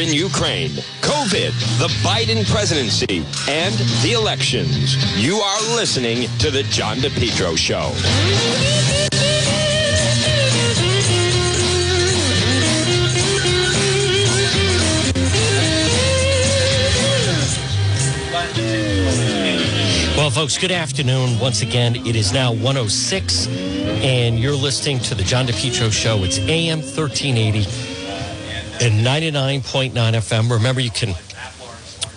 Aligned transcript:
in 0.00 0.14
Ukraine, 0.14 0.70
COVID, 1.02 1.52
the 1.78 1.88
Biden 2.02 2.48
presidency, 2.50 3.22
and 3.48 3.74
the 4.02 4.12
elections. 4.12 4.96
You 5.22 5.36
are 5.36 5.76
listening 5.76 6.26
to 6.38 6.50
The 6.50 6.62
John 6.64 6.96
DePetro 6.96 7.56
Show. 7.56 7.92
Well, 20.16 20.30
folks, 20.30 20.56
good 20.56 20.72
afternoon. 20.72 21.38
Once 21.38 21.60
again, 21.60 21.96
it 22.06 22.16
is 22.16 22.32
now 22.32 22.52
106, 22.52 23.48
and 23.48 24.38
you're 24.38 24.54
listening 24.54 24.98
to 25.00 25.14
the 25.14 25.24
John 25.24 25.46
DePetro 25.46 25.92
Show. 25.92 26.24
It's 26.24 26.38
AM 26.38 26.78
1380 26.78 27.89
and 28.80 29.04
99.9 29.04 29.92
FM. 29.92 30.50
Remember, 30.50 30.80
you 30.80 30.90
can 30.90 31.14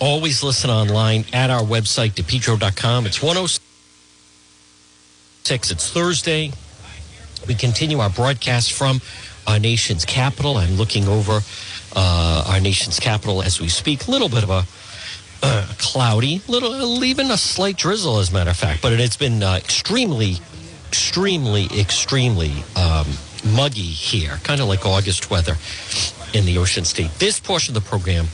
always 0.00 0.42
listen 0.42 0.70
online 0.70 1.26
at 1.32 1.50
our 1.50 1.60
website, 1.60 2.12
depetro.com. 2.12 3.06
It's 3.06 3.22
106. 3.22 5.70
It's 5.70 5.90
Thursday. 5.90 6.52
We 7.46 7.54
continue 7.54 7.98
our 7.98 8.08
broadcast 8.08 8.72
from 8.72 9.02
our 9.46 9.58
nation's 9.58 10.06
capital. 10.06 10.56
I'm 10.56 10.76
looking 10.76 11.06
over 11.06 11.40
uh, 11.94 12.44
our 12.48 12.60
nation's 12.60 12.98
capital 12.98 13.42
as 13.42 13.60
we 13.60 13.68
speak. 13.68 14.08
A 14.08 14.10
little 14.10 14.30
bit 14.30 14.42
of 14.42 14.48
a 14.48 14.64
uh, 15.42 15.68
cloudy, 15.76 16.40
little 16.48 16.70
leaving 16.70 17.30
a 17.30 17.36
slight 17.36 17.76
drizzle, 17.76 18.20
as 18.20 18.30
a 18.30 18.32
matter 18.32 18.48
of 18.50 18.56
fact. 18.56 18.80
But 18.80 18.94
it's 18.94 19.18
been 19.18 19.42
uh, 19.42 19.56
extremely, 19.56 20.38
extremely, 20.88 21.66
extremely 21.78 22.64
um, 22.74 23.06
muggy 23.54 23.82
here, 23.82 24.38
kind 24.42 24.62
of 24.62 24.68
like 24.68 24.86
August 24.86 25.30
weather 25.30 25.58
in 26.34 26.44
the 26.44 26.58
Ocean 26.58 26.84
State. 26.84 27.10
This 27.18 27.40
portion 27.40 27.76
of 27.76 27.82
the 27.82 27.88
program 27.88 28.26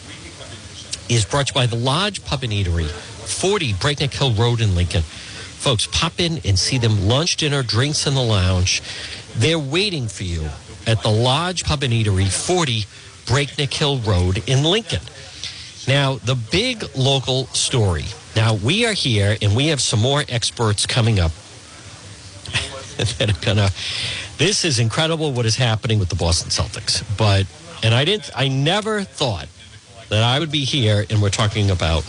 is 1.09 1.25
brought 1.25 1.49
to 1.49 1.51
you 1.53 1.55
by 1.55 1.67
the 1.67 1.77
Lodge 1.77 2.25
Pub 2.25 2.43
and 2.43 2.53
Eatery, 2.53 2.89
40 2.89 3.75
Breakneck 3.75 4.13
Hill 4.13 4.33
Road 4.33 4.61
in 4.61 4.75
Lincoln. 4.75 5.03
Folks, 5.03 5.87
pop 5.87 6.19
in 6.19 6.41
and 6.45 6.59
see 6.59 6.79
them 6.79 7.07
lunch, 7.07 7.37
dinner, 7.37 7.63
drinks 7.63 8.07
in 8.07 8.15
the 8.15 8.23
lounge. 8.23 8.83
They're 9.37 9.59
waiting 9.59 10.09
for 10.09 10.25
you 10.25 10.49
at 10.87 11.03
the 11.03 11.11
Lodge 11.11 11.65
Pub 11.65 11.83
and 11.83 11.93
Eatery, 11.93 12.29
40 12.29 12.85
Breakneck 13.27 13.73
Hill 13.73 13.99
Road 13.99 14.43
in 14.49 14.65
Lincoln. 14.65 15.03
Now, 15.87 16.17
the 16.17 16.35
big 16.35 16.85
local 16.97 17.47
story. 17.49 18.05
Now, 18.37 18.55
we 18.55 18.87
are 18.87 18.93
here 18.93 19.37
and 19.43 19.55
we 19.55 19.67
have 19.69 19.81
some 19.81 20.01
more 20.01 20.25
experts 20.29 20.87
coming 20.87 21.19
up 21.21 21.33
that 23.19 23.31
are 23.31 23.45
gonna. 23.45 23.71
This 24.39 24.65
is 24.65 24.79
incredible 24.79 25.33
what 25.33 25.47
is 25.47 25.57
happening 25.57 25.99
with 25.99 26.09
the 26.09 26.17
Boston 26.17 26.51
Celtics. 26.51 27.05
But, 27.19 27.47
and 27.83 27.95
I 27.95 28.05
didn't, 28.05 28.31
I 28.35 28.49
never 28.49 29.03
thought 29.03 29.49
that 30.09 30.23
I 30.23 30.39
would 30.39 30.51
be 30.51 30.65
here 30.65 31.05
and 31.09 31.23
we're 31.23 31.31
talking 31.31 31.71
about 31.71 32.03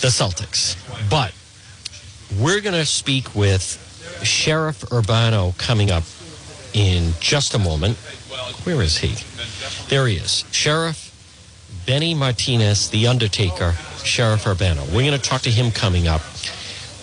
the 0.00 0.08
Celtics. 0.08 0.76
But 1.10 1.32
we're 2.38 2.60
going 2.60 2.74
to 2.74 2.86
speak 2.86 3.34
with 3.34 4.20
Sheriff 4.22 4.80
Urbano 4.90 5.56
coming 5.58 5.90
up 5.90 6.04
in 6.72 7.12
just 7.20 7.54
a 7.54 7.58
moment. 7.58 7.96
Where 8.64 8.82
is 8.82 8.98
he? 8.98 9.16
There 9.88 10.06
he 10.06 10.16
is. 10.16 10.44
Sheriff 10.52 11.10
Benny 11.86 12.14
Martinez, 12.14 12.90
the 12.90 13.06
Undertaker, 13.06 13.74
Sheriff 14.04 14.44
Urbano. 14.44 14.86
We're 14.86 15.06
going 15.06 15.12
to 15.12 15.18
talk 15.18 15.42
to 15.42 15.50
him 15.50 15.70
coming 15.70 16.06
up. 16.06 16.22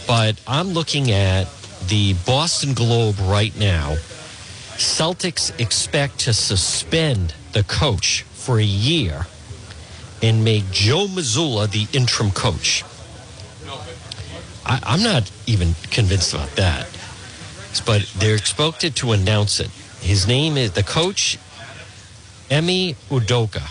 But 0.08 0.40
I'm 0.48 0.70
looking 0.70 1.12
at 1.12 1.48
the 1.88 2.14
Boston 2.26 2.74
Globe 2.74 3.20
right 3.20 3.56
now. 3.58 3.98
Celtics 4.78 5.60
expect 5.60 6.20
to 6.20 6.34
suspend 6.34 7.34
the 7.54 7.64
coach 7.64 8.22
for 8.34 8.60
a 8.60 8.64
year 8.64 9.26
and 10.22 10.44
make 10.46 10.70
Joe 10.72 11.08
Mazzulla 11.08 11.70
the 11.70 11.88
interim 11.98 12.30
coach. 12.30 12.84
I, 14.64 14.80
I'm 14.84 15.02
not 15.02 15.32
even 15.48 15.74
convinced 15.90 16.34
about 16.34 16.56
that. 16.58 16.88
But 17.88 18.04
they're 18.18 18.36
expected 18.36 18.96
to 18.98 19.14
announce 19.14 19.60
it. 19.60 19.70
His 20.00 20.28
name 20.28 20.58
is 20.58 20.74
the 20.74 20.84
coach, 20.84 21.40
Ime 22.52 22.96
Udoka. 23.10 23.66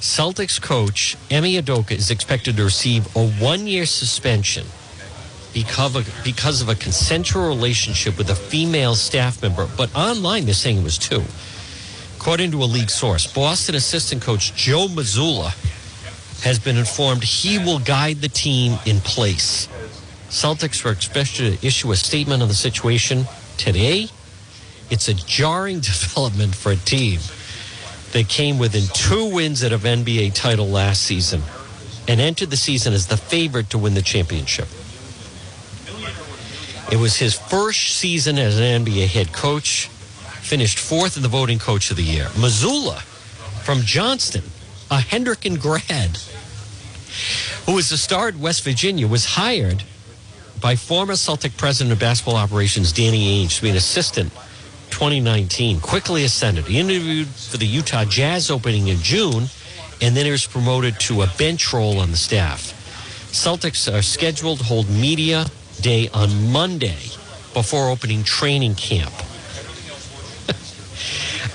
Celtics 0.00 0.60
coach 0.60 1.16
Ime 1.30 1.62
Udoka 1.62 1.92
is 1.92 2.10
expected 2.10 2.56
to 2.58 2.64
receive 2.64 3.14
a 3.16 3.26
one-year 3.26 3.86
suspension 3.86 4.66
because 5.52 5.96
of, 5.96 6.20
because 6.24 6.62
of 6.62 6.68
a 6.68 6.74
consensual 6.74 7.48
relationship 7.48 8.16
with 8.18 8.30
a 8.30 8.34
female 8.34 8.94
staff 8.94 9.42
member. 9.42 9.68
But 9.76 9.94
online, 9.94 10.44
they're 10.44 10.54
saying 10.54 10.78
it 10.78 10.84
was 10.84 10.98
two. 10.98 11.22
According 12.16 12.50
to 12.52 12.62
a 12.62 12.64
league 12.64 12.90
source, 12.90 13.26
Boston 13.26 13.74
assistant 13.74 14.22
coach 14.22 14.54
Joe 14.54 14.86
Mazzulla 14.88 15.54
has 16.42 16.58
been 16.58 16.76
informed 16.76 17.24
he 17.24 17.58
will 17.58 17.78
guide 17.78 18.18
the 18.18 18.28
team 18.28 18.78
in 18.86 19.00
place. 19.00 19.68
Celtics 20.28 20.84
were 20.84 20.92
expected 20.92 21.58
to 21.58 21.66
issue 21.66 21.90
a 21.92 21.96
statement 21.96 22.42
on 22.42 22.48
the 22.48 22.54
situation 22.54 23.24
today. 23.56 24.08
It's 24.90 25.08
a 25.08 25.14
jarring 25.14 25.80
development 25.80 26.54
for 26.54 26.72
a 26.72 26.76
team 26.76 27.20
that 28.12 28.28
came 28.28 28.58
within 28.58 28.84
two 28.92 29.32
wins 29.32 29.62
at 29.62 29.72
an 29.72 29.80
NBA 29.80 30.34
title 30.34 30.68
last 30.68 31.02
season 31.02 31.42
and 32.08 32.20
entered 32.20 32.50
the 32.50 32.56
season 32.56 32.92
as 32.92 33.06
the 33.06 33.16
favorite 33.16 33.70
to 33.70 33.78
win 33.78 33.94
the 33.94 34.02
championship. 34.02 34.68
It 36.90 36.98
was 36.98 37.16
his 37.16 37.34
first 37.34 37.98
season 37.98 38.36
as 38.36 38.58
an 38.58 38.84
NBA 38.84 39.06
head 39.06 39.32
coach, 39.32 39.86
finished 40.40 40.78
fourth 40.80 41.16
in 41.16 41.22
the 41.22 41.28
voting 41.28 41.60
coach 41.60 41.92
of 41.92 41.96
the 41.96 42.02
year. 42.02 42.24
Mazzulla 42.34 43.00
from 43.62 43.82
Johnston, 43.82 44.42
a 44.90 44.98
Hendricken 44.98 45.60
grad, 45.60 46.18
who 47.66 47.76
was 47.76 47.92
a 47.92 47.98
star 47.98 48.26
at 48.26 48.36
West 48.36 48.64
Virginia, 48.64 49.06
was 49.06 49.24
hired 49.24 49.84
by 50.60 50.74
former 50.74 51.14
Celtic 51.14 51.56
president 51.56 51.92
of 51.92 52.00
basketball 52.00 52.34
operations 52.34 52.90
Danny 52.90 53.46
Ainge 53.46 53.56
to 53.56 53.62
be 53.62 53.70
an 53.70 53.76
assistant 53.76 54.32
2019. 54.90 55.78
Quickly 55.78 56.24
ascended. 56.24 56.64
He 56.64 56.80
interviewed 56.80 57.28
for 57.28 57.56
the 57.56 57.66
Utah 57.66 58.04
Jazz 58.04 58.50
opening 58.50 58.88
in 58.88 58.98
June, 58.98 59.44
and 60.02 60.16
then 60.16 60.24
he 60.24 60.32
was 60.32 60.44
promoted 60.44 60.98
to 61.00 61.22
a 61.22 61.28
bench 61.38 61.72
role 61.72 62.00
on 62.00 62.10
the 62.10 62.16
staff. 62.16 62.74
Celtics 63.30 63.92
are 63.92 64.02
scheduled 64.02 64.58
to 64.58 64.64
hold 64.64 64.90
media 64.90 65.46
day 65.80 66.08
on 66.12 66.52
Monday 66.52 66.98
before 67.54 67.90
opening 67.90 68.24
training 68.24 68.74
camp. 68.74 69.12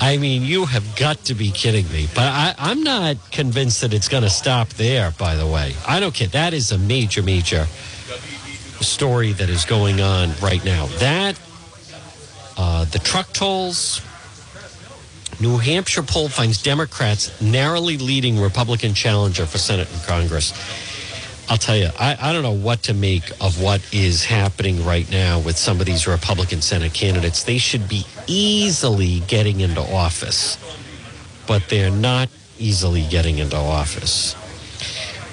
I 0.02 0.18
mean, 0.18 0.44
you 0.44 0.66
have 0.66 0.96
got 0.96 1.18
to 1.26 1.34
be 1.34 1.52
kidding 1.52 1.88
me. 1.92 2.08
But 2.14 2.26
I, 2.26 2.54
I'm 2.58 2.84
not 2.84 3.18
convinced 3.32 3.82
that 3.82 3.94
it's 3.94 4.08
going 4.08 4.24
to 4.24 4.30
stop 4.30 4.70
there, 4.70 5.12
by 5.12 5.36
the 5.36 5.48
way. 5.48 5.74
I 5.88 6.00
don't 6.00 6.14
care. 6.14 6.28
That 6.28 6.54
is 6.54 6.72
a 6.72 6.78
major, 6.78 7.24
major 7.24 7.66
story 8.82 9.32
that 9.34 9.50
is 9.50 9.66
going 9.66 10.02
on 10.02 10.32
right 10.42 10.64
now. 10.66 10.88
That, 11.00 11.40
uh, 12.58 12.86
the 12.86 13.00
truck 13.00 13.32
tolls, 13.34 14.02
New 15.40 15.58
Hampshire 15.58 16.04
poll 16.04 16.30
finds 16.30 16.62
Democrats 16.62 17.42
narrowly 17.42 17.98
leading 17.98 18.40
Republican 18.40 18.94
challenger 18.94 19.46
for 19.46 19.58
Senate 19.58 19.92
and 19.92 20.02
Congress. 20.04 20.54
I'll 21.48 21.58
tell 21.58 21.78
you, 21.78 21.90
I, 22.00 22.18
I 22.20 22.34
don't 22.34 22.42
know 22.42 22.52
what 22.52 22.84
to 22.84 22.94
make 22.94 23.30
of 23.40 23.62
what 23.62 23.82
is 23.94 24.26
happening 24.26 24.84
right 24.84 25.10
now 25.12 25.40
with 25.40 25.58
some 25.58 25.80
of 25.80 25.86
these 25.86 26.08
Republican 26.08 26.62
Senate 26.62 26.94
candidates. 26.94 27.44
They 27.44 27.60
should 27.60 27.88
be 27.88 28.06
easily 28.26 29.20
getting 29.22 29.60
into 29.60 29.82
office, 29.82 30.58
but 31.48 31.70
they're 31.70 31.92
not 31.92 32.30
easily 32.58 33.06
getting 33.10 33.38
into 33.38 33.58
office. 33.58 34.36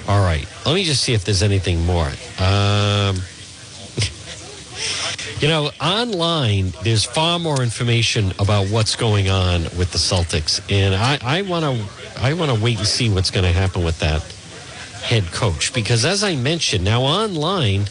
All 0.07 0.23
right, 0.23 0.47
let 0.65 0.75
me 0.75 0.83
just 0.83 1.03
see 1.03 1.13
if 1.13 1.25
there's 1.25 1.41
anything 1.41 1.83
more. 1.83 2.11
Um, 2.37 3.15
you 5.39 5.47
know, 5.47 5.71
online, 5.81 6.73
there's 6.83 7.05
far 7.05 7.39
more 7.39 7.63
information 7.63 8.33
about 8.37 8.67
what's 8.67 8.95
going 8.95 9.29
on 9.29 9.63
with 9.77 9.91
the 9.91 9.97
Celtics, 9.97 10.61
and 10.71 10.93
I 10.93 11.41
want 11.41 11.65
to, 11.65 12.21
I 12.21 12.33
want 12.33 12.51
to 12.51 12.61
wait 12.61 12.77
and 12.77 12.87
see 12.87 13.09
what's 13.09 13.31
going 13.31 13.45
to 13.45 13.51
happen 13.51 13.83
with 13.83 13.97
that 13.99 14.21
head 15.03 15.25
coach 15.31 15.73
because, 15.73 16.05
as 16.05 16.23
I 16.23 16.35
mentioned, 16.35 16.83
now 16.83 17.01
online, 17.03 17.85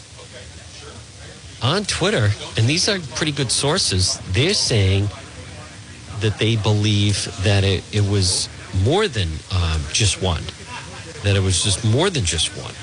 on 1.61 1.85
Twitter, 1.85 2.29
and 2.57 2.67
these 2.67 2.89
are 2.89 2.99
pretty 3.15 3.31
good 3.31 3.51
sources, 3.51 4.19
they're 4.31 4.53
saying 4.53 5.07
that 6.19 6.37
they 6.39 6.55
believe 6.55 7.31
that 7.43 7.63
it, 7.63 7.83
it 7.93 8.09
was 8.09 8.49
more 8.83 9.07
than 9.07 9.29
um, 9.51 9.81
just 9.93 10.21
one, 10.21 10.43
that 11.23 11.35
it 11.35 11.41
was 11.41 11.63
just 11.63 11.85
more 11.85 12.09
than 12.09 12.25
just 12.25 12.49
one. 12.57 12.73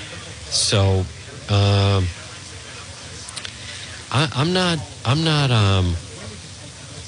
So. 0.51 1.05
Um, 1.53 2.07
I, 4.13 4.29
am 4.35 4.53
not. 4.53 4.79
I'm 5.05 5.25
not. 5.25 5.51
Um, 5.51 5.95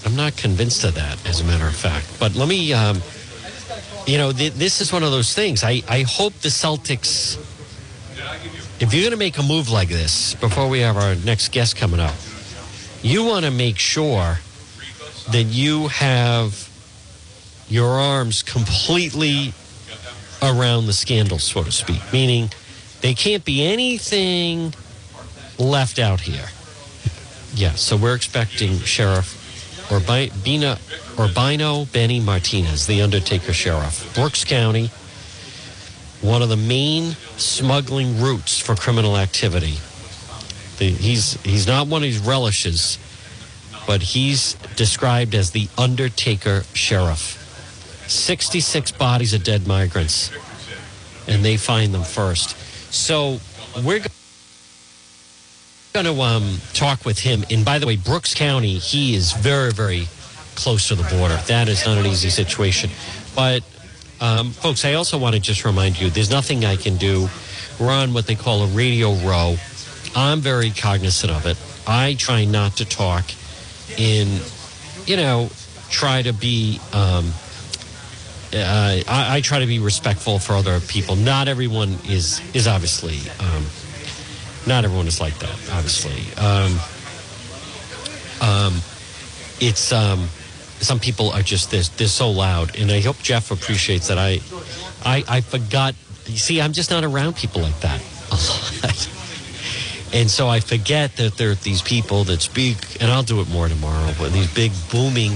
I'm 0.05 0.17
not 0.17 0.37
convinced 0.37 0.85
of 0.85 0.95
that, 0.95 1.25
as 1.29 1.41
a 1.41 1.45
matter 1.45 1.67
of 1.67 1.75
fact. 1.75 2.07
But 2.21 2.35
let 2.35 2.49
me. 2.49 2.73
You 4.07 4.19
know, 4.19 4.33
th- 4.33 4.55
this 4.55 4.81
is 4.81 4.93
one 4.93 5.03
of 5.03 5.13
those 5.13 5.35
things. 5.35 5.63
I, 5.63 5.83
I 5.89 6.03
hope 6.03 6.33
the 6.35 6.49
Celtics. 6.49 7.39
If 8.81 8.93
you're 8.93 9.03
going 9.03 9.13
to 9.13 9.17
make 9.17 9.39
a 9.39 9.43
move 9.43 9.71
like 9.71 9.89
this, 9.89 10.35
before 10.35 10.69
we 10.69 10.81
have 10.81 10.97
our 10.97 11.15
next 11.15 11.53
guest 11.53 11.77
coming 11.77 12.01
up, 12.01 12.15
you 13.03 13.25
want 13.25 13.45
to 13.45 13.51
make 13.53 13.79
sure 13.79 14.39
that 15.31 15.45
you 15.45 15.87
have 15.89 16.69
your 17.69 17.91
arms 17.91 18.43
completely 18.43 19.53
around 20.43 20.87
the 20.87 20.93
scandal, 20.93 21.39
so 21.39 21.63
to 21.63 21.71
speak, 21.71 22.01
meaning 22.13 22.51
they 23.01 23.15
can't 23.15 23.45
be 23.45 23.65
anything 23.65 24.75
left 25.59 26.01
out 26.01 26.21
here. 26.21 26.49
Yeah, 27.55 27.73
so 27.73 27.97
we're 27.97 28.17
expecting 28.17 28.79
Sheriff 28.79 29.42
Urbina, 29.93 30.79
Urbino 31.19 31.85
Benny 31.93 32.19
Martinez, 32.19 32.87
the 32.87 33.03
Undertaker 33.03 33.53
Sheriff, 33.53 34.15
Brooks 34.15 34.43
County, 34.43 34.91
one 36.23 36.41
of 36.41 36.49
the 36.49 36.57
main 36.57 37.15
smuggling 37.37 38.19
routes 38.19 38.59
for 38.59 38.75
criminal 38.75 39.19
activity. 39.19 39.75
The, 40.79 40.89
he's 40.89 41.35
he's 41.43 41.67
not 41.67 41.89
one 41.89 41.99
of 41.99 42.05
these 42.05 42.21
relishes, 42.21 42.99
but 43.87 44.01
he's 44.01 44.55
described 44.77 45.35
as 45.35 45.51
the 45.51 45.69
Undertaker 45.77 46.63
Sheriff. 46.73 47.39
66 48.09 48.93
bodies 48.93 49.35
of 49.35 49.45
dead 49.45 49.67
migrants, 49.67 50.31
and 51.29 51.45
they 51.45 51.59
find 51.59 51.93
them 51.93 52.03
first. 52.03 52.57
So 52.91 53.41
we're 53.77 53.99
going 53.99 54.22
to 55.93 56.21
um, 56.23 56.59
talk 56.73 57.05
with 57.05 57.19
him. 57.19 57.45
And 57.51 57.65
by 57.65 57.79
the 57.79 57.87
way, 57.87 57.97
Brooks 57.97 58.35
County, 58.35 58.79
he 58.79 59.15
is 59.15 59.33
very, 59.33 59.73
very 59.73 60.09
close 60.55 60.89
to 60.89 60.95
the 60.95 61.03
border. 61.05 61.37
That 61.47 61.69
is 61.69 61.85
not 61.85 61.99
an 61.99 62.07
easy 62.07 62.31
situation. 62.31 62.91
But, 63.35 63.63
um, 64.21 64.51
folks, 64.51 64.85
I 64.85 64.95
also 64.95 65.19
want 65.19 65.35
to 65.35 65.41
just 65.41 65.65
remind 65.65 66.01
you 66.01 66.11
there's 66.11 66.31
nothing 66.31 66.65
I 66.65 66.77
can 66.77 66.97
do. 66.97 67.29
We're 67.79 67.93
on 67.93 68.15
what 68.15 68.27
they 68.27 68.35
call 68.35 68.63
a 68.63 68.67
radio 68.69 69.15
row. 69.17 69.57
I'm 70.17 70.41
very 70.41 70.71
cognizant 70.71 71.33
of 71.33 71.47
it. 71.47 71.59
I 71.87 72.15
try 72.15 72.45
not 72.45 72.77
to 72.77 72.85
talk 72.85 73.25
in, 73.99 74.41
you 75.07 75.17
know, 75.17 75.51
try 75.91 76.23
to 76.23 76.33
be. 76.33 76.81
Um, 76.93 77.33
uh, 78.55 79.03
I, 79.09 79.37
I, 79.37 79.41
try 79.41 79.61
to 79.61 79.67
be 79.67 79.79
respectful 79.79 80.39
for 80.39 80.53
other 80.53 80.79
people. 80.81 81.17
Not 81.17 81.49
everyone 81.49 81.97
is 82.07 82.43
is 82.53 82.69
obviously 82.69 83.17
um, 83.41 83.65
not 84.67 84.85
everyone 84.85 85.07
is 85.07 85.21
like 85.21 85.39
that. 85.39 85.57
Obviously, 85.73 86.23
um, 86.43 86.79
um, 88.41 88.75
it's 89.61 89.93
um, 89.93 90.29
some 90.81 90.99
people 90.99 91.31
are 91.31 91.43
just 91.43 91.71
this 91.71 91.89
they're 91.89 92.09
so 92.09 92.31
loud, 92.31 92.77
and 92.77 92.91
I 92.91 93.01
hope 93.01 93.19
Jeff 93.19 93.51
appreciates 93.51 94.09
that. 94.09 94.19
I 94.19 94.41
I, 95.05 95.25
I 95.29 95.41
forgot. 95.41 95.95
You 96.27 96.39
see, 96.39 96.61
I'm 96.61 96.73
just 96.73 96.91
not 96.91 97.05
around 97.05 97.37
people 97.37 97.63
like 97.63 97.79
that 97.81 98.01
a 98.31 98.35
lot. 98.87 99.09
And 100.15 100.31
so 100.31 100.47
I 100.47 100.61
forget 100.61 101.17
that 101.17 101.39
there 101.39 101.51
are 101.51 101.55
these 101.55 101.81
people 101.81 102.25
that 102.25 102.43
speak, 102.43 102.77
and 103.01 103.11
I'll 103.11 103.23
do 103.23 103.41
it 103.41 103.49
more 103.49 103.67
tomorrow, 103.69 104.13
but 104.19 104.31
these 104.33 104.53
big 104.53 104.71
booming 104.91 105.33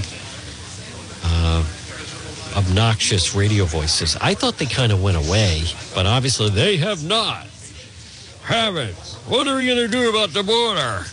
uh, 1.23 1.65
obnoxious 2.55 3.33
radio 3.35 3.65
voices. 3.65 4.15
I 4.21 4.35
thought 4.35 4.57
they 4.59 4.67
kind 4.67 4.91
of 4.91 5.01
went 5.01 5.17
away, 5.17 5.63
but 5.95 6.05
obviously 6.05 6.49
they 6.51 6.77
have 6.77 7.03
not. 7.03 7.47
Haven't. 8.47 8.95
What 9.27 9.45
are 9.45 9.57
we 9.57 9.65
going 9.65 9.77
to 9.77 9.89
do 9.89 10.09
about 10.09 10.29
the 10.29 10.41
border? 10.41 11.05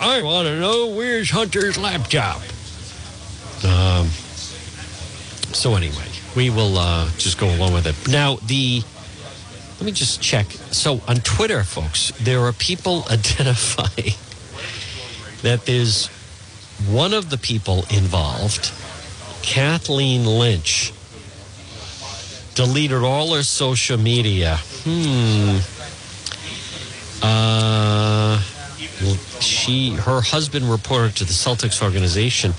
I 0.00 0.20
want 0.20 0.48
to 0.48 0.58
know 0.58 0.88
where's 0.88 1.30
Hunter's 1.30 1.78
laptop. 1.78 2.42
Um. 3.64 4.08
So 5.54 5.76
anyway, 5.76 6.08
we 6.34 6.50
will 6.50 6.76
uh, 6.76 7.08
just 7.18 7.38
go 7.38 7.48
along 7.54 7.72
with 7.72 7.86
it. 7.86 8.08
Now 8.10 8.38
the. 8.46 8.82
Let 9.76 9.86
me 9.86 9.92
just 9.92 10.20
check. 10.20 10.46
So 10.72 11.00
on 11.06 11.18
Twitter, 11.18 11.62
folks, 11.62 12.10
there 12.20 12.40
are 12.40 12.52
people 12.52 13.04
identifying 13.10 14.14
that 15.42 15.66
there's 15.66 16.08
one 16.90 17.14
of 17.14 17.30
the 17.30 17.38
people 17.38 17.84
involved 17.90 18.72
Kathleen 19.42 20.26
Lynch 20.26 20.92
deleted 22.56 23.04
all 23.04 23.34
her 23.34 23.44
social 23.44 23.98
media. 23.98 24.56
Hmm. 24.82 25.58
Uh, 27.22 28.40
she, 29.40 29.90
her 29.90 30.20
husband 30.20 30.70
reported 30.70 31.16
to 31.16 31.24
the 31.24 31.32
Celtics 31.32 31.82
organization. 31.82 32.54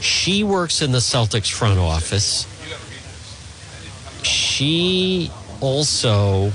She 0.00 0.44
works 0.44 0.82
in 0.82 0.92
the 0.92 0.98
Celtics 0.98 1.50
front 1.50 1.78
office. 1.78 2.46
She 4.22 5.30
also, 5.60 6.52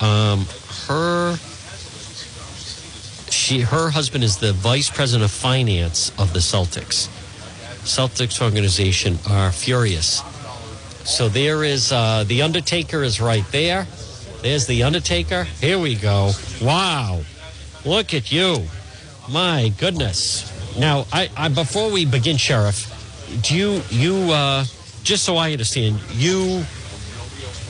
um, 0.00 0.46
her, 0.86 1.36
she, 3.30 3.60
her 3.60 3.90
husband 3.90 4.24
is 4.24 4.38
the 4.38 4.52
vice 4.52 4.90
president 4.90 5.24
of 5.24 5.30
finance 5.30 6.10
of 6.18 6.32
the 6.32 6.40
Celtics. 6.40 7.08
Celtics 7.84 8.40
organization 8.40 9.18
are 9.28 9.50
furious. 9.50 10.22
So 11.04 11.28
there 11.28 11.64
is 11.64 11.90
uh, 11.90 12.24
the 12.24 12.42
Undertaker 12.42 13.02
is 13.02 13.20
right 13.20 13.44
there. 13.50 13.86
There's 14.42 14.66
the 14.66 14.82
Undertaker. 14.82 15.44
Here 15.44 15.78
we 15.78 15.94
go. 15.94 16.32
Wow, 16.60 17.22
look 17.84 18.12
at 18.12 18.32
you! 18.32 18.66
My 19.30 19.72
goodness. 19.78 20.50
Now, 20.76 21.06
I, 21.12 21.30
I 21.36 21.48
before 21.48 21.92
we 21.92 22.04
begin, 22.04 22.36
Sheriff, 22.36 22.90
do 23.42 23.56
you 23.56 23.82
you 23.90 24.32
uh, 24.32 24.64
just 25.04 25.22
so 25.22 25.36
I 25.36 25.52
understand 25.52 26.00
you 26.12 26.64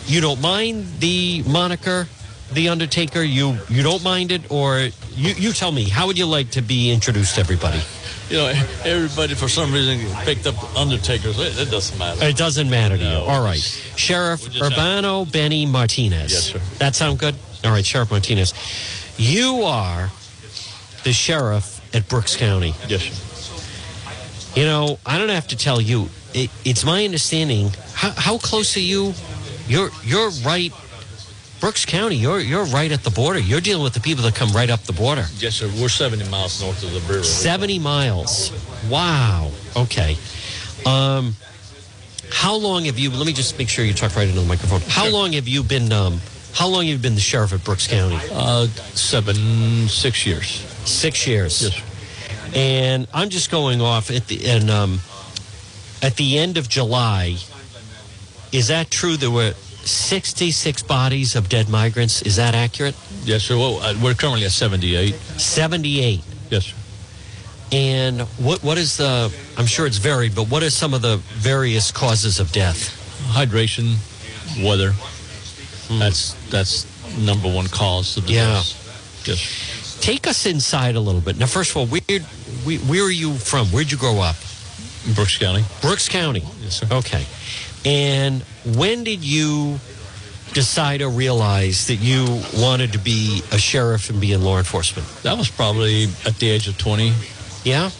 you 0.06 0.20
don't 0.22 0.40
mind 0.40 0.86
the 0.98 1.42
moniker 1.46 2.08
the 2.52 2.70
Undertaker? 2.70 3.22
You 3.22 3.58
you 3.68 3.82
don't 3.82 4.02
mind 4.02 4.32
it, 4.32 4.50
or 4.50 4.88
you 5.14 5.34
you 5.34 5.52
tell 5.52 5.72
me 5.72 5.90
how 5.90 6.06
would 6.06 6.16
you 6.16 6.26
like 6.26 6.50
to 6.52 6.62
be 6.62 6.90
introduced 6.90 7.34
to 7.34 7.42
everybody? 7.42 7.82
You 8.32 8.38
know, 8.38 8.46
everybody 8.84 9.34
for 9.34 9.46
some 9.46 9.73
reason 9.73 9.99
picked 10.25 10.46
up 10.46 10.55
Undertakers. 10.75 11.38
It, 11.38 11.69
it 11.69 11.70
doesn't 11.70 11.99
matter. 11.99 12.25
It 12.25 12.37
doesn't 12.37 12.70
matter 12.70 12.96
to 12.96 13.05
no, 13.05 13.25
you. 13.25 13.31
All 13.31 13.44
right. 13.44 13.61
Sheriff 13.61 14.40
Urbano 14.55 15.25
have... 15.25 15.32
Benny 15.32 15.67
Martinez. 15.67 16.32
Yes, 16.32 16.44
sir. 16.44 16.61
That 16.79 16.94
sound 16.94 17.19
good? 17.19 17.34
All 17.62 17.70
right, 17.70 17.84
Sheriff 17.84 18.11
Martinez. 18.11 18.55
You 19.19 19.64
are 19.64 20.11
the 21.05 21.12
sheriff 21.12 21.81
at 21.94 22.08
Brooks 22.08 22.34
County. 22.34 22.75
Yes, 22.88 23.02
sir. 23.02 24.58
You 24.58 24.67
know, 24.67 24.99
I 25.05 25.19
don't 25.19 25.28
have 25.28 25.49
to 25.49 25.56
tell 25.56 25.81
you. 25.81 26.08
It, 26.32 26.50
it's 26.64 26.85
my 26.85 27.05
understanding. 27.05 27.70
How, 27.93 28.11
how 28.11 28.38
close 28.38 28.76
are 28.78 28.81
you? 28.81 29.12
You're 29.69 29.90
you're 30.02 30.31
right 30.44 30.73
Brooks 31.62 31.87
County, 31.87 32.17
you're 32.17 32.41
you're 32.41 32.64
right 32.64 32.91
at 32.91 33.05
the 33.05 33.11
border. 33.11 33.38
You're 33.38 33.61
dealing 33.61 33.85
with 33.85 33.94
the 33.94 34.00
people 34.00 34.25
that 34.25 34.35
come 34.35 34.50
right 34.50 34.69
up 34.69 34.81
the 34.81 34.93
border. 34.93 35.26
Yes, 35.37 35.55
sir. 35.55 35.70
We're 35.81 35.88
70 35.88 36.29
miles 36.29 36.61
north 36.61 36.82
of 36.82 36.93
the 36.93 36.99
river. 36.99 37.23
70 37.23 37.79
miles. 37.79 38.50
Wow. 38.91 39.53
Okay. 39.76 40.17
Um, 40.85 41.37
how 42.32 42.56
long 42.56 42.87
have 42.87 42.99
you? 42.99 43.11
Let 43.11 43.29
me 43.29 43.32
just 43.32 43.61
make 43.61 43.69
sure 43.69 43.85
you 43.85 43.94
talk 43.94 44.16
right 44.16 44.26
into 44.26 44.40
the 44.40 44.47
microphone. 44.49 44.81
How 44.88 45.04
sure. 45.04 45.12
long 45.12 45.35
have 45.35 45.47
you 45.47 45.62
been? 45.62 45.92
Um, 45.92 46.21
how 46.52 46.66
long 46.66 46.87
have 46.87 46.97
you 46.97 46.99
been 46.99 47.14
the 47.14 47.21
sheriff 47.21 47.52
at 47.52 47.62
Brooks 47.62 47.87
County? 47.87 48.19
Uh, 48.33 48.66
seven, 48.66 49.37
six 49.87 50.26
years. 50.26 50.49
Six 50.85 51.28
years. 51.28 51.62
Yes. 51.62 52.57
And 52.57 53.07
I'm 53.14 53.28
just 53.28 53.52
going 53.52 53.81
off 53.81 54.11
at 54.11 54.26
the 54.26 54.50
and 54.50 54.69
um, 54.69 54.99
at 56.02 56.16
the 56.16 56.38
end 56.38 56.57
of 56.57 56.69
July. 56.69 57.37
Is 58.50 58.66
that 58.66 58.90
true? 58.90 59.16
There 59.16 59.31
were 59.31 59.54
66 59.84 60.82
bodies 60.84 61.34
of 61.36 61.48
dead 61.48 61.68
migrants. 61.68 62.22
Is 62.22 62.36
that 62.36 62.54
accurate? 62.54 62.94
Yes, 63.24 63.42
sir. 63.44 63.56
Well, 63.56 63.78
uh, 63.80 63.94
we're 64.02 64.14
currently 64.14 64.44
at 64.44 64.52
78. 64.52 65.14
78. 65.14 66.20
Yes, 66.50 66.64
sir. 66.66 66.74
And 67.72 68.20
what 68.38 68.62
what 68.62 68.76
is 68.76 68.98
the? 68.98 69.34
I'm 69.56 69.64
sure 69.66 69.86
it's 69.86 69.96
varied, 69.96 70.34
but 70.34 70.50
what 70.50 70.62
are 70.62 70.68
some 70.68 70.92
of 70.92 71.00
the 71.00 71.16
various 71.40 71.90
causes 71.90 72.38
of 72.38 72.52
death? 72.52 72.90
Hydration, 73.32 73.96
weather. 74.62 74.92
Hmm. 74.92 75.98
That's 75.98 76.34
that's 76.50 76.86
number 77.18 77.48
one 77.50 77.68
cause 77.68 78.16
of 78.18 78.26
death. 78.26 78.34
yeah. 79.26 79.32
Yes. 79.32 79.98
Take 80.02 80.26
us 80.26 80.44
inside 80.46 80.96
a 80.96 81.00
little 81.00 81.20
bit. 81.22 81.38
Now, 81.38 81.46
first 81.46 81.70
of 81.70 81.76
all, 81.78 81.86
where 81.86 82.00
where, 82.64 82.78
where 82.80 83.04
are 83.04 83.10
you 83.10 83.34
from? 83.34 83.66
Where'd 83.68 83.90
you 83.90 83.96
grow 83.96 84.20
up? 84.20 84.36
Brooks 85.14 85.38
County. 85.38 85.64
Brooks 85.80 86.08
County. 86.08 86.44
Yes, 86.60 86.80
sir. 86.80 86.88
Okay. 86.92 87.24
And 87.84 88.42
when 88.76 89.04
did 89.04 89.24
you 89.24 89.78
decide 90.52 91.02
or 91.02 91.08
realize 91.08 91.86
that 91.86 91.96
you 91.96 92.40
wanted 92.56 92.92
to 92.92 92.98
be 92.98 93.42
a 93.52 93.58
sheriff 93.58 94.10
and 94.10 94.20
be 94.20 94.32
in 94.32 94.42
law 94.42 94.58
enforcement? 94.58 95.08
That 95.22 95.36
was 95.36 95.50
probably 95.50 96.04
at 96.26 96.36
the 96.38 96.48
age 96.48 96.68
of 96.68 96.78
20. 96.78 97.12
Yeah? 97.64 97.90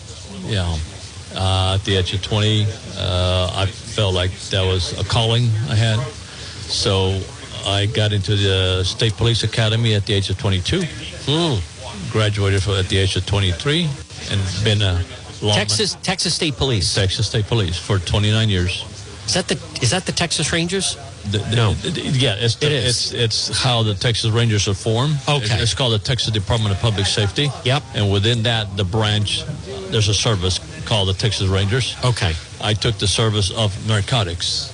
Yeah. 0.45 0.77
Uh, 1.35 1.77
at 1.79 1.85
the 1.85 1.97
age 1.97 2.13
of 2.15 2.23
20, 2.23 2.67
uh, 2.97 3.53
I 3.55 3.67
felt 3.67 4.15
like 4.15 4.33
that 4.51 4.63
was 4.63 4.99
a 5.01 5.05
calling 5.05 5.45
I 5.69 5.75
had. 5.75 5.99
So 6.69 7.21
I 7.65 7.87
got 7.87 8.13
into 8.13 8.37
the 8.37 8.83
State 8.85 9.15
Police 9.15 9.45
Academy 9.45 9.95
at 9.95 10.07
the 10.07 10.15
age 10.15 10.31
of 10.31 10.39
22. 10.39 10.83
Hmm. 10.85 12.13
Graduated 12.13 12.67
at 12.69 12.89
the 12.89 12.99
age 12.99 13.17
of 13.17 13.25
23 13.27 13.89
and 14.31 14.65
been 14.65 14.83
a 14.83 15.03
Texas 15.41 15.97
Texas 16.03 16.35
State 16.35 16.57
Police. 16.57 16.95
Texas 16.95 17.27
State 17.27 17.47
Police 17.47 17.79
for 17.79 17.99
29 17.99 18.49
years. 18.49 18.85
Is 19.27 19.35
that 19.35 19.49
the 19.49 19.55
is 19.81 19.91
that 19.91 20.05
the 20.05 20.13
Texas 20.13 20.53
Rangers? 20.53 20.97
The, 21.31 21.39
the, 21.39 21.57
no. 21.57 21.71
yeah, 21.95 22.35
it's 22.39 22.57
the, 22.57 22.67
it 22.67 22.73
is. 22.73 23.13
It's, 23.13 23.49
it's 23.49 23.63
how 23.63 23.85
the 23.85 23.95
Texas 23.95 24.31
Rangers 24.31 24.67
are 24.67 24.75
formed. 24.75 25.17
Okay. 25.29 25.63
It's, 25.63 25.75
called 25.75 25.93
the 25.93 25.99
Texas 26.01 26.33
Department 26.33 26.75
of 26.75 26.81
Public 26.81 27.07
Safety. 27.07 27.49
Yep. 27.65 27.83
And 27.95 28.11
within 28.11 28.43
that, 28.43 28.77
the 28.77 28.85
branch, 28.85 29.45
there's 29.91 30.09
a 30.09 30.15
service 30.15 30.59
called 30.85 31.09
the 31.09 31.15
Texas 31.15 31.49
Rangers. 31.49 31.97
Okay. 32.05 32.33
I 32.61 32.75
took 32.75 32.99
the 32.99 33.07
service 33.07 33.53
of 33.53 33.87
narcotics 33.87 34.73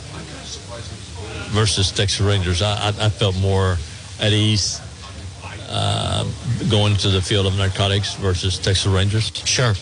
versus 1.51 1.93
Texas 1.93 2.21
Rangers. 2.21 2.63
I, 2.63 2.89
I, 2.89 2.89
I 2.89 3.09
felt 3.11 3.39
more 3.39 3.77
at 4.21 4.33
ease 4.33 4.81
uh, 5.69 6.25
going 6.71 6.97
to 6.97 7.09
the 7.09 7.21
field 7.21 7.47
of 7.47 7.57
narcotics 7.57 8.15
versus 8.15 8.59
Texas 8.59 8.87
Rangers. 8.87 9.33
Sure. 9.45 9.75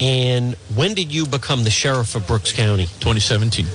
And 0.00 0.54
when 0.74 0.94
did 0.94 1.12
you 1.12 1.26
become 1.26 1.64
the 1.64 1.70
sheriff 1.70 2.14
of 2.14 2.26
Brooks 2.26 2.52
County? 2.52 2.86
2017. 3.00 3.66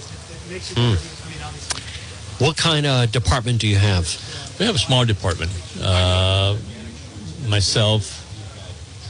What 2.40 2.58
kind 2.58 2.86
of 2.86 3.12
department 3.12 3.60
do 3.60 3.68
you 3.68 3.78
have? 3.78 4.06
We 4.60 4.66
have 4.66 4.76
a 4.76 4.80
small 4.80 5.06
department. 5.06 5.52
Uh, 5.82 6.58
myself, 7.48 8.22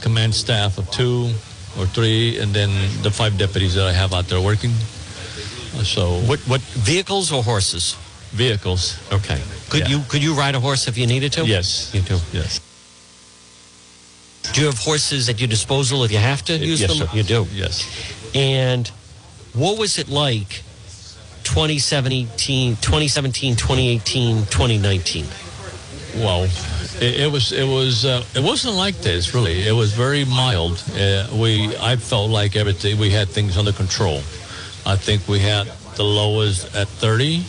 command 0.02 0.34
staff 0.34 0.78
of 0.78 0.90
two 0.90 1.30
or 1.78 1.86
three, 1.86 2.38
and 2.38 2.52
then 2.54 2.70
the 3.02 3.10
five 3.10 3.36
deputies 3.38 3.74
that 3.74 3.86
I 3.86 3.92
have 3.92 4.12
out 4.12 4.28
there 4.28 4.40
working. 4.40 4.70
Uh, 4.70 5.84
So 5.84 6.20
What 6.28 6.40
what 6.46 6.60
vehicles 6.84 7.32
or 7.32 7.42
horses? 7.42 7.96
vehicles? 8.32 8.96
Okay. 9.12 9.40
Could 9.70 9.80
Yeah. 9.80 9.88
you 9.88 10.04
could 10.08 10.22
you 10.22 10.34
ride 10.34 10.54
a 10.54 10.60
horse 10.60 10.88
if 10.88 10.96
you 10.96 11.06
needed 11.06 11.32
to? 11.32 11.44
Yes. 11.46 11.90
You 11.92 12.00
do. 12.02 12.20
Yes. 12.32 12.60
Do 14.52 14.60
you 14.60 14.66
have 14.66 14.78
horses 14.78 15.28
at 15.28 15.40
your 15.40 15.48
disposal 15.48 16.04
if 16.04 16.12
you 16.12 16.18
have 16.18 16.42
to 16.44 16.56
use 16.56 16.80
yes, 16.80 16.98
them? 16.98 17.08
sir. 17.08 17.16
You 17.16 17.22
do. 17.22 17.46
Yes. 17.52 17.86
And 18.34 18.86
what 19.54 19.78
was 19.78 19.98
it 19.98 20.08
like 20.08 20.62
2017, 21.44 22.76
2017 22.76 23.56
2018, 23.56 24.36
2019? 24.46 25.26
Well, 26.16 26.44
it, 27.00 27.20
it 27.20 27.32
was 27.32 27.52
it 27.52 27.66
was 27.66 28.04
uh, 28.04 28.22
it 28.34 28.42
wasn't 28.42 28.74
like 28.74 28.96
this 28.96 29.34
really. 29.34 29.66
It 29.66 29.72
was 29.72 29.92
very 29.92 30.26
mild. 30.26 30.82
Uh, 30.94 31.26
we 31.34 31.74
I 31.78 31.96
felt 31.96 32.30
like 32.30 32.54
everything 32.54 32.98
we 32.98 33.08
had 33.08 33.28
things 33.28 33.56
under 33.56 33.72
control. 33.72 34.18
I 34.84 34.96
think 34.96 35.26
we 35.28 35.38
had 35.38 35.66
the 35.96 36.04
lowest 36.04 36.74
at 36.76 36.88
30. 36.88 37.44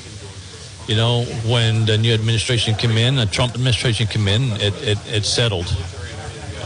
You 0.88 0.96
know, 0.96 1.24
when 1.46 1.86
the 1.86 1.98
new 1.98 2.14
administration 2.14 2.76
came 2.76 2.98
in, 2.98 3.16
the 3.16 3.26
Trump 3.26 3.54
administration 3.56 4.08
came 4.08 4.28
in, 4.30 4.44
it 4.62 4.74
it, 4.82 4.98
it 5.08 5.26
settled. 5.26 5.68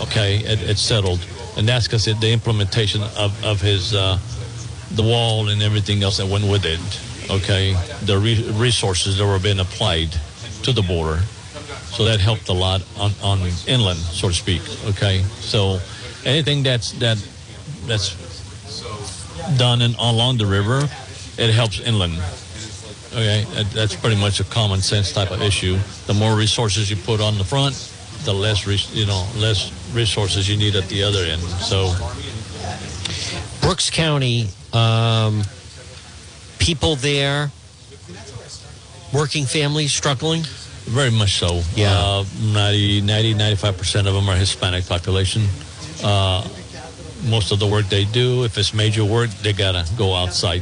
Okay, 0.04 0.38
it, 0.38 0.62
it 0.62 0.78
settled, 0.78 1.26
and 1.58 1.68
that's 1.68 1.88
because 1.88 2.06
the 2.06 2.32
implementation 2.32 3.02
of 3.18 3.44
of 3.44 3.62
his 3.62 3.94
uh, 3.94 4.18
the 4.92 5.04
wall 5.04 5.50
and 5.50 5.62
everything 5.62 6.04
else 6.04 6.18
that 6.18 6.28
went 6.28 6.46
with 6.46 6.66
it. 6.66 6.80
Okay, 7.30 7.74
the 8.04 8.18
re- 8.18 8.50
resources 8.54 9.18
that 9.18 9.26
were 9.26 9.40
being 9.40 9.60
applied 9.60 10.10
to 10.64 10.72
the 10.72 10.82
border. 10.82 11.20
So 11.92 12.06
that 12.06 12.20
helped 12.20 12.48
a 12.50 12.54
lot 12.54 12.84
on, 13.00 13.12
on 13.24 13.40
inland, 13.66 13.98
so 14.00 14.28
to 14.28 14.34
speak. 14.34 14.62
Okay, 14.86 15.24
so 15.40 15.80
anything 16.26 16.64
that's 16.64 16.92
that 17.00 17.18
that's 17.86 18.16
done 19.58 19.82
in, 19.82 19.96
along 19.96 20.38
the 20.38 20.46
river, 20.46 20.88
it 21.38 21.54
helps 21.54 21.80
inland. 21.80 22.14
Okay, 23.14 23.46
that's 23.74 23.96
pretty 23.96 24.16
much 24.16 24.40
a 24.40 24.44
common 24.44 24.82
sense 24.82 25.12
type 25.12 25.32
of 25.32 25.42
issue. 25.42 25.78
The 26.06 26.14
more 26.14 26.36
resources 26.36 26.90
you 26.90 26.98
put 26.98 27.20
on 27.20 27.38
the 27.38 27.44
front, 27.44 27.74
the 28.26 28.34
less 28.34 28.68
res, 28.68 28.94
you 28.94 29.06
know 29.06 29.28
less 29.36 29.72
resources 29.94 30.50
you 30.50 30.58
need 30.58 30.76
at 30.76 30.88
the 30.90 31.04
other 31.04 31.24
end. 31.24 31.42
So 31.42 31.94
Brooks 33.62 33.90
County, 33.90 34.48
um, 34.74 35.44
people 36.60 36.96
there, 36.96 37.52
working 39.14 39.46
families 39.46 39.94
struggling. 39.94 40.44
Very 40.86 41.12
much 41.12 41.36
so. 41.36 41.62
Yeah. 41.76 41.92
Uh, 41.94 42.26
90, 42.54 43.02
90, 43.02 43.34
95% 43.34 44.08
of 44.08 44.14
them 44.14 44.30
are 44.30 44.38
Hispanic 44.38 44.88
population. 44.88 45.46
Uh, 46.02 46.48
most 47.26 47.52
of 47.52 47.60
the 47.60 47.68
work 47.68 47.88
they 47.90 48.06
do, 48.06 48.46
if 48.46 48.58
it's 48.58 48.74
major 48.74 49.04
work, 49.04 49.30
they 49.42 49.52
got 49.52 49.74
to 49.74 49.86
go 49.96 50.14
outside 50.14 50.62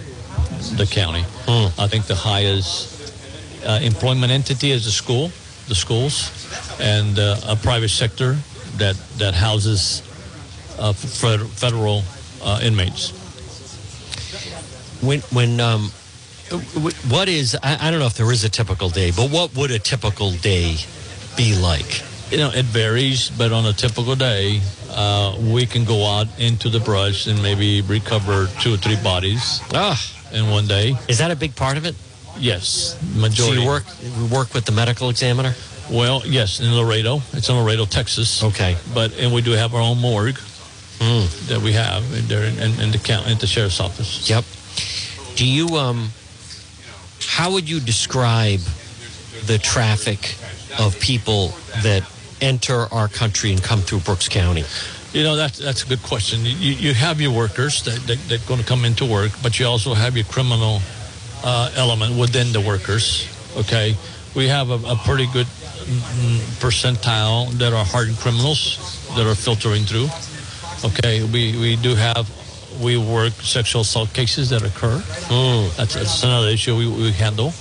the 0.77 0.87
county. 0.89 1.23
I 1.47 1.87
think 1.87 2.05
the 2.05 2.15
highest 2.15 3.13
uh, 3.65 3.79
employment 3.81 4.31
entity 4.31 4.71
is 4.71 4.85
the 4.85 4.91
school, 4.91 5.31
the 5.67 5.75
schools, 5.75 6.31
and 6.79 7.17
uh, 7.19 7.37
a 7.47 7.55
private 7.55 7.89
sector 7.89 8.37
that, 8.77 8.95
that 9.17 9.33
houses 9.33 10.01
uh, 10.79 10.93
fed- 10.93 11.47
federal 11.49 12.03
uh, 12.43 12.59
inmates. 12.61 13.11
When 15.01 15.19
when 15.31 15.59
um, 15.59 15.91
what 17.09 17.27
is 17.27 17.55
I, 17.61 17.87
I 17.87 17.91
don't 17.91 17.99
know 17.99 18.05
if 18.07 18.13
there 18.15 18.31
is 18.31 18.43
a 18.43 18.49
typical 18.49 18.89
day, 18.89 19.11
but 19.11 19.29
what 19.29 19.55
would 19.55 19.71
a 19.71 19.79
typical 19.79 20.31
day 20.31 20.77
be 21.37 21.55
like? 21.55 22.01
you 22.31 22.37
know, 22.39 22.49
it 22.49 22.65
varies, 22.65 23.29
but 23.29 23.51
on 23.51 23.67
a 23.67 23.71
typical 23.73 24.15
day, 24.15 24.59
uh, 24.89 25.37
we 25.39 25.63
can 25.67 25.85
go 25.85 26.07
out 26.07 26.27
into 26.39 26.69
the 26.69 26.79
brush 26.79 27.27
and 27.27 27.39
maybe 27.43 27.81
recover 27.81 28.47
two 28.59 28.73
or 28.73 28.77
three 28.77 28.95
bodies 29.03 29.61
Ah, 29.75 29.95
in 30.33 30.49
one 30.49 30.65
day. 30.65 30.95
is 31.07 31.19
that 31.19 31.29
a 31.29 31.35
big 31.35 31.55
part 31.55 31.77
of 31.77 31.85
it? 31.85 31.93
Yes, 32.39 32.97
So 32.99 33.19
majority. 33.19 33.61
you 33.61 33.67
work 33.67 33.83
you 34.01 34.25
work 34.25 34.55
with 34.55 34.65
the 34.65 34.71
medical 34.71 35.09
examiner? 35.11 35.53
Well, 35.91 36.23
yes, 36.25 36.59
in 36.59 36.73
Laredo. 36.73 37.21
It's 37.33 37.49
in 37.49 37.55
Laredo, 37.55 37.85
Texas. 37.85 38.43
Okay. 38.43 38.75
But 38.93 39.17
and 39.19 39.33
we 39.33 39.41
do 39.41 39.51
have 39.51 39.73
our 39.75 39.81
own 39.81 39.99
morgue 39.99 40.39
Mm. 40.99 41.47
that 41.49 41.61
we 41.61 41.73
have 41.73 42.03
in 42.13 42.25
there 42.27 42.45
in, 42.45 42.79
in 42.79 42.91
the 42.91 42.97
count 42.97 43.27
at 43.27 43.39
the 43.41 43.47
sheriff's 43.47 43.81
office. 43.81 44.29
Yep. 44.29 44.45
Do 45.35 45.45
you 45.45 45.67
um? 45.75 46.09
How 47.27 47.51
would 47.51 47.69
you 47.69 47.79
describe 47.81 48.61
the 49.45 49.57
traffic 49.57 50.35
of 50.79 50.97
people 51.01 51.49
that 51.83 52.03
enter 52.39 52.87
our 52.93 53.09
country 53.09 53.51
and 53.51 53.61
come 53.61 53.81
through 53.81 53.99
Brooks 53.99 54.29
County? 54.29 54.63
You 55.11 55.23
know, 55.23 55.35
that's 55.35 55.57
that's 55.59 55.83
a 55.83 55.87
good 55.87 56.01
question. 56.01 56.45
You, 56.45 56.71
you 56.73 56.93
have 56.93 57.19
your 57.19 57.31
workers 57.33 57.83
that, 57.83 57.99
that, 58.07 58.17
that 58.29 58.43
are 58.43 58.47
going 58.47 58.61
to 58.61 58.65
come 58.65 58.85
into 58.85 59.05
work, 59.05 59.31
but 59.43 59.59
you 59.59 59.65
also 59.67 59.93
have 59.93 60.15
your 60.15 60.25
criminal 60.25 60.79
uh, 61.43 61.71
element 61.75 62.17
within 62.17 62.53
the 62.53 62.61
workers. 62.61 63.27
Okay, 63.57 63.95
we 64.33 64.47
have 64.47 64.69
a, 64.69 64.79
a 64.87 64.95
pretty 64.95 65.27
good 65.33 65.47
percentile 66.59 67.51
that 67.57 67.73
are 67.73 67.85
hardened 67.85 68.17
criminals 68.17 68.77
that 69.15 69.25
are 69.27 69.35
filtering 69.35 69.83
through. 69.83 70.07
Okay, 70.83 71.23
we, 71.23 71.57
we 71.59 71.75
do 71.77 71.95
have 71.95 72.29
we 72.81 72.97
work 72.97 73.31
sexual 73.41 73.81
assault 73.81 74.11
cases 74.13 74.49
that 74.49 74.61
occur. 74.63 74.97
That's, 75.77 75.93
that's 75.95 76.23
another 76.23 76.49
issue 76.49 76.75
we, 76.75 76.87
we 76.87 77.11
handle. 77.11 77.53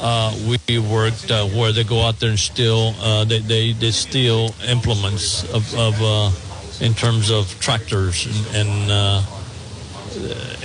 Uh, 0.00 0.34
we 0.68 0.78
worked 0.78 1.30
uh, 1.30 1.44
where 1.46 1.72
they 1.72 1.84
go 1.84 2.00
out 2.02 2.18
there 2.20 2.30
and 2.30 2.38
steal. 2.38 2.94
Uh, 3.00 3.24
they, 3.24 3.40
they 3.40 3.72
they 3.72 3.90
steal 3.90 4.54
implements 4.66 5.44
of, 5.52 5.74
of 5.76 5.94
uh, 6.00 6.30
in 6.84 6.94
terms 6.94 7.30
of 7.30 7.54
tractors 7.60 8.24
and 8.54 8.56
and, 8.56 8.90
uh, 8.90 9.22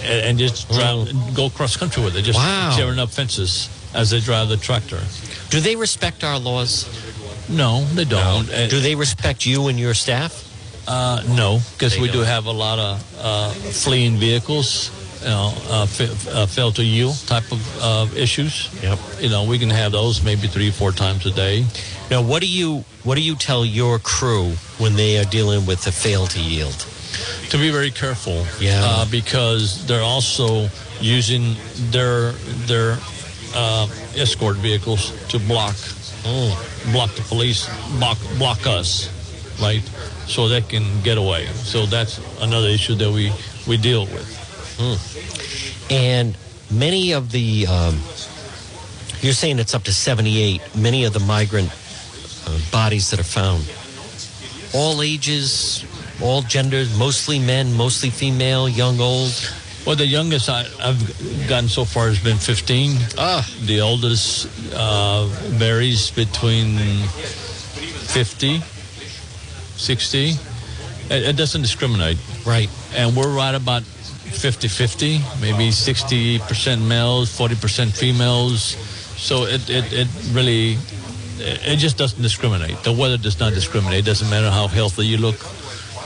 and 0.04 0.22
and 0.28 0.38
just 0.40 0.70
drive, 0.72 1.12
go 1.36 1.50
cross 1.50 1.76
country 1.76 2.02
with 2.04 2.16
it. 2.16 2.22
Just 2.22 2.40
Wow. 2.40 2.74
tearing 2.78 2.98
up 3.00 3.10
fences 3.10 3.68
as 3.94 4.12
they 4.12 4.22
drive 4.22 4.48
the 4.48 4.56
tractor. 4.58 5.02
Do 5.50 5.60
they 5.60 5.76
respect 5.76 6.24
our 6.24 6.40
laws? 6.40 6.86
No, 7.50 7.84
they 7.94 8.06
don't. 8.06 8.50
Uh, 8.52 8.68
Do 8.68 8.80
they 8.80 8.96
respect 8.96 9.46
you 9.46 9.68
and 9.68 9.80
your 9.80 9.94
staff? 9.94 10.42
Uh, 10.88 11.22
no, 11.30 11.60
because 11.74 11.98
we 12.00 12.08
do 12.08 12.20
don't. 12.20 12.26
have 12.26 12.46
a 12.46 12.52
lot 12.52 12.78
of 12.80 13.20
uh, 13.20 13.50
fleeing 13.50 14.18
vehicles, 14.18 14.92
you 15.22 15.30
know, 15.30 15.52
uh, 15.70 15.86
fa- 15.88 16.16
uh, 16.32 16.46
fail 16.46 16.72
to 16.72 16.84
yield 16.84 17.16
type 17.28 17.52
of 17.52 17.62
uh, 17.82 18.08
issues. 18.16 18.70
Yep. 18.84 19.00
You 19.20 19.30
know, 19.30 19.44
we 19.46 19.58
can 19.58 19.70
have 19.72 19.92
those 19.92 20.24
maybe 20.24 20.48
three, 20.48 20.70
four 20.72 20.92
times 20.92 21.26
a 21.26 21.32
day. 21.32 21.66
Now, 22.12 22.22
what 22.22 22.42
do 22.42 22.48
you 22.48 22.84
what 23.04 23.16
do 23.16 23.22
you 23.22 23.36
tell 23.36 23.66
your 23.66 23.98
crew 24.00 24.54
when 24.78 24.96
they 24.96 25.18
are 25.20 25.26
dealing 25.26 25.66
with 25.66 25.84
the 25.86 25.92
fail 25.92 26.28
to 26.28 26.40
yield? 26.40 26.86
To 27.50 27.58
be 27.58 27.72
very 27.72 27.92
careful, 27.92 28.46
Yeah. 28.60 28.82
uh, 28.84 29.06
because 29.10 29.86
they're 29.88 30.04
also 30.04 30.70
using 31.02 31.56
their 31.92 32.34
their 32.68 32.98
uh, 33.56 33.88
escort 34.16 34.58
vehicles 34.58 35.12
to 35.30 35.40
block 35.40 35.76
block 36.92 37.14
the 37.16 37.24
police, 37.28 37.70
block 38.00 38.18
block 38.38 38.66
us, 38.66 39.10
right? 39.62 39.84
So 40.28 40.48
they 40.48 40.62
can 40.62 40.84
get 41.04 41.18
away. 41.18 41.46
So 41.48 41.86
that's 41.86 42.20
another 42.42 42.68
issue 42.68 42.96
that 42.96 43.12
we 43.12 43.32
we 43.68 43.78
deal 43.78 44.06
with. 44.06 44.28
And 45.90 46.38
many 46.72 47.14
of 47.14 47.32
the, 47.32 47.68
um, 47.68 47.96
you're 49.22 49.34
saying 49.34 49.60
it's 49.60 49.74
up 49.74 49.84
to 49.84 49.94
78, 49.94 50.76
many 50.76 51.04
of 51.06 51.14
the 51.14 51.20
migrant 51.20 51.72
uh, 52.48 52.60
bodies 52.72 53.10
that 53.12 53.20
are 53.20 53.24
found, 53.24 53.64
all 54.74 55.02
ages, 55.02 55.86
all 56.22 56.42
genders, 56.42 56.98
mostly 56.98 57.40
men, 57.40 57.74
mostly 57.74 58.10
female, 58.10 58.68
young, 58.68 59.00
old. 59.00 59.32
Well, 59.86 59.96
the 59.96 60.08
youngest 60.08 60.50
I, 60.50 60.66
I've 60.82 61.48
gotten 61.48 61.70
so 61.70 61.86
far 61.86 62.08
has 62.08 62.18
been 62.18 62.38
15. 62.38 62.98
Ah. 63.20 63.48
The 63.66 63.82
oldest 63.82 64.48
uh, 64.74 65.28
varies 65.60 66.10
between 66.10 66.78
50, 67.06 68.62
60. 68.62 70.30
It, 70.30 70.38
it 71.12 71.38
doesn't 71.38 71.62
discriminate. 71.62 72.18
Right. 72.48 72.68
And 72.96 73.16
we're 73.16 73.30
right 73.30 73.54
about 73.54 73.84
50 73.84 74.68
50, 74.68 75.20
maybe 75.40 75.70
60% 75.70 76.88
males, 76.88 77.30
40% 77.38 77.96
females. 77.96 78.62
So 79.22 79.44
it, 79.44 79.70
it, 79.70 79.94
it 79.94 80.08
really, 80.32 80.80
it 81.38 81.78
just 81.78 81.96
doesn't 81.96 82.24
discriminate. 82.24 82.82
The 82.84 82.92
weather 82.92 83.18
does 83.18 83.40
not 83.40 83.54
discriminate. 83.54 84.00
It 84.00 84.06
doesn't 84.06 84.32
matter 84.32 84.50
how 84.50 84.68
healthy 84.68 85.06
you 85.06 85.18
look. 85.18 85.36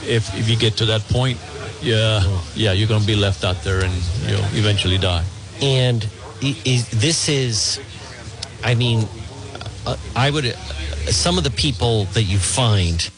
If, 0.04 0.36
if 0.38 0.50
you 0.50 0.58
get 0.58 0.76
to 0.78 0.86
that 0.88 1.02
point, 1.08 1.40
yeah, 1.82 2.42
yeah, 2.56 2.72
you're 2.74 2.88
going 2.88 3.02
to 3.02 3.08
be 3.08 3.16
left 3.16 3.44
out 3.44 3.64
there 3.64 3.84
and 3.84 3.94
you'll 4.28 4.40
eventually 4.58 4.98
die. 4.98 5.24
And 5.62 6.08
is, 6.42 6.90
this 6.90 7.30
is, 7.30 7.80
I 8.64 8.76
mean, 8.76 9.08
uh, 9.86 9.98
I 10.16 10.30
would, 10.30 10.56
some 11.08 11.38
of 11.38 11.44
the 11.44 11.52
people 11.52 12.06
that 12.06 12.24
you 12.24 12.38
find, 12.38 13.10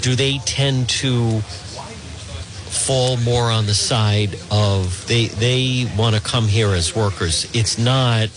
do 0.00 0.14
they 0.14 0.38
tend 0.38 0.88
to 0.88 1.40
fall 1.40 3.16
more 3.18 3.50
on 3.50 3.66
the 3.66 3.74
side 3.74 4.36
of 4.50 5.06
they 5.06 5.26
they 5.26 5.86
want 5.96 6.16
to 6.16 6.20
come 6.20 6.46
here 6.46 6.74
as 6.74 6.94
workers? 6.94 7.48
It's 7.54 7.78
not 7.78 8.28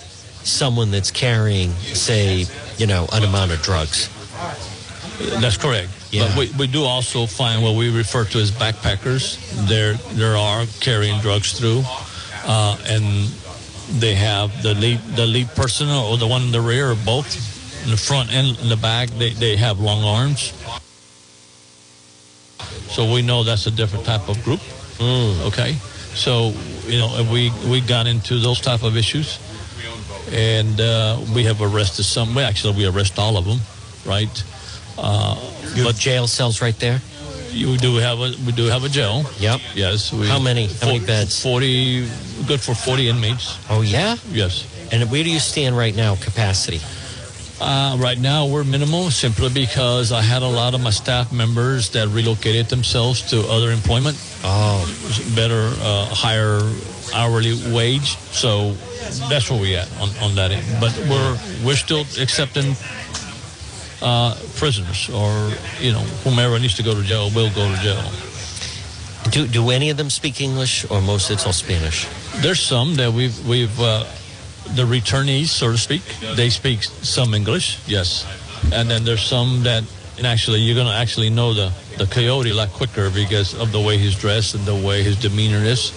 someone 0.43 0.91
that's 0.91 1.11
carrying, 1.11 1.71
say, 1.71 2.45
you 2.77 2.87
know, 2.87 3.07
an 3.11 3.23
amount 3.23 3.51
of 3.51 3.61
drugs. 3.61 4.09
That's 5.41 5.57
correct. 5.57 5.89
Yeah. 6.11 6.27
But 6.27 6.37
we, 6.37 6.51
we 6.59 6.67
do 6.67 6.83
also 6.83 7.25
find 7.25 7.61
what 7.61 7.75
we 7.75 7.95
refer 7.95 8.23
to 8.25 8.39
as 8.39 8.51
backpackers. 8.51 9.37
There 9.67 9.93
there 10.15 10.37
are 10.37 10.65
carrying 10.79 11.19
drugs 11.21 11.51
through, 11.57 11.83
uh, 12.45 12.77
and 12.87 13.27
they 13.99 14.15
have 14.15 14.63
the 14.63 14.73
lead 14.73 14.99
the 15.15 15.25
lead 15.25 15.49
person 15.49 15.89
or 15.89 16.17
the 16.17 16.27
one 16.27 16.43
in 16.43 16.51
the 16.51 16.61
rear 16.61 16.91
or 16.91 16.95
both, 16.95 17.35
in 17.83 17.91
the 17.91 17.97
front 17.97 18.33
and 18.33 18.57
in 18.59 18.69
the 18.69 18.77
back. 18.77 19.09
They 19.09 19.31
they 19.31 19.57
have 19.57 19.79
long 19.79 20.03
arms. 20.03 20.53
So 22.89 23.11
we 23.11 23.21
know 23.21 23.43
that's 23.43 23.67
a 23.67 23.71
different 23.71 24.05
type 24.05 24.29
of 24.29 24.41
group. 24.43 24.61
Okay, 25.01 25.73
so 26.15 26.53
you 26.87 26.99
know 26.99 27.27
we 27.31 27.51
we 27.69 27.81
got 27.81 28.07
into 28.07 28.39
those 28.39 28.61
type 28.61 28.83
of 28.83 28.95
issues, 28.95 29.39
and 30.31 30.79
uh, 30.79 31.19
we 31.35 31.43
have 31.43 31.61
arrested 31.61 32.03
some. 32.03 32.33
We 32.33 32.43
actually 32.43 32.75
we 32.77 32.85
arrest 32.87 33.19
all 33.19 33.37
of 33.37 33.45
them, 33.45 33.59
right? 34.05 34.43
Uh, 34.97 35.35
but 35.83 35.95
jail 35.95 36.27
cells 36.27 36.61
right 36.61 36.77
there. 36.79 36.99
you 37.51 37.77
do 37.77 37.95
have 37.97 38.19
a 38.19 38.33
we 38.45 38.51
do 38.51 38.65
have 38.65 38.83
a 38.83 38.89
jail. 38.89 39.23
Yep. 39.39 39.61
Yes. 39.75 40.11
We, 40.13 40.27
How 40.27 40.39
many- 40.39 40.67
how 40.81 40.87
many 40.87 40.99
beds? 40.99 41.41
Forty. 41.41 42.05
Good 42.47 42.61
for 42.61 42.75
forty 42.75 43.09
inmates. 43.09 43.57
Oh 43.69 43.81
yeah. 43.81 44.17
Yes. 44.31 44.65
And 44.91 45.09
where 45.11 45.23
do 45.23 45.29
you 45.29 45.39
stand 45.39 45.75
right 45.77 45.95
now, 45.95 46.15
capacity? 46.15 46.79
Uh, 47.59 47.97
right 47.99 48.19
now 48.19 48.45
we're 48.45 48.63
minimal 48.63 49.09
simply 49.09 49.49
because 49.49 50.11
I 50.11 50.21
had 50.21 50.43
a 50.43 50.47
lot 50.47 50.75
of 50.75 50.81
my 50.81 50.91
staff 50.91 51.31
members 51.33 51.89
that 51.89 52.07
relocated 52.09 52.67
themselves 52.69 53.21
to 53.31 53.41
other 53.49 53.71
employment, 53.71 54.15
Oh, 54.43 54.85
better, 55.35 55.73
uh, 55.81 56.05
higher 56.13 56.61
hourly 57.15 57.55
wage. 57.73 58.15
So 58.31 58.73
that's 59.29 59.49
where 59.49 59.59
we 59.59 59.75
at 59.75 59.89
on, 59.99 60.09
on 60.21 60.35
that 60.35 60.51
end. 60.51 60.65
But 60.79 60.93
we're 61.09 61.33
we're 61.65 61.75
still 61.81 62.05
accepting 62.21 62.75
uh, 64.01 64.35
prisoners 64.55 65.09
or 65.09 65.51
you 65.79 65.91
know 65.91 66.05
whomever 66.23 66.59
needs 66.59 66.75
to 66.75 66.83
go 66.83 66.93
to 66.93 67.03
jail 67.03 67.29
will 67.33 67.49
go 67.49 67.67
to 67.73 67.81
jail. 67.81 68.03
do 69.31 69.47
do 69.47 69.69
any 69.69 69.89
of 69.89 69.97
them 69.97 70.09
speak 70.09 70.41
English, 70.41 70.89
or 70.89 71.01
most 71.01 71.31
it's 71.31 71.45
all 71.45 71.53
Spanish? 71.53 72.07
There's 72.37 72.61
some 72.61 72.95
that 72.95 73.11
we've 73.11 73.37
we've 73.47 73.79
uh, 73.79 74.05
the 74.75 74.83
returnees, 74.83 75.47
so 75.47 75.71
to 75.71 75.77
speak. 75.77 76.03
They 76.35 76.49
speak 76.49 76.83
some 76.83 77.33
English, 77.33 77.79
yes, 77.87 78.25
and 78.73 78.89
then 78.89 79.03
there's 79.03 79.23
some 79.23 79.63
that 79.63 79.83
and 80.17 80.25
actually 80.25 80.59
you're 80.59 80.75
gonna 80.75 80.95
actually 80.95 81.29
know 81.29 81.53
the 81.53 81.71
the 81.97 82.05
coyote 82.05 82.51
a 82.51 82.53
lot 82.53 82.69
quicker 82.69 83.09
because 83.09 83.53
of 83.53 83.71
the 83.71 83.79
way 83.79 83.97
he's 83.97 84.15
dressed 84.15 84.55
and 84.55 84.65
the 84.65 84.75
way 84.75 85.03
his 85.03 85.15
demeanor 85.19 85.63
is. 85.63 85.91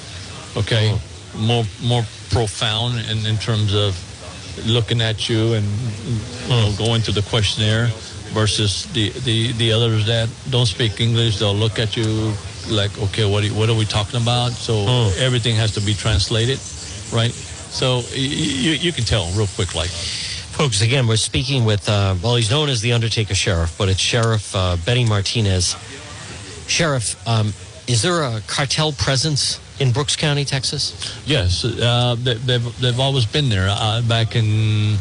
Okay, 0.56 0.96
more 1.36 1.64
more 1.82 2.04
profound 2.30 2.98
in, 3.10 3.26
in 3.26 3.36
terms 3.36 3.74
of 3.74 3.94
looking 4.66 5.00
at 5.00 5.28
you 5.28 5.54
and 5.54 5.66
you 6.44 6.48
know, 6.48 6.72
going 6.78 7.00
through 7.00 7.14
the 7.14 7.28
questionnaire 7.28 7.88
versus 8.32 8.86
the, 8.92 9.10
the, 9.20 9.52
the 9.52 9.72
others 9.72 10.06
that 10.06 10.28
don't 10.50 10.66
speak 10.66 11.00
English. 11.00 11.38
They'll 11.38 11.54
look 11.54 11.78
at 11.78 11.96
you 11.96 12.32
like, 12.68 12.96
okay, 12.98 13.30
what, 13.30 13.44
are 13.44 13.48
what 13.48 13.68
are 13.68 13.76
we 13.76 13.84
talking 13.84 14.20
about? 14.20 14.52
So 14.52 14.84
everything 15.18 15.56
has 15.56 15.72
to 15.74 15.80
be 15.80 15.94
translated, 15.94 16.58
right? 17.12 17.32
So 17.32 18.02
you, 18.12 18.72
you 18.72 18.92
can 18.92 19.04
tell 19.04 19.30
real 19.36 19.48
quick, 19.56 19.74
like, 19.74 19.90
Folks, 20.60 20.82
again, 20.82 21.06
we're 21.06 21.16
speaking 21.16 21.64
with, 21.64 21.88
uh, 21.88 22.14
well, 22.22 22.36
he's 22.36 22.50
known 22.50 22.68
as 22.68 22.82
the 22.82 22.92
Undertaker 22.92 23.34
Sheriff, 23.34 23.78
but 23.78 23.88
it's 23.88 23.98
Sheriff 23.98 24.54
uh, 24.54 24.76
Benny 24.84 25.06
Martinez. 25.06 25.74
Sheriff, 26.66 27.16
um, 27.26 27.54
is 27.88 28.02
there 28.02 28.22
a 28.22 28.42
cartel 28.46 28.92
presence 28.92 29.58
in 29.80 29.92
Brooks 29.92 30.14
County, 30.16 30.44
Texas? 30.44 30.94
yes, 31.26 31.64
uh, 31.64 32.14
they, 32.22 32.34
they've, 32.34 32.80
they've 32.80 33.00
always 33.00 33.24
been 33.26 33.48
there. 33.48 33.66
Uh, 33.70 34.02
back 34.02 34.36
in 34.36 34.96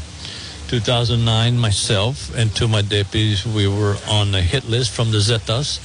2009, 0.68 1.58
myself 1.58 2.34
and 2.36 2.54
two 2.56 2.65
of 2.65 2.72
my 2.72 2.82
deputies, 2.82 3.46
we 3.46 3.68
were 3.68 3.96
on 4.10 4.32
the 4.32 4.42
hit 4.42 4.65
list 4.70 4.92
from 4.92 5.12
the 5.12 5.18
Zetas 5.18 5.80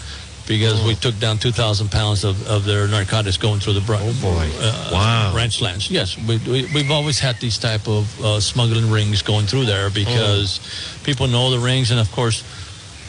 because 0.47 0.85
we 0.85 0.95
took 0.95 1.19
down 1.19 1.39
2,000 1.39 1.91
pounds 1.91 2.23
of, 2.23 2.47
of 2.47 2.65
their 2.67 2.87
narcotics 2.87 3.39
going 3.39 3.61
through 3.61 3.73
the 3.73 3.81
br- 3.81 3.95
Oh, 3.97 4.13
boy. 4.21 4.47
uh, 4.61 4.91
Wow. 4.93 5.33
ranch 5.35 5.63
lands. 5.63 5.91
Yes, 5.91 6.19
we, 6.19 6.37
we, 6.39 6.69
we've 6.75 6.91
always 6.91 7.19
had 7.19 7.37
these 7.41 7.57
type 7.59 7.89
of 7.89 8.21
uh, 8.23 8.41
smuggling 8.41 8.91
rings 8.91 9.23
going 9.23 9.47
through 9.47 9.65
there 9.65 9.89
because 9.89 10.61
people 11.03 11.27
know 11.29 11.51
the 11.51 11.59
rings, 11.59 11.91
and 11.91 11.99
of 11.99 12.13
course, 12.13 12.45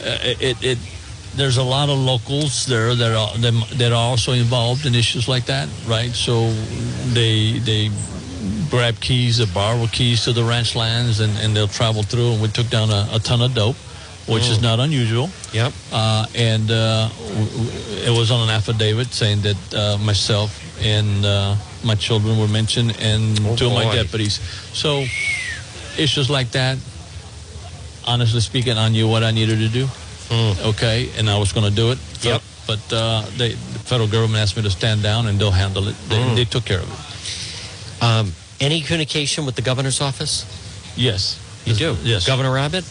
uh, 0.02 0.16
it, 0.22 0.56
it 0.64 0.78
there's 1.36 1.58
a 1.58 1.62
lot 1.62 1.88
of 1.88 1.98
locals 1.98 2.66
there 2.66 2.94
that 2.94 3.12
are 3.12 3.38
that, 3.76 3.92
are 3.92 4.10
also 4.10 4.32
involved 4.32 4.86
in 4.86 4.94
issues 4.94 5.28
like 5.28 5.46
that, 5.46 5.68
right? 5.86 6.10
So 6.10 6.50
they 7.12 7.58
they 7.60 7.90
grab 8.70 8.98
keys, 9.00 9.38
they 9.38 9.46
borrow 9.46 9.86
keys 9.86 10.24
to 10.24 10.32
the 10.32 10.42
ranch 10.42 10.74
lands, 10.74 11.20
and, 11.20 11.36
and 11.38 11.54
they'll 11.54 11.68
travel 11.68 12.02
through. 12.02 12.32
And 12.32 12.42
we 12.42 12.48
took 12.48 12.68
down 12.68 12.90
a, 12.90 13.08
a 13.12 13.18
ton 13.18 13.40
of 13.42 13.54
dope, 13.54 13.76
which 14.26 14.48
is 14.48 14.60
not 14.60 14.80
unusual. 14.80 15.30
Yep. 15.52 15.72
Uh, 15.92 16.26
and 16.34 16.70
uh, 16.70 17.08
it 18.04 18.16
was 18.16 18.30
on 18.30 18.48
an 18.48 18.54
affidavit 18.54 19.08
saying 19.08 19.42
that 19.42 19.74
uh, 19.74 19.98
myself 19.98 20.50
and 20.82 21.24
uh, 21.24 21.54
my 21.84 21.94
children 21.94 22.38
were 22.38 22.48
mentioned 22.48 22.96
and 23.00 23.38
Oh, 23.46 23.56
two 23.56 23.66
of 23.66 23.72
my 23.72 23.94
deputies. 23.94 24.40
So 24.72 25.04
issues 25.98 26.28
like 26.28 26.50
that, 26.52 26.78
honestly 28.06 28.40
speaking, 28.40 28.76
I 28.76 28.88
knew 28.88 29.08
what 29.08 29.22
I 29.22 29.30
needed 29.30 29.58
to 29.58 29.68
do. 29.68 29.86
Okay, 30.30 31.10
and 31.18 31.28
I 31.30 31.38
was 31.38 31.52
going 31.52 31.68
to 31.68 31.74
do 31.74 31.92
it. 31.92 31.98
Yep. 32.22 32.42
But 32.66 32.92
uh, 32.92 33.22
they, 33.36 33.50
the 33.50 33.78
federal 33.78 34.08
government 34.08 34.42
asked 34.42 34.56
me 34.56 34.62
to 34.64 34.70
stand 34.70 35.02
down, 35.02 35.26
and 35.28 35.38
they'll 35.38 35.50
handle 35.52 35.86
it. 35.88 35.94
They, 36.08 36.20
Hmm. 36.22 36.34
they 36.34 36.44
took 36.44 36.64
care 36.64 36.80
of 36.80 36.90
it. 36.90 38.02
Um, 38.02 38.32
any 38.60 38.80
communication 38.80 39.46
with 39.46 39.54
the 39.54 39.62
governor's 39.62 40.00
office? 40.00 40.44
Yes. 40.96 41.38
You 41.64 41.74
do? 41.74 41.96
Yes. 42.02 42.26
Governor 42.26 42.58
Abbott? 42.58 42.84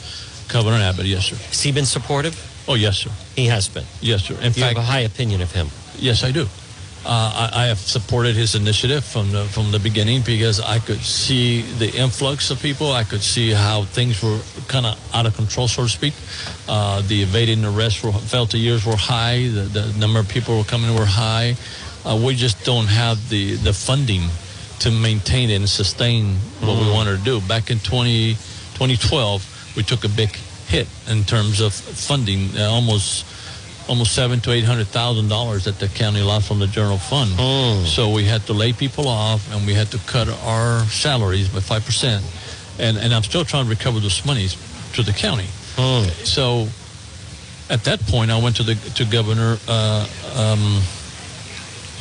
Governor 0.47 0.77
Abbott. 0.77 1.05
Yes, 1.05 1.25
sir. 1.25 1.35
Has 1.35 1.61
he 1.61 1.71
been 1.71 1.85
supportive? 1.85 2.35
Oh, 2.67 2.75
yes, 2.75 2.97
sir. 2.97 3.11
He 3.35 3.45
has 3.47 3.67
been. 3.67 3.83
Yes, 4.01 4.23
sir. 4.23 4.35
In 4.35 4.45
You 4.45 4.51
fact, 4.63 4.77
have 4.77 4.77
a 4.77 4.81
high 4.81 5.01
opinion 5.01 5.41
of 5.41 5.51
him. 5.51 5.67
Yes, 5.97 6.23
I 6.23 6.31
do. 6.31 6.47
Uh, 7.05 7.49
I, 7.53 7.63
I 7.63 7.65
have 7.67 7.77
supported 7.77 8.35
his 8.35 8.55
initiative 8.55 9.05
from 9.05 9.31
the 9.31 9.45
from 9.45 9.71
the 9.71 9.77
beginning 9.77 10.23
because 10.23 10.59
I 10.59 10.79
could 10.79 11.01
see 11.01 11.61
the 11.77 11.93
influx 11.93 12.49
of 12.49 12.59
people. 12.59 12.91
I 12.91 13.03
could 13.03 13.21
see 13.21 13.51
how 13.51 13.83
things 13.83 14.23
were 14.23 14.39
kind 14.67 14.87
of 14.87 14.97
out 15.13 15.27
of 15.27 15.35
control, 15.35 15.67
so 15.67 15.83
to 15.83 15.89
speak. 15.89 16.15
Uh, 16.67 17.03
the 17.07 17.21
evading 17.21 17.63
arrests 17.63 18.03
were 18.03 18.11
felt 18.11 18.51
the 18.51 18.57
years 18.57 18.87
were 18.87 18.95
high. 18.95 19.47
The, 19.47 19.61
the 19.61 19.93
number 19.99 20.19
of 20.19 20.27
people 20.27 20.57
were 20.57 20.63
coming 20.63 20.95
were 20.95 21.05
high. 21.05 21.55
Uh, 22.03 22.19
we 22.25 22.33
just 22.33 22.65
don't 22.65 22.87
have 22.87 23.29
the 23.29 23.53
the 23.55 23.73
funding 23.73 24.23
to 24.79 24.89
maintain 24.89 25.51
and 25.51 25.69
sustain 25.69 26.35
what 26.61 26.81
we 26.81 26.91
wanted 26.91 27.19
to 27.19 27.23
do. 27.23 27.39
Back 27.41 27.69
in 27.69 27.79
20, 27.79 28.33
2012, 28.33 29.73
we 29.77 29.83
took 29.83 30.03
a 30.03 30.09
big 30.09 30.35
hit 30.67 30.87
in 31.07 31.23
terms 31.23 31.61
of 31.61 31.73
funding, 31.73 32.49
uh, 32.57 32.63
almost 32.63 33.25
almost 33.87 34.13
seven 34.13 34.39
to 34.41 34.51
eight 34.51 34.63
hundred 34.63 34.87
thousand 34.87 35.29
dollars 35.29 35.65
that 35.65 35.79
the 35.79 35.87
county 35.87 36.21
lost 36.21 36.47
from 36.47 36.59
the 36.59 36.67
general 36.67 36.97
fund. 36.97 37.31
So 37.85 38.09
we 38.09 38.25
had 38.25 38.45
to 38.47 38.53
lay 38.53 38.73
people 38.73 39.07
off, 39.07 39.51
and 39.53 39.65
we 39.65 39.73
had 39.73 39.91
to 39.91 39.97
cut 40.07 40.27
our 40.43 40.79
salaries 40.85 41.49
by 41.49 41.59
five 41.59 41.85
percent. 41.85 42.23
And 42.79 42.97
and 42.97 43.13
I'm 43.13 43.23
still 43.23 43.45
trying 43.45 43.65
to 43.65 43.69
recover 43.69 43.99
those 43.99 44.25
monies 44.25 44.55
to 44.93 45.03
the 45.03 45.13
county. 45.13 45.47
So 46.25 46.67
at 47.69 47.83
that 47.83 47.99
point, 48.07 48.31
I 48.31 48.41
went 48.41 48.55
to 48.57 48.63
the 48.63 48.75
to 48.95 49.05
Governor 49.05 49.57
uh, 49.67 50.07
um, 50.35 50.81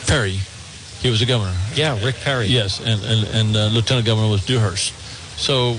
Perry. 0.06 0.38
He 1.00 1.10
was 1.10 1.20
the 1.20 1.26
governor. 1.26 1.54
Yeah, 1.74 2.02
Rick 2.02 2.16
Perry. 2.24 2.46
Yes, 2.46 2.80
and 2.80 3.02
and, 3.04 3.28
and 3.28 3.56
uh, 3.56 3.66
Lieutenant 3.66 4.06
Governor 4.06 4.30
was 4.30 4.46
Dewhurst. 4.46 4.92
So 5.38 5.76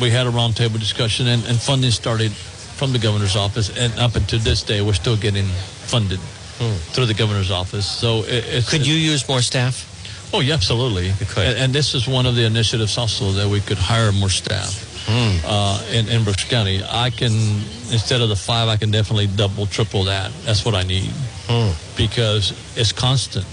we 0.00 0.10
had 0.10 0.26
a 0.26 0.30
roundtable 0.30 0.78
discussion, 0.78 1.28
and, 1.28 1.44
and 1.46 1.58
funding 1.58 1.90
started 1.90 2.32
from 2.80 2.92
the 2.92 2.98
governor's 2.98 3.36
office, 3.36 3.68
and 3.76 3.92
up 3.98 4.16
until 4.16 4.38
this 4.38 4.62
day, 4.62 4.80
we're 4.80 4.94
still 4.94 5.16
getting 5.16 5.44
funded 5.44 6.18
hmm. 6.18 6.74
through 6.92 7.04
the 7.04 7.12
governor's 7.12 7.50
office. 7.50 7.84
So 7.84 8.22
it, 8.22 8.42
it's, 8.48 8.70
Could 8.70 8.86
you 8.86 8.94
use 8.94 9.28
more 9.28 9.42
staff? 9.42 9.86
Oh, 10.32 10.40
yeah, 10.40 10.54
absolutely. 10.54 11.10
And, 11.36 11.58
and 11.58 11.72
this 11.74 11.94
is 11.94 12.08
one 12.08 12.24
of 12.24 12.36
the 12.36 12.46
initiatives 12.46 12.96
also 12.96 13.32
that 13.32 13.46
we 13.46 13.60
could 13.60 13.76
hire 13.76 14.12
more 14.12 14.30
staff 14.30 15.04
hmm. 15.06 15.36
uh, 15.44 15.84
in, 15.92 16.08
in 16.08 16.24
Brooks 16.24 16.44
County. 16.44 16.80
I 16.82 17.10
can, 17.10 17.32
instead 17.92 18.22
of 18.22 18.30
the 18.30 18.36
five, 18.36 18.68
I 18.68 18.78
can 18.78 18.90
definitely 18.90 19.26
double, 19.26 19.66
triple 19.66 20.04
that. 20.04 20.32
That's 20.46 20.64
what 20.64 20.74
I 20.74 20.82
need 20.82 21.10
hmm. 21.48 21.72
because 21.98 22.52
it's 22.78 22.92
constant. 22.92 23.44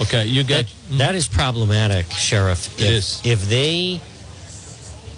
Okay, 0.00 0.26
you 0.26 0.42
get. 0.42 0.66
That, 0.66 0.98
that 0.98 1.14
is 1.14 1.28
problematic, 1.28 2.10
Sheriff. 2.10 2.80
It 2.80 2.86
if, 2.86 2.90
is. 2.90 3.22
If 3.24 3.48
they 3.48 4.00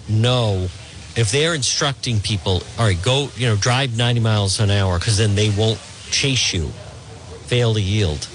know, 0.07 0.67
if 1.15 1.31
they're 1.31 1.53
instructing 1.55 2.19
people, 2.19 2.61
all 2.77 2.85
right, 2.85 3.01
go, 3.01 3.29
you 3.35 3.47
know, 3.47 3.55
drive 3.55 3.97
90 3.97 4.21
miles 4.21 4.59
an 4.59 4.69
hour 4.71 4.97
because 4.99 5.17
then 5.17 5.35
they 5.35 5.49
won't 5.49 5.79
chase 6.11 6.53
you, 6.53 6.67
fail 7.47 7.73
to 7.73 7.81
yield. 7.81 8.27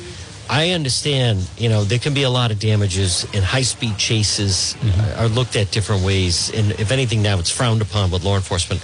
I 0.51 0.71
understand, 0.71 1.49
you 1.57 1.71
know, 1.71 1.85
there 1.85 1.99
can 1.99 2.13
be 2.13 2.25
a 2.25 2.31
lot 2.31 2.51
of 2.51 2.59
damages, 2.59 3.25
and 3.33 3.43
high 3.45 3.63
speed 3.63 3.97
chases 3.97 4.77
Mm-hmm. 4.81 5.21
are 5.21 5.29
looked 5.29 5.57
at 5.57 5.71
different 5.71 6.05
ways. 6.05 6.51
And 6.53 6.73
if 6.73 6.93
anything, 6.93 7.23
now 7.23 7.39
it's 7.39 7.51
frowned 7.51 7.81
upon 7.81 8.11
with 8.11 8.25
law 8.25 8.37
enforcement. 8.37 8.83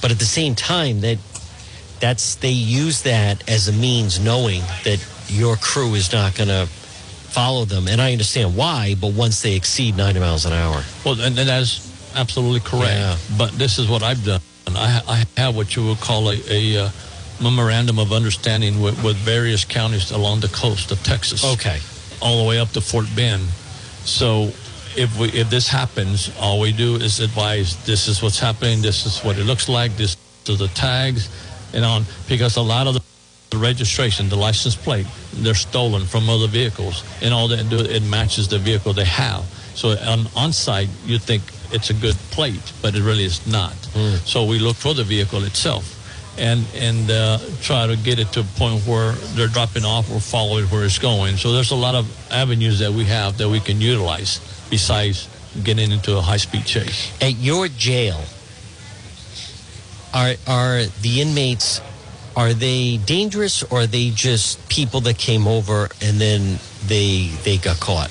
But 0.00 0.12
at 0.12 0.18
the 0.20 0.24
same 0.24 0.54
time, 0.54 1.00
that 1.00 1.18
that's 1.98 2.36
they 2.36 2.50
use 2.52 3.02
that 3.02 3.48
as 3.50 3.66
a 3.68 3.72
means, 3.72 4.20
knowing 4.20 4.62
that 4.84 5.04
your 5.28 5.56
crew 5.56 5.94
is 5.94 6.12
not 6.12 6.34
going 6.36 6.48
to 6.48 6.66
follow 6.66 7.64
them. 7.64 7.88
And 7.88 8.00
I 8.00 8.12
understand 8.12 8.56
why, 8.56 8.94
but 9.00 9.12
once 9.12 9.42
they 9.42 9.56
exceed 9.56 9.96
90 9.96 10.20
miles 10.20 10.46
an 10.46 10.52
hour, 10.52 10.82
Well, 11.04 11.20
and, 11.20 11.36
and 11.38 11.48
that's 11.48 11.89
absolutely 12.14 12.60
correct. 12.60 12.98
Yeah. 12.98 13.16
But 13.36 13.52
this 13.52 13.78
is 13.78 13.88
what 13.88 14.02
I've 14.02 14.24
done. 14.24 14.40
I, 14.68 15.02
I 15.08 15.40
have 15.40 15.56
what 15.56 15.74
you 15.74 15.86
would 15.86 16.00
call 16.00 16.30
a, 16.30 16.38
a 16.48 16.84
uh, 16.84 16.90
memorandum 17.42 17.98
of 17.98 18.12
understanding 18.12 18.80
with, 18.80 19.02
with 19.02 19.16
various 19.16 19.64
counties 19.64 20.10
along 20.10 20.40
the 20.40 20.48
coast 20.48 20.92
of 20.92 21.02
Texas. 21.02 21.44
okay, 21.54 21.78
all 22.22 22.42
the 22.42 22.48
way 22.48 22.58
up 22.58 22.68
to 22.70 22.80
Fort 22.80 23.06
Bend. 23.16 23.42
So 24.04 24.52
if 24.96 25.18
we 25.18 25.28
if 25.28 25.50
this 25.50 25.68
happens, 25.68 26.30
all 26.38 26.60
we 26.60 26.72
do 26.72 26.96
is 26.96 27.20
advise 27.20 27.76
this 27.84 28.08
is 28.08 28.22
what's 28.22 28.38
happening, 28.38 28.82
this 28.82 29.06
is 29.06 29.20
what 29.20 29.38
it 29.38 29.44
looks 29.44 29.68
like, 29.68 29.96
this 29.96 30.16
are 30.48 30.56
the 30.56 30.68
tags, 30.68 31.28
and 31.74 31.84
on 31.84 32.04
because 32.28 32.56
a 32.56 32.62
lot 32.62 32.86
of 32.86 32.94
the, 32.94 33.02
the 33.50 33.58
registration, 33.58 34.28
the 34.28 34.36
license 34.36 34.74
plate, 34.74 35.06
they're 35.34 35.54
stolen 35.54 36.04
from 36.04 36.28
other 36.28 36.48
vehicles, 36.48 37.04
and 37.22 37.32
all 37.32 37.48
that 37.48 37.68
do 37.68 37.78
it 37.78 38.02
matches 38.02 38.48
the 38.48 38.58
vehicle 38.58 38.92
they 38.92 39.04
have. 39.04 39.44
So 39.74 39.90
on 39.90 40.26
on 40.36 40.52
site, 40.52 40.88
you 41.04 41.18
think 41.18 41.42
it's 41.72 41.90
a 41.90 41.94
good 41.94 42.16
plate, 42.30 42.72
but 42.82 42.94
it 42.94 43.02
really 43.02 43.24
is 43.24 43.46
not. 43.46 43.74
So 44.24 44.44
we 44.44 44.58
look 44.58 44.76
for 44.76 44.94
the 44.94 45.04
vehicle 45.04 45.44
itself. 45.44 45.96
And 46.38 46.64
and 46.74 47.10
uh, 47.10 47.38
try 47.60 47.86
to 47.86 47.96
get 47.96 48.18
it 48.18 48.32
to 48.32 48.40
a 48.40 48.44
point 48.56 48.86
where 48.86 49.12
they're 49.34 49.48
dropping 49.48 49.84
off 49.84 50.10
or 50.10 50.20
follow 50.20 50.58
it 50.58 50.70
where 50.70 50.84
it's 50.84 50.98
going. 50.98 51.36
So 51.36 51.52
there's 51.52 51.72
a 51.72 51.76
lot 51.76 51.94
of 51.94 52.06
avenues 52.30 52.78
that 52.78 52.92
we 52.92 53.04
have 53.04 53.36
that 53.38 53.48
we 53.48 53.60
can 53.60 53.80
utilize 53.80 54.38
besides 54.70 55.28
getting 55.64 55.90
into 55.90 56.16
a 56.16 56.20
high 56.20 56.38
speed 56.38 56.64
chase. 56.64 57.12
at 57.20 57.34
your 57.34 57.68
jail, 57.68 58.20
are 60.14 60.34
are 60.46 60.84
the 61.02 61.20
inmates 61.20 61.80
are 62.36 62.54
they 62.54 62.98
dangerous 62.98 63.62
or 63.64 63.80
are 63.80 63.86
they 63.86 64.10
just 64.10 64.66
people 64.68 65.00
that 65.02 65.18
came 65.18 65.46
over 65.46 65.88
and 66.00 66.20
then 66.20 66.58
they 66.86 67.28
they 67.44 67.58
got 67.58 67.78
caught? 67.80 68.10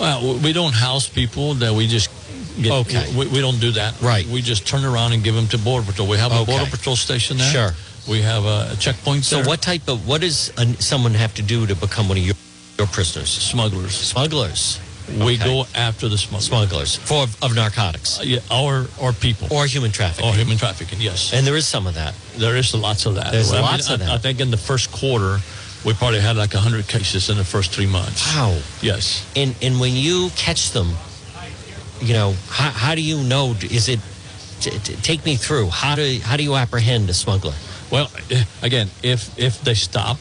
Well, 0.00 0.38
we 0.38 0.52
don't 0.52 0.74
house 0.74 1.08
people 1.08 1.54
that 1.54 1.74
we 1.74 1.86
just 1.86 2.10
get. 2.62 2.72
Okay. 2.72 3.06
We, 3.16 3.26
we 3.28 3.40
don't 3.40 3.60
do 3.60 3.72
that. 3.72 4.00
Right. 4.00 4.26
We 4.26 4.42
just 4.42 4.66
turn 4.66 4.84
around 4.84 5.12
and 5.12 5.22
give 5.24 5.34
them 5.34 5.46
to 5.48 5.58
Border 5.58 5.86
Patrol. 5.86 6.08
We 6.08 6.16
have 6.18 6.32
a 6.32 6.40
Okay. 6.40 6.52
Border 6.56 6.70
Patrol 6.70 6.96
station 6.96 7.36
there. 7.38 7.50
Sure. 7.52 7.70
We 8.08 8.22
have 8.22 8.44
a 8.44 8.74
checkpoint 8.78 9.24
So 9.24 9.36
there. 9.36 9.46
what 9.46 9.60
type 9.62 9.86
of 9.88 10.06
what 10.08 10.20
does 10.22 10.52
someone 10.78 11.14
have 11.14 11.34
to 11.34 11.42
do 11.42 11.66
to 11.66 11.74
become 11.74 12.08
one 12.08 12.18
of 12.18 12.24
your, 12.24 12.36
your 12.78 12.86
prisoners? 12.88 13.28
Smugglers. 13.30 13.94
Smugglers. 13.94 14.80
We 15.08 15.34
Okay. 15.34 15.44
go 15.44 15.66
after 15.74 16.06
the 16.08 16.18
smugglers. 16.18 16.46
smugglers 16.46 16.96
for 16.96 17.22
of 17.40 17.54
narcotics 17.54 18.18
Uh, 18.20 18.24
yeah, 18.24 18.40
our, 18.50 18.86
our 19.00 19.14
people. 19.14 19.48
or 19.50 19.64
human 19.66 19.90
trafficking. 19.90 20.28
Or 20.30 20.34
human 20.34 20.58
trafficking, 20.58 21.00
yes. 21.00 21.32
and 21.32 21.46
there 21.46 21.56
is 21.56 21.66
some 21.66 21.86
of 21.86 21.94
that. 21.94 22.12
There 22.36 22.56
is 22.56 22.74
lots 22.74 23.06
of 23.06 23.14
that. 23.14 23.32
There's 23.32 23.50
I 23.50 23.56
mean, 23.56 23.62
lots 23.62 23.88
of 23.88 24.02
I, 24.02 24.04
that. 24.04 24.10
I 24.10 24.18
think 24.18 24.40
in 24.40 24.50
the 24.50 24.58
first 24.58 24.92
quarter, 24.92 25.38
we 25.84 25.94
probably 25.94 26.20
had 26.20 26.36
like 26.36 26.52
100 26.52 26.88
cases 26.88 27.30
in 27.30 27.38
the 27.38 27.44
first 27.44 27.70
three 27.72 27.86
months. 27.86 28.20
Wow. 28.36 28.58
Yes. 28.82 29.24
And 29.34 29.54
and 29.62 29.80
when 29.80 29.94
you 29.96 30.28
catch 30.36 30.72
them, 30.72 30.88
you 32.00 32.14
know 32.14 32.34
how, 32.48 32.70
how 32.70 32.94
do 32.94 33.00
you 33.02 33.22
know? 33.22 33.54
Is 33.62 33.88
it? 33.88 34.00
T- 34.60 34.70
t- 34.70 34.96
take 34.96 35.24
me 35.24 35.36
through. 35.36 35.68
How 35.68 35.94
do 35.94 36.18
how 36.22 36.36
do 36.36 36.42
you 36.42 36.56
apprehend 36.56 37.08
a 37.10 37.14
smuggler? 37.14 37.54
Well, 37.90 38.10
eh, 38.30 38.44
again, 38.62 38.88
if 39.02 39.38
if 39.38 39.62
they 39.62 39.74
stop, 39.74 40.18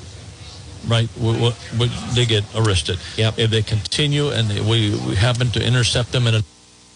right, 0.87 1.09
we, 1.19 1.53
we, 1.79 1.87
they 2.13 2.25
get 2.25 2.43
arrested. 2.55 2.99
Yep. 3.17 3.39
If 3.39 3.49
they 3.49 3.61
continue 3.61 4.29
and 4.29 4.47
they, 4.47 4.61
we, 4.61 4.91
we 5.07 5.15
happen 5.15 5.49
to 5.51 5.65
intercept 5.65 6.11
them 6.11 6.27
in 6.27 6.35
a, 6.35 6.43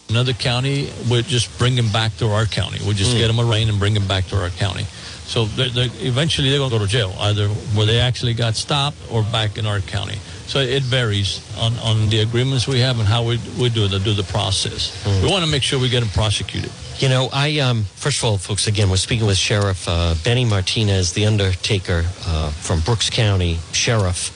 another 0.09 0.33
county, 0.33 0.91
we 1.09 1.21
just 1.23 1.57
bring 1.57 1.75
them 1.75 1.91
back 1.91 2.15
to 2.17 2.27
our 2.27 2.45
county. 2.45 2.79
We 2.87 2.93
just 2.93 3.15
get 3.17 3.27
them 3.27 3.39
arraigned 3.39 3.69
and 3.69 3.79
bring 3.79 3.93
them 3.93 4.07
back 4.07 4.25
to 4.27 4.41
our 4.41 4.49
county. 4.49 4.83
So 5.25 5.45
they're, 5.45 5.69
they're, 5.69 5.89
eventually 5.99 6.49
they're 6.49 6.59
going 6.59 6.71
to 6.71 6.77
go 6.77 6.85
to 6.85 6.91
jail, 6.91 7.15
either 7.19 7.47
where 7.47 7.85
they 7.85 7.99
actually 7.99 8.33
got 8.33 8.55
stopped 8.55 8.97
or 9.09 9.23
back 9.23 9.57
in 9.57 9.65
our 9.65 9.79
county. 9.79 10.17
So 10.51 10.59
it 10.59 10.83
varies 10.83 11.39
on, 11.57 11.71
on 11.77 12.09
the 12.09 12.19
agreements 12.19 12.67
we 12.67 12.81
have 12.81 12.99
and 12.99 13.07
how 13.07 13.23
we, 13.23 13.39
we 13.57 13.69
do 13.69 13.87
the 13.87 13.99
do 13.99 14.13
the 14.13 14.23
process. 14.23 14.91
We 15.23 15.29
want 15.31 15.45
to 15.45 15.49
make 15.49 15.63
sure 15.63 15.79
we 15.79 15.87
get 15.87 16.01
them 16.01 16.09
prosecuted. 16.09 16.69
You 16.97 17.07
know, 17.07 17.29
I 17.31 17.59
um, 17.59 17.85
first 17.95 18.19
of 18.19 18.25
all, 18.25 18.37
folks, 18.37 18.67
again, 18.67 18.89
we're 18.89 18.97
speaking 18.97 19.25
with 19.25 19.37
Sheriff 19.37 19.87
uh, 19.87 20.13
Benny 20.25 20.43
Martinez, 20.43 21.13
the 21.13 21.25
Undertaker 21.25 22.03
uh, 22.27 22.49
from 22.49 22.81
Brooks 22.81 23.09
County 23.09 23.59
Sheriff. 23.71 24.35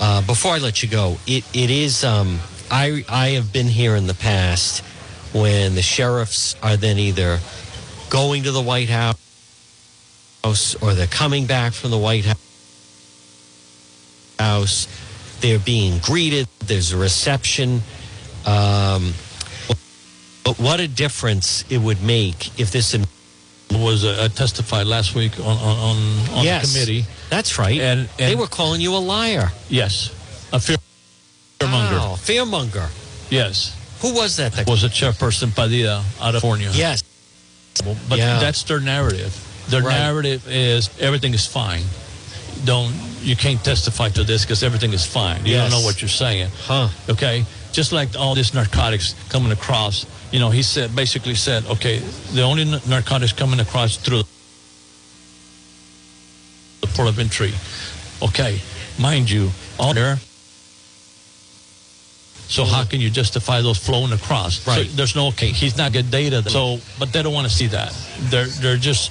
Uh, 0.00 0.22
before 0.22 0.52
I 0.52 0.58
let 0.60 0.82
you 0.82 0.88
go, 0.88 1.18
it 1.26 1.44
it 1.52 1.68
is 1.68 2.04
um, 2.04 2.38
I 2.70 3.04
I 3.10 3.28
have 3.36 3.52
been 3.52 3.68
here 3.68 3.96
in 3.96 4.06
the 4.06 4.14
past 4.14 4.82
when 5.34 5.74
the 5.74 5.82
sheriffs 5.82 6.56
are 6.62 6.78
then 6.78 6.98
either 6.98 7.38
going 8.08 8.44
to 8.44 8.50
the 8.50 8.62
White 8.62 8.88
House 8.88 9.14
or 10.80 10.94
they're 10.94 11.06
coming 11.06 11.44
back 11.44 11.74
from 11.74 11.90
the 11.90 11.98
White 11.98 12.24
House. 14.38 14.88
They're 15.44 15.58
being 15.58 15.98
greeted. 15.98 16.48
There's 16.60 16.92
a 16.92 16.96
reception. 16.96 17.82
Um, 18.46 19.12
but 20.42 20.58
what 20.58 20.80
a 20.80 20.88
difference 20.88 21.66
it 21.70 21.76
would 21.76 22.02
make 22.02 22.58
if 22.58 22.70
this. 22.70 22.96
Was 23.70 24.04
uh, 24.06 24.28
testified 24.34 24.86
last 24.86 25.14
week 25.14 25.38
on 25.40 25.44
on, 25.58 25.96
on, 26.32 26.44
yes, 26.44 26.72
the 26.72 26.78
committee. 26.78 27.04
That's 27.28 27.58
right. 27.58 27.78
And- 27.78 28.08
they 28.16 28.34
were 28.36 28.46
calling 28.46 28.80
you 28.80 28.94
a 28.94 29.02
liar. 29.04 29.50
Yes, 29.68 30.10
a 30.50 30.60
fear 30.60 30.76
fearmonger. 31.58 31.98
Wow, 31.98 32.14
fearmonger. 32.16 32.88
Yes, 33.30 33.76
Who 34.00 34.14
was 34.14 34.36
that? 34.36 34.52
that 34.52 34.66
was 34.66 34.82
a 34.84 34.88
chairperson 34.88 35.54
Padilla 35.54 36.04
out 36.22 36.34
of 36.36 36.40
California. 36.42 36.70
yes. 36.72 37.02
but 38.08 38.16
Yeah. 38.18 38.38
that's 38.38 38.62
their 38.62 38.80
narrative. 38.80 39.32
Their 39.68 39.82
Right. 39.82 39.98
narrative 39.98 40.46
is 40.48 40.88
everything 41.00 41.34
is 41.34 41.46
fine. 41.46 41.84
Don't 42.64 42.92
you 43.22 43.36
can't 43.36 43.62
testify 43.64 44.08
to 44.10 44.24
this 44.24 44.42
because 44.44 44.62
everything 44.62 44.92
is 44.92 45.04
fine. 45.04 45.44
You 45.44 45.52
Yes. 45.52 45.70
don't 45.70 45.80
know 45.80 45.84
what 45.84 46.00
you're 46.00 46.08
saying. 46.08 46.50
Huh. 46.66 46.88
Okay, 47.08 47.44
just 47.72 47.92
like 47.92 48.16
all 48.16 48.34
this 48.34 48.52
narcotics 48.54 49.14
coming 49.28 49.52
across. 49.52 50.06
You 50.30 50.40
know, 50.40 50.50
he 50.50 50.62
said 50.62 50.94
basically 50.94 51.34
said, 51.34 51.64
okay, 51.66 51.98
the 52.32 52.42
only 52.42 52.64
narcotics 52.86 53.32
coming 53.32 53.60
across 53.60 53.96
through 53.96 54.24
the 56.80 56.86
port 56.88 57.08
of 57.08 57.18
entry. 57.18 57.52
Okay, 58.22 58.60
mind 58.98 59.30
you, 59.30 59.50
all 59.78 59.94
there. 59.94 60.18
So 62.46 62.64
how 62.64 62.80
mm-hmm. 62.80 62.90
can 62.90 63.00
you 63.00 63.10
justify 63.10 63.62
those 63.62 63.78
flowing 63.78 64.12
across? 64.12 64.58
So 64.60 64.70
Right. 64.72 64.96
there's 64.96 65.16
no 65.16 65.28
okay. 65.28 65.48
He's 65.48 65.76
not 65.76 65.92
good 65.92 66.10
data. 66.10 66.42
So, 66.48 66.78
but 66.98 67.12
they 67.12 67.22
don't 67.22 67.32
want 67.32 67.48
to 67.48 67.54
see 67.54 67.66
that. 67.68 67.92
They're 68.30 68.46
they're 68.46 68.76
just 68.76 69.10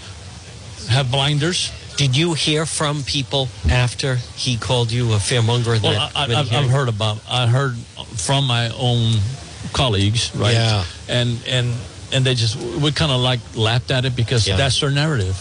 have 0.90 1.10
blinders. 1.12 1.72
Did 1.98 2.18
you 2.18 2.34
hear 2.34 2.66
from 2.66 3.04
people 3.04 3.48
after 3.70 4.16
he 4.36 4.58
called 4.58 4.92
you 4.92 5.14
a 5.14 5.18
fearmonger? 5.18 5.82
Well, 5.82 5.94
that- 5.94 6.12
I, 6.16 6.24
I, 6.24 6.28
that 6.28 6.38
I've, 6.38 6.50
he- 6.50 6.56
I've 6.58 6.70
heard 6.70 6.90
about. 6.90 7.20
I 7.30 7.48
heard 7.48 7.76
from 8.18 8.46
my 8.46 8.70
own 8.78 9.14
colleagues, 9.74 10.36
right? 10.36 10.54
Yeah. 10.54 10.86
And 11.08 11.38
and 11.48 11.74
and 12.12 12.26
they 12.26 12.36
just 12.36 12.56
we 12.82 12.92
kind 12.92 13.12
of 13.12 13.22
like 13.22 13.40
laughed 13.56 13.92
at 13.92 14.06
it 14.06 14.16
because 14.16 14.48
Yeah. 14.48 14.58
that's 14.58 14.80
their 14.80 14.92
narrative. 14.92 15.36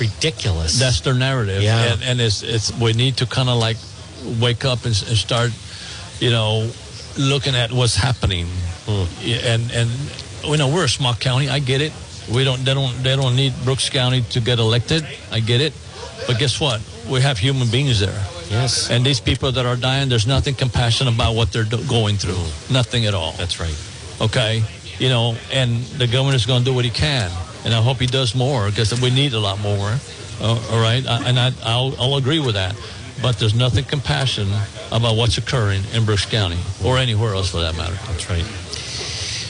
ridiculous. 0.00 0.78
That's 0.78 1.00
their 1.00 1.14
narrative. 1.14 1.62
Yeah. 1.62 1.92
And, 1.92 2.02
and 2.02 2.20
it's 2.20 2.42
it's 2.42 2.72
we 2.78 2.92
need 2.92 3.16
to 3.18 3.26
kind 3.26 3.48
of 3.48 3.56
like 3.58 3.76
wake 4.40 4.64
up 4.64 4.84
and, 4.84 4.94
and 5.08 5.16
start, 5.16 5.50
you 6.20 6.30
know, 6.30 6.70
looking 7.18 7.54
at 7.54 7.72
what's 7.72 7.96
happening. 7.96 8.46
Hmm. 8.86 9.04
Yeah, 9.22 9.54
And 9.54 9.70
and 9.72 9.90
you 10.44 10.56
know 10.58 10.68
we're 10.68 10.84
a 10.84 10.88
small 10.88 11.14
county. 11.14 11.48
I 11.48 11.58
get 11.60 11.80
it. 11.80 11.92
We 12.32 12.44
don't 12.44 12.64
they 12.64 12.74
don't 12.74 13.02
they 13.02 13.16
don't 13.16 13.34
need 13.36 13.54
Brooks 13.64 13.88
County 13.88 14.22
to 14.30 14.40
get 14.40 14.58
elected. 14.58 15.06
I 15.32 15.40
get 15.40 15.60
it. 15.60 15.72
But 16.26 16.38
guess 16.38 16.60
what? 16.60 16.80
We 17.08 17.20
have 17.20 17.38
human 17.38 17.68
beings 17.68 18.00
there. 18.00 18.24
yes. 18.50 18.90
And 18.90 19.04
these 19.04 19.20
people 19.20 19.52
that 19.52 19.64
are 19.66 19.76
dying, 19.76 20.08
there's 20.08 20.26
nothing 20.26 20.54
compassionate 20.54 21.14
about 21.14 21.34
what 21.34 21.52
they're 21.52 21.64
do- 21.64 21.84
going 21.86 22.16
through. 22.16 22.42
Nothing 22.72 23.06
at 23.06 23.14
all. 23.14 23.32
That's 23.32 23.60
right. 23.60 23.76
Okay? 24.20 24.64
You 24.98 25.08
know, 25.08 25.36
and 25.52 25.82
the 25.98 26.06
governor 26.06 26.36
is 26.36 26.46
going 26.46 26.60
to 26.64 26.70
do 26.70 26.74
what 26.74 26.84
he 26.84 26.90
can. 26.90 27.30
And 27.64 27.74
I 27.74 27.80
hope 27.82 27.98
he 27.98 28.06
does 28.06 28.34
more 28.34 28.66
because 28.68 28.98
we 29.00 29.10
need 29.10 29.34
a 29.34 29.40
lot 29.40 29.60
more. 29.60 29.98
Uh, 30.40 30.68
all 30.70 30.80
right? 30.82 31.06
I, 31.06 31.28
and 31.28 31.38
I, 31.38 31.52
I'll, 31.64 31.94
I'll 32.00 32.16
agree 32.16 32.40
with 32.40 32.54
that. 32.54 32.74
But 33.22 33.38
there's 33.38 33.54
nothing 33.54 33.84
compassionate 33.84 34.52
about 34.92 35.16
what's 35.16 35.38
occurring 35.38 35.82
in 35.94 36.04
Brooks 36.04 36.26
County 36.26 36.58
or 36.84 36.98
anywhere 36.98 37.34
else 37.34 37.50
for 37.50 37.58
that 37.58 37.76
matter. 37.76 37.94
That's 38.06 38.28
right. 38.28 38.44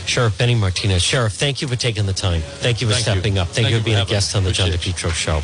Sheriff 0.08 0.38
Benny 0.38 0.54
Martinez. 0.54 1.02
Sheriff, 1.02 1.32
thank 1.32 1.60
you 1.60 1.68
for 1.68 1.76
taking 1.76 2.06
the 2.06 2.12
time. 2.12 2.40
Thank 2.40 2.80
you 2.80 2.86
for 2.86 2.94
Thank 2.94 3.06
you. 3.06 3.12
stepping 3.12 3.38
up. 3.38 3.48
Thank, 3.48 3.56
Thank 3.56 3.68
you 3.70 3.74
you 3.76 3.80
for 3.80 3.84
being 3.84 3.98
a 3.98 4.04
guest 4.04 4.36
on 4.36 4.44
the 4.44 4.52
John 4.52 4.70
DePetro 4.70 5.10
show. 5.12 5.42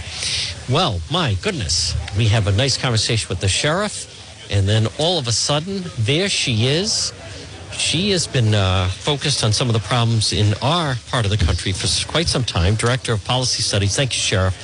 Well, 0.73 1.01
my 1.11 1.35
goodness. 1.43 1.95
We 2.17 2.29
have 2.29 2.47
a 2.47 2.53
nice 2.53 2.77
conversation 2.77 3.29
with 3.29 3.41
the 3.41 3.49
sheriff, 3.49 4.49
and 4.51 4.69
then 4.69 4.87
all 4.99 5.19
of 5.19 5.27
a 5.27 5.33
sudden, 5.33 5.83
there 5.99 6.29
she 6.29 6.67
is. 6.67 7.13
She 7.73 8.11
has 8.11 8.27
been 8.27 8.55
uh, 8.55 8.89
focused 8.89 9.43
on 9.43 9.53
some 9.53 9.69
of 9.69 9.73
the 9.73 9.81
problems 9.81 10.33
in 10.33 10.55
our 10.63 10.95
part 11.11 11.25
of 11.25 11.31
the 11.31 11.39
country 11.39 11.73
for 11.73 11.89
quite 12.11 12.29
some 12.29 12.45
time. 12.45 12.75
Director 12.75 13.13
of 13.13 13.25
Policy 13.25 13.63
Studies. 13.63 13.97
Thank 13.97 14.13
you, 14.13 14.21
Sheriff. 14.21 14.55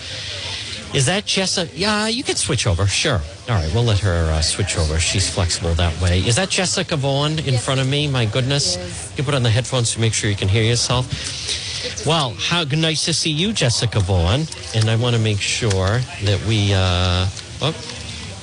Is 0.94 1.05
that 1.07 1.27
Jessica? 1.27 1.70
Yeah, 1.77 2.09
you 2.09 2.24
can 2.24 2.37
switch 2.37 2.66
over. 2.66 2.87
Sure. 2.87 3.20
All 3.48 3.55
right, 3.55 3.70
we'll 3.74 3.85
let 3.85 3.98
her 3.98 4.31
uh, 4.33 4.40
switch 4.40 4.79
over. 4.79 4.98
She's 4.98 5.29
flexible 5.29 5.74
that 5.74 6.01
way. 6.01 6.20
Is 6.20 6.37
that 6.37 6.48
Jessica 6.48 6.96
Vaughn 6.96 7.38
in 7.40 7.59
front 7.59 7.81
of 7.81 7.88
me? 7.88 8.09
My 8.09 8.24
goodness. 8.24 9.12
You 9.16 9.22
put 9.22 9.35
on 9.35 9.42
the 9.42 9.51
headphones 9.51 9.92
to 9.92 10.01
make 10.01 10.14
sure 10.14 10.31
you 10.31 10.37
can 10.37 10.48
hear 10.48 10.62
yourself. 10.64 11.07
Well, 12.07 12.35
how 12.38 12.64
good 12.64 12.79
nice 12.79 13.05
to 13.05 13.12
see 13.12 13.31
you, 13.31 13.53
Jessica 13.53 14.01
Vaughn. 14.01 14.46
And 14.74 14.88
I 14.88 14.96
want 14.96 15.14
to 15.14 15.20
make 15.20 15.40
sure 15.40 16.01
that 16.24 16.42
we, 16.48 16.72
uh, 16.72 17.29
oh, 17.61 17.72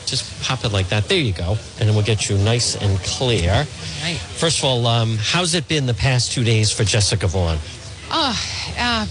just 0.06 0.42
pop 0.44 0.64
it 0.66 0.72
like 0.72 0.90
that. 0.90 1.10
There 1.10 1.18
you 1.18 1.34
go. 1.34 1.58
And 1.80 1.90
then 1.90 1.96
we'll 1.96 2.06
get 2.06 2.30
you 2.30 2.38
nice 2.38 2.76
and 2.76 3.00
clear. 3.00 3.66
Right. 4.04 4.18
First 4.18 4.60
of 4.60 4.66
all, 4.66 4.86
um, 4.86 5.18
how's 5.20 5.56
it 5.56 5.68
been 5.68 5.88
the 5.88 5.96
past 5.96 6.32
two 6.32 6.44
days 6.44 6.72
for 6.72 6.84
Jessica 6.84 7.26
Vaughn? 7.28 7.58
Oh, 8.12 8.36
uh, 8.78 9.06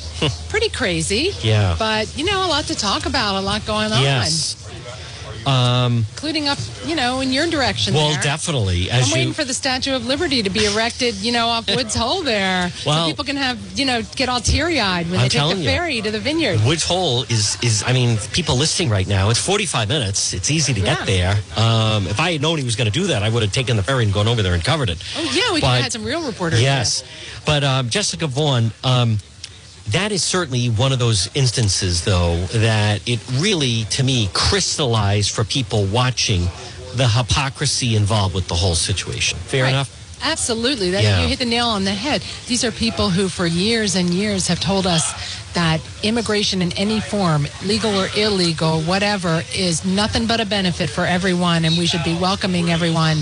pretty 0.49 0.69
crazy. 0.69 1.33
Yeah. 1.41 1.77
But, 1.79 2.17
you 2.17 2.25
know, 2.25 2.47
a 2.47 2.49
lot 2.49 2.65
to 2.67 2.75
talk 2.75 3.07
about, 3.07 3.37
a 3.37 3.41
lot 3.41 3.67
going 3.67 3.93
on. 3.93 4.03
Yes. 4.03 4.57
Including 5.47 6.49
up, 6.49 6.59
you 6.87 6.95
know, 6.95 7.21
in 7.21 7.33
your 7.33 7.47
direction 7.49 7.95
Well, 7.95 8.13
there. 8.13 8.23
definitely. 8.23 8.91
As 8.91 9.05
I'm 9.05 9.09
you, 9.09 9.15
waiting 9.15 9.33
for 9.35 9.45
the 9.45 9.55
Statue 9.55 9.95
of 9.95 10.07
Liberty 10.07 10.43
to 10.43 10.51
be 10.51 10.65
erected, 10.65 11.15
you 11.17 11.33
know, 11.33 11.49
off 11.49 11.67
Woods 11.69 11.95
Hole 11.95 12.23
there. 12.23 12.73
Well- 12.87 13.05
so 13.05 13.11
people 13.11 13.25
can 13.25 13.37
have, 13.37 13.59
you 13.79 13.85
know, 13.85 14.03
get 14.17 14.29
all 14.29 14.41
teary 14.41 14.81
eyed 14.81 15.11
when 15.11 15.21
I'm 15.21 15.25
they 15.29 15.29
take 15.39 15.49
the 15.51 15.57
you. 15.57 15.65
ferry 15.65 16.01
to 16.03 16.11
the 16.11 16.19
vineyard. 16.21 16.65
Woods 16.65 16.85
Hole 16.85 17.25
is 17.25 17.57
is 17.63 17.83
I 17.87 17.93
mean, 17.93 18.17
people 18.33 18.57
listening 18.57 18.89
right 18.91 19.07
now. 19.07 19.31
It's 19.31 19.39
45 19.41 19.89
minutes. 19.89 20.33
It's 20.33 20.51
easy 20.51 20.73
to 20.75 20.81
Yeah. 20.81 20.95
get 20.97 21.07
there. 21.07 21.39
Um, 21.57 22.07
if 22.07 22.19
I 22.21 22.33
had 22.33 22.43
known 22.43 22.59
he 22.59 22.65
was 22.65 22.77
going 22.77 22.91
to 22.91 22.99
do 22.99 23.07
that, 23.09 23.23
I 23.23 23.29
would 23.29 23.43
have 23.43 23.53
taken 23.53 23.77
the 23.77 23.83
ferry 23.83 24.05
and 24.05 24.13
gone 24.13 24.29
over 24.29 24.43
there 24.43 24.55
and 24.55 24.65
covered 24.65 24.91
it. 24.91 24.99
Oh, 25.17 25.23
yeah, 25.35 25.53
we 25.53 25.61
could 25.61 25.69
have 25.69 25.83
had 25.83 25.93
some 25.93 26.05
real 26.05 26.23
reporters. 26.27 26.61
Yes, 26.61 27.03
but 27.45 27.63
um, 27.65 27.89
Jessica 27.91 28.27
Vaughn. 28.27 28.73
Um, 28.83 29.19
that 29.89 30.13
is 30.13 30.23
certainly 30.23 30.69
one 30.69 30.93
of 30.93 30.99
those 30.99 31.29
instances, 31.35 32.05
though, 32.05 32.37
that 32.47 33.07
it 33.09 33.21
really, 33.35 33.85
to 33.91 34.03
me, 34.03 34.29
crystallized 34.33 35.31
for 35.31 35.45
people 35.45 35.85
watching 35.87 36.43
the 36.97 37.07
hypocrisy 37.09 37.97
involved 37.97 38.35
with 38.35 38.49
the 38.49 38.55
whole 38.55 38.75
situation. 38.75 39.39
Fair 39.47 39.65
Right. 39.65 39.71
enough? 39.71 39.91
Absolutely. 40.23 40.91
That, 40.93 41.03
Yeah. 41.03 41.21
You 41.23 41.29
hit 41.29 41.39
the 41.39 41.45
nail 41.45 41.69
on 41.69 41.85
the 41.85 41.93
head. 41.93 42.23
These 42.47 42.65
are 42.65 42.71
people 42.73 43.11
who, 43.11 43.29
for 43.29 43.47
years 43.47 43.95
and 43.95 44.09
years, 44.15 44.47
have 44.47 44.59
told 44.59 44.87
us 44.87 45.13
that 45.53 45.81
immigration 46.03 46.63
in 46.63 46.73
any 46.73 47.01
form, 47.01 47.47
legal 47.65 47.95
or 47.95 48.09
illegal, 48.17 48.81
whatever, 48.83 49.45
is 49.55 49.85
nothing 49.85 50.27
but 50.27 50.41
a 50.41 50.47
benefit 50.47 50.89
for 50.89 51.05
everyone, 51.05 51.65
and 51.67 51.77
we 51.77 51.85
should 51.87 52.03
be 52.05 52.15
welcoming 52.15 52.71
everyone 52.71 53.19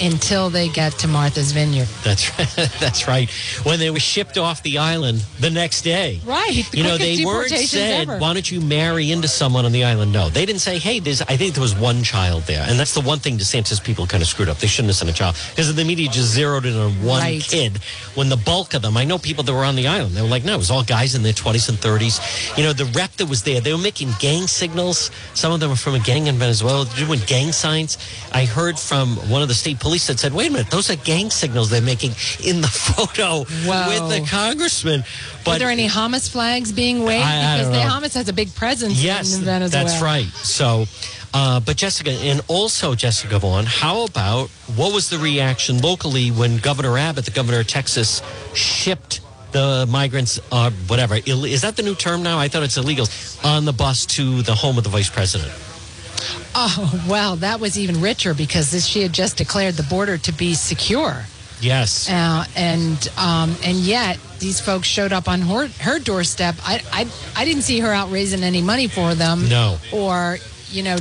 until 0.00 0.50
they 0.50 0.68
get 0.68 0.92
to 1.00 1.08
Martha's 1.08 1.52
Vineyard. 1.52 1.88
That's 2.04 2.38
right. 2.38 2.70
that's 2.80 3.06
right. 3.08 3.30
When 3.64 3.78
they 3.78 3.90
were 3.90 4.00
shipped 4.00 4.38
off 4.38 4.62
the 4.62 4.78
island 4.78 5.24
the 5.40 5.50
next 5.50 5.82
day. 5.82 6.20
Right. 6.24 6.64
The 6.70 6.78
you 6.78 6.84
know, 6.84 6.96
they 6.98 7.24
weren't 7.24 7.50
said, 7.50 8.08
ever. 8.08 8.18
"Why 8.18 8.32
don't 8.34 8.50
you 8.50 8.60
marry 8.60 9.10
into 9.10 9.28
someone 9.28 9.64
on 9.64 9.72
the 9.72 9.84
island?" 9.84 10.12
No, 10.12 10.28
they 10.28 10.46
didn't 10.46 10.60
say, 10.60 10.78
"Hey, 10.78 10.98
there's." 11.00 11.22
I 11.22 11.36
think 11.36 11.54
there 11.54 11.62
was 11.62 11.74
one 11.74 12.02
child 12.02 12.44
there, 12.44 12.64
and 12.68 12.78
that's 12.78 12.94
the 12.94 13.00
one 13.00 13.18
thing 13.18 13.38
DeSantis 13.38 13.82
people 13.82 14.06
kind 14.06 14.22
of 14.22 14.28
screwed 14.28 14.48
up. 14.48 14.58
They 14.58 14.66
shouldn't 14.66 14.90
have 14.90 14.96
sent 14.96 15.10
a 15.10 15.14
child 15.14 15.36
because 15.50 15.74
the 15.74 15.84
media 15.84 16.08
just 16.08 16.28
zeroed 16.32 16.66
in 16.66 16.76
on 16.76 16.92
one 17.02 17.22
Right. 17.22 17.42
kid. 17.42 17.78
When 18.14 18.28
the 18.28 18.36
bulk 18.36 18.74
of 18.74 18.82
them, 18.82 18.96
I 18.96 19.04
know 19.04 19.18
people 19.18 19.44
that 19.44 19.52
were 19.52 19.64
on 19.64 19.76
the 19.76 19.86
island, 19.88 20.14
they 20.16 20.22
were 20.22 20.28
like, 20.28 20.44
"No, 20.44 20.54
it 20.54 20.58
was 20.58 20.70
all 20.70 20.82
guys 20.84 21.14
in 21.14 21.22
their 21.22 21.32
20s 21.32 21.68
and 21.68 21.78
30s." 21.80 22.20
You 22.56 22.64
know, 22.64 22.72
the 22.72 22.86
rep 22.86 23.16
that 23.16 23.26
was 23.26 23.42
there, 23.42 23.60
they 23.60 23.72
were 23.72 23.78
making 23.78 24.14
gang 24.18 24.46
signals. 24.46 25.10
Some 25.34 25.52
of 25.52 25.60
them 25.60 25.70
were 25.70 25.76
from 25.76 25.94
a 25.94 25.98
gang 26.00 26.26
in 26.26 26.38
Venezuela, 26.38 26.86
doing 26.96 27.20
gang 27.26 27.52
signs. 27.52 27.98
I 28.32 28.44
heard 28.44 28.78
from 28.78 29.16
one 29.28 29.42
of 29.42 29.48
the 29.48 29.54
state 29.54 29.78
police 29.80 29.87
that 29.88 30.18
said, 30.18 30.32
"Wait 30.34 30.48
a 30.48 30.52
minute, 30.52 30.70
those 30.70 30.90
are 30.90 30.96
gang 30.96 31.30
signals 31.30 31.70
they're 31.70 31.80
making 31.82 32.12
in 32.44 32.60
the 32.60 32.68
photo 32.92 33.44
Whoa. 33.44 33.88
with 33.88 34.08
the 34.10 34.26
congressman." 34.30 35.04
But 35.44 35.52
Were 35.54 35.58
there 35.60 35.70
any 35.70 35.88
Hamas 35.88 36.28
flags 36.30 36.72
being 36.72 37.04
waved? 37.04 37.24
I- 37.24 37.54
I 37.54 37.58
because 37.58 37.72
the. 37.72 37.78
Hamas 38.08 38.14
has 38.14 38.28
a 38.28 38.32
big 38.32 38.54
presence 38.54 39.02
Yes, 39.02 39.34
in 39.36 39.44
Venezuela. 39.44 39.84
that's 39.88 40.02
right. 40.02 40.26
So, 40.42 40.86
uh, 41.34 41.60
but 41.60 41.76
Jessica, 41.76 42.10
and 42.10 42.40
also 42.48 42.94
Jessica 42.94 43.38
Vaughn, 43.38 43.64
how 43.66 44.04
about 44.04 44.48
what 44.76 44.92
was 44.92 45.08
the 45.10 45.18
reaction 45.18 45.80
locally 45.80 46.30
when 46.30 46.58
Governor 46.58 46.98
Abbott, 46.98 47.24
the 47.24 47.30
governor 47.30 47.60
of 47.60 47.66
Texas, 47.66 48.22
shipped 48.54 49.20
the 49.52 49.86
migrants, 49.88 50.38
uh, 50.52 50.70
whatever, 50.88 51.16
is 51.24 51.62
that 51.62 51.76
the 51.76 51.82
new 51.82 51.94
term 51.94 52.22
now? 52.22 52.38
I 52.38 52.48
thought 52.48 52.62
it's 52.64 52.76
illegal, 52.76 53.06
on 53.42 53.64
the 53.64 53.72
bus 53.72 54.04
to 54.06 54.42
the 54.42 54.54
home 54.54 54.76
of 54.76 54.84
the 54.84 54.90
vice 54.90 55.08
president. 55.08 55.50
Oh, 56.54 57.04
well, 57.08 57.36
that 57.36 57.60
was 57.60 57.78
even 57.78 58.00
richer 58.00 58.34
because 58.34 58.70
this, 58.70 58.86
she 58.86 59.02
had 59.02 59.12
just 59.12 59.36
declared 59.36 59.74
the 59.74 59.84
border 59.84 60.18
to 60.18 60.32
be 60.32 60.54
secure. 60.54 61.24
Yes. 61.60 62.08
Uh, 62.10 62.44
and 62.56 63.08
um, 63.18 63.56
and 63.64 63.76
yet 63.78 64.18
these 64.38 64.60
folks 64.60 64.86
showed 64.86 65.12
up 65.12 65.28
on 65.28 65.40
her, 65.42 65.66
her 65.80 65.98
doorstep. 65.98 66.54
I, 66.62 66.82
I 66.92 67.08
I 67.36 67.44
didn't 67.44 67.62
see 67.62 67.80
her 67.80 67.92
out 67.92 68.10
raising 68.10 68.42
any 68.42 68.62
money 68.62 68.86
for 68.86 69.14
them. 69.14 69.48
No. 69.48 69.78
Or 69.92 70.38
you 70.70 70.82
know, 70.82 70.96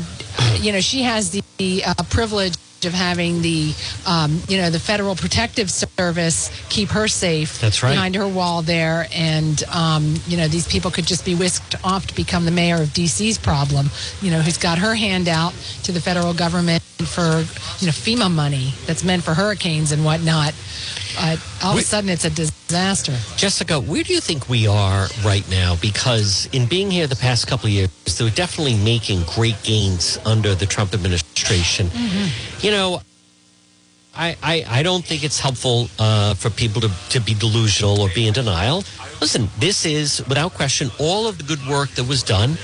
you 0.59 0.71
know 0.71 0.79
she 0.79 1.03
has 1.03 1.31
the, 1.31 1.43
the 1.57 1.83
uh, 1.85 1.93
privilege 2.09 2.55
of 2.87 2.93
having 2.93 3.41
the 3.41 3.73
um, 4.07 4.41
you 4.47 4.57
know 4.57 4.69
the 4.69 4.79
federal 4.79 5.15
protective 5.15 5.69
service 5.69 6.49
keep 6.69 6.89
her 6.89 7.07
safe 7.07 7.59
That's 7.59 7.83
right. 7.83 7.91
behind 7.91 8.15
her 8.15 8.27
wall 8.27 8.61
there 8.61 9.07
and 9.13 9.63
um, 9.65 10.15
you 10.27 10.37
know 10.37 10.47
these 10.47 10.67
people 10.67 10.89
could 10.89 11.05
just 11.05 11.23
be 11.25 11.35
whisked 11.35 11.75
off 11.83 12.07
to 12.07 12.15
become 12.15 12.45
the 12.45 12.51
mayor 12.51 12.81
of 12.81 12.89
DC's 12.89 13.37
problem 13.37 13.89
you 14.21 14.31
know 14.31 14.41
who's 14.41 14.57
got 14.57 14.79
her 14.79 14.95
hand 14.95 15.27
out 15.27 15.53
to 15.83 15.91
the 15.91 16.01
federal 16.01 16.33
government 16.33 16.81
for 17.05 17.45
you 17.79 17.87
know 17.87 17.93
FEMA 17.93 18.31
money 18.31 18.73
that's 18.85 19.03
meant 19.03 19.23
for 19.23 19.33
hurricanes 19.33 19.91
and 19.91 20.03
whatnot 20.03 20.53
uh, 21.19 21.37
all 21.63 21.73
of 21.73 21.79
a 21.79 21.81
sudden 21.81 22.09
it's 22.09 22.25
a 22.25 22.29
disaster 22.29 22.57
Jessica, 23.37 23.79
where 23.79 24.03
do 24.03 24.13
you 24.13 24.19
think 24.19 24.49
we 24.49 24.67
are 24.67 25.07
right 25.23 25.47
now? 25.49 25.77
Because 25.81 26.49
in 26.51 26.65
being 26.65 26.91
here 26.91 27.07
the 27.07 27.15
past 27.15 27.47
couple 27.47 27.67
of 27.67 27.71
years, 27.71 27.89
they're 28.17 28.29
definitely 28.29 28.75
making 28.75 29.23
great 29.23 29.55
gains 29.63 30.17
under 30.25 30.53
the 30.53 30.65
Trump 30.65 30.93
administration. 30.93 31.89
You 32.59 32.71
know, 32.71 33.01
I, 34.13 34.35
I, 34.43 34.65
I 34.67 34.83
don't 34.83 35.05
think 35.05 35.23
it's 35.23 35.39
helpful 35.39 35.87
uh, 35.97 36.33
for 36.33 36.49
people 36.49 36.81
to, 36.81 36.91
to 37.11 37.21
be 37.21 37.35
delusional 37.35 38.01
or 38.01 38.09
be 38.09 38.27
in 38.27 38.33
denial. 38.33 38.83
Listen, 39.21 39.47
this 39.59 39.85
is, 39.85 40.27
without 40.27 40.53
question, 40.53 40.89
all 40.99 41.27
of 41.27 41.37
the 41.37 41.43
good 41.43 41.65
work 41.67 41.89
that 41.91 42.07
was 42.07 42.23
done. 42.23 42.57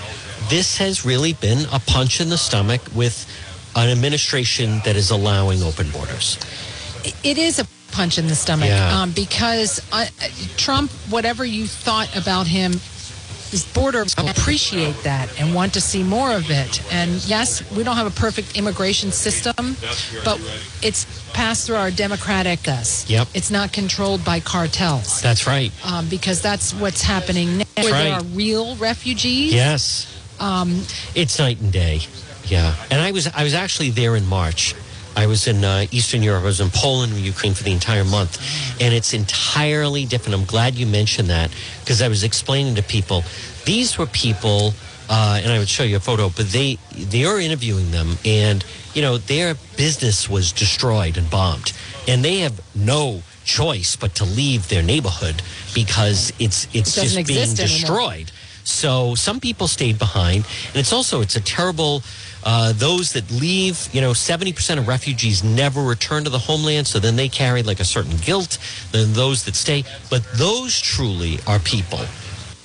This 0.49 0.77
has 0.79 1.05
really 1.05 1.33
been 1.33 1.65
a 1.71 1.79
punch 1.79 2.19
in 2.19 2.29
the 2.29 2.37
stomach 2.37 2.81
with 2.93 3.25
an 3.75 3.89
administration 3.89 4.79
that 4.85 4.95
is 4.95 5.11
allowing 5.11 5.61
open 5.63 5.89
borders. 5.91 6.37
it 7.23 7.37
is 7.37 7.59
a 7.59 7.65
punch 7.91 8.17
in 8.17 8.27
the 8.27 8.35
stomach 8.35 8.69
Yeah. 8.69 9.01
um, 9.01 9.11
because 9.11 9.81
uh, 9.91 10.05
Trump, 10.57 10.89
whatever 11.09 11.43
you 11.45 11.67
thought 11.67 12.15
about 12.15 12.47
him, 12.47 12.71
this 13.51 13.71
border 13.71 14.03
appreciate 14.17 14.95
that 15.03 15.29
and 15.39 15.53
want 15.53 15.73
to 15.73 15.81
see 15.81 16.01
more 16.01 16.31
of 16.33 16.49
it. 16.49 16.81
And 16.91 17.11
yes, 17.27 17.61
we 17.71 17.83
don't 17.83 17.95
have 17.97 18.07
a 18.07 18.19
perfect 18.19 18.57
immigration 18.57 19.11
system, 19.11 19.77
but 20.25 20.39
it's 20.81 21.05
passed 21.33 21.67
through 21.67 21.75
our 21.75 21.91
democratic 21.91 22.67
us. 22.67 23.07
Yep. 23.07 23.27
It's 23.35 23.51
not 23.51 23.71
controlled 23.71 24.25
by 24.25 24.39
cartels. 24.39 25.21
That's 25.21 25.45
right. 25.45 25.71
Um, 25.85 26.07
because 26.09 26.41
that's 26.41 26.73
what's 26.73 27.03
happening 27.03 27.59
now. 27.59 27.65
Where 27.75 27.91
there 27.91 28.13
are 28.13 28.23
real 28.23 28.75
refugees. 28.77 29.53
Yes. 29.53 30.07
Um, 30.39 30.81
it's 31.13 31.37
night 31.37 31.59
and 31.61 31.71
day. 31.71 32.01
Yeah. 32.45 32.75
And 32.91 33.01
I 33.01 33.11
was 33.11 33.27
I 33.27 33.43
was 33.43 33.53
actually 33.53 33.91
there 33.91 34.15
in 34.15 34.25
March. 34.27 34.75
I 35.15 35.27
was 35.27 35.47
in 35.47 35.63
uh, 35.63 35.85
Eastern 35.91 36.23
Europe. 36.23 36.41
I 36.43 36.47
was 36.47 36.59
in 36.59 36.69
Poland 36.71 37.13
and 37.13 37.21
Ukraine 37.21 37.53
for 37.53 37.63
the 37.63 37.71
entire 37.71 38.03
month, 38.03 38.41
and 38.81 38.93
it's 38.93 39.13
entirely 39.13 40.05
different. 40.05 40.39
I'm 40.39 40.45
glad 40.45 40.73
you 40.75 40.87
mentioned 40.87 41.29
that 41.29 41.51
because 41.81 42.01
I 42.01 42.07
was 42.07 42.23
explaining 42.23 42.75
to 42.75 42.83
people 42.83 43.23
these 43.65 43.97
were 43.97 44.07
people, 44.07 44.73
uh, 45.09 45.39
and 45.41 45.51
I 45.51 45.59
would 45.59 45.69
show 45.69 45.83
you 45.83 45.97
a 45.97 45.99
photo, 45.99 46.29
but 46.29 46.47
they 46.47 46.77
they 46.91 47.25
are 47.25 47.39
interviewing 47.39 47.91
them, 47.91 48.17
and 48.25 48.65
you 48.93 49.01
know 49.01 49.17
their 49.17 49.55
business 49.77 50.29
was 50.29 50.51
destroyed 50.51 51.17
and 51.17 51.29
bombed, 51.29 51.73
and 52.07 52.23
they 52.25 52.39
have 52.39 52.59
no 52.75 53.21
choice 53.45 53.95
but 53.95 54.15
to 54.15 54.25
leave 54.25 54.67
their 54.69 54.81
neighborhood 54.83 55.41
because 55.75 56.33
it's 56.39 56.67
it's 56.73 56.97
It 56.97 57.01
just 57.03 57.15
being 57.15 57.19
exist 57.39 57.59
anymore. 57.59 57.79
destroyed. 57.79 58.31
So 58.63 59.13
some 59.15 59.39
people 59.39 59.67
stayed 59.67 59.99
behind, 59.99 60.45
and 60.69 60.77
it's 60.77 60.93
also 60.93 61.21
it's 61.21 61.35
a 61.35 61.41
terrible. 61.41 62.01
Uh, 62.45 62.73
those 62.73 63.13
that 63.13 63.29
leave, 63.31 63.87
you 63.93 64.01
know, 64.01 64.13
seventy 64.13 64.51
percent 64.51 64.79
of 64.79 64.87
refugees 64.87 65.43
never 65.43 65.81
return 65.81 66.23
to 66.23 66.29
the 66.29 66.39
homeland. 66.39 66.87
So 66.87 66.99
then 66.99 67.15
they 67.15 67.29
carry 67.29 67.63
like 67.63 67.79
a 67.79 67.85
certain 67.85 68.17
guilt 68.17 68.57
than 68.91 69.13
those 69.13 69.45
that 69.45 69.55
stay. 69.55 69.83
But 70.09 70.23
those 70.33 70.79
truly 70.79 71.39
are 71.47 71.59
people 71.59 72.05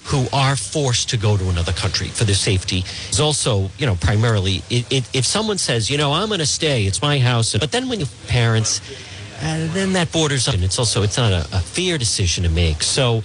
who 0.05 0.27
are 0.33 0.57
forced 0.57 1.11
to 1.11 1.17
go 1.19 1.37
to 1.37 1.49
another 1.51 1.73
country 1.73 2.09
for 2.09 2.25
their 2.25 2.35
safety. 2.35 2.79
It's 3.09 3.21
also, 3.21 3.71
you 3.77 3.85
know, 3.85 3.95
primarily 3.97 4.63
it, 4.71 4.91
it, 4.91 5.09
if 5.15 5.27
someone 5.27 5.59
says, 5.59 5.91
you 5.91 5.99
know, 5.99 6.15
I'm 6.15 6.29
going 6.29 6.41
to 6.41 6.47
stay, 6.47 6.87
it's 6.87 7.03
my 7.03 7.19
house, 7.19 7.55
but 7.59 7.73
then 7.73 7.91
when 7.91 8.01
your 8.01 8.09
parents, 8.27 8.81
uh, 9.43 9.69
then 9.75 9.93
that 9.93 10.11
borders 10.11 10.49
and 10.49 10.65
it's 10.65 10.79
also 10.79 11.03
it's 11.03 11.19
not 11.19 11.33
a, 11.33 11.41
a 11.53 11.61
fair 11.61 11.99
decision 11.99 12.45
to 12.45 12.51
make. 12.51 12.83
So 12.83 13.23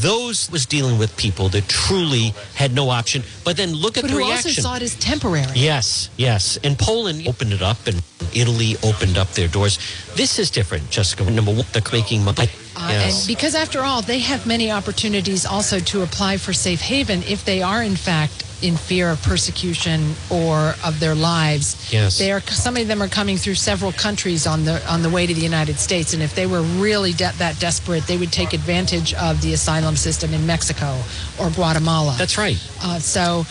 those 0.00 0.50
was 0.50 0.66
dealing 0.66 0.98
with 0.98 1.14
people 1.16 1.48
that 1.50 1.68
truly 1.68 2.32
had 2.54 2.74
no 2.74 2.90
option. 2.90 3.22
But 3.44 3.56
then 3.56 3.72
look 3.74 3.96
at 3.96 4.02
But 4.02 4.08
the 4.08 4.14
who 4.14 4.18
reaction. 4.20 4.50
also 4.50 4.62
saw 4.62 4.76
it 4.76 4.82
as 4.82 4.94
temporary. 4.96 5.52
Yes, 5.54 6.08
yes. 6.16 6.58
And 6.64 6.78
Poland 6.78 7.26
opened 7.28 7.52
it 7.52 7.62
up, 7.62 7.86
and 7.86 8.02
Italy 8.34 8.76
opened 8.82 9.18
up 9.18 9.30
their 9.32 9.48
doors. 9.48 9.78
This 10.16 10.38
is 10.38 10.50
different, 10.50 10.90
Jessica. 10.90 11.24
Number 11.30 11.52
one, 11.52 11.66
they're 11.72 11.82
making 11.92 12.24
money. 12.24 12.48
Uh, 12.76 12.88
yes. 12.90 13.20
And 13.20 13.36
because 13.36 13.54
after 13.54 13.80
all, 13.82 14.02
they 14.02 14.18
have 14.20 14.46
many 14.46 14.70
opportunities 14.70 15.44
also 15.46 15.78
to 15.80 16.02
apply 16.02 16.38
for 16.38 16.52
safe 16.52 16.80
haven 16.80 17.22
if 17.24 17.44
they 17.44 17.62
are 17.62 17.82
in 17.82 17.96
fact 17.96 18.43
in 18.64 18.76
fear 18.76 19.10
of 19.10 19.22
persecution 19.22 20.14
or 20.30 20.74
of 20.82 20.98
their 20.98 21.14
lives. 21.14 21.92
Yes. 21.92 22.18
They 22.18 22.32
are 22.32 22.40
some 22.40 22.76
of 22.76 22.88
them 22.88 23.02
are 23.02 23.08
coming 23.08 23.36
through 23.36 23.56
several 23.56 23.92
countries 23.92 24.46
on 24.46 24.64
the 24.64 24.82
on 24.90 25.02
the 25.02 25.10
way 25.10 25.26
to 25.26 25.34
the 25.34 25.42
United 25.42 25.78
States 25.78 26.14
and 26.14 26.22
if 26.22 26.34
they 26.34 26.46
were 26.46 26.62
really 26.62 27.12
de- 27.12 27.32
that 27.38 27.60
desperate, 27.60 28.06
they 28.06 28.16
would 28.16 28.32
take 28.32 28.54
advantage 28.54 29.12
of 29.14 29.42
the 29.42 29.52
asylum 29.52 29.96
system 29.96 30.32
in 30.32 30.46
Mexico 30.46 30.98
or 31.38 31.50
Guatemala. 31.50 32.14
That's 32.16 32.38
right. 32.38 32.56
Uh, 32.82 32.98
so, 32.98 33.44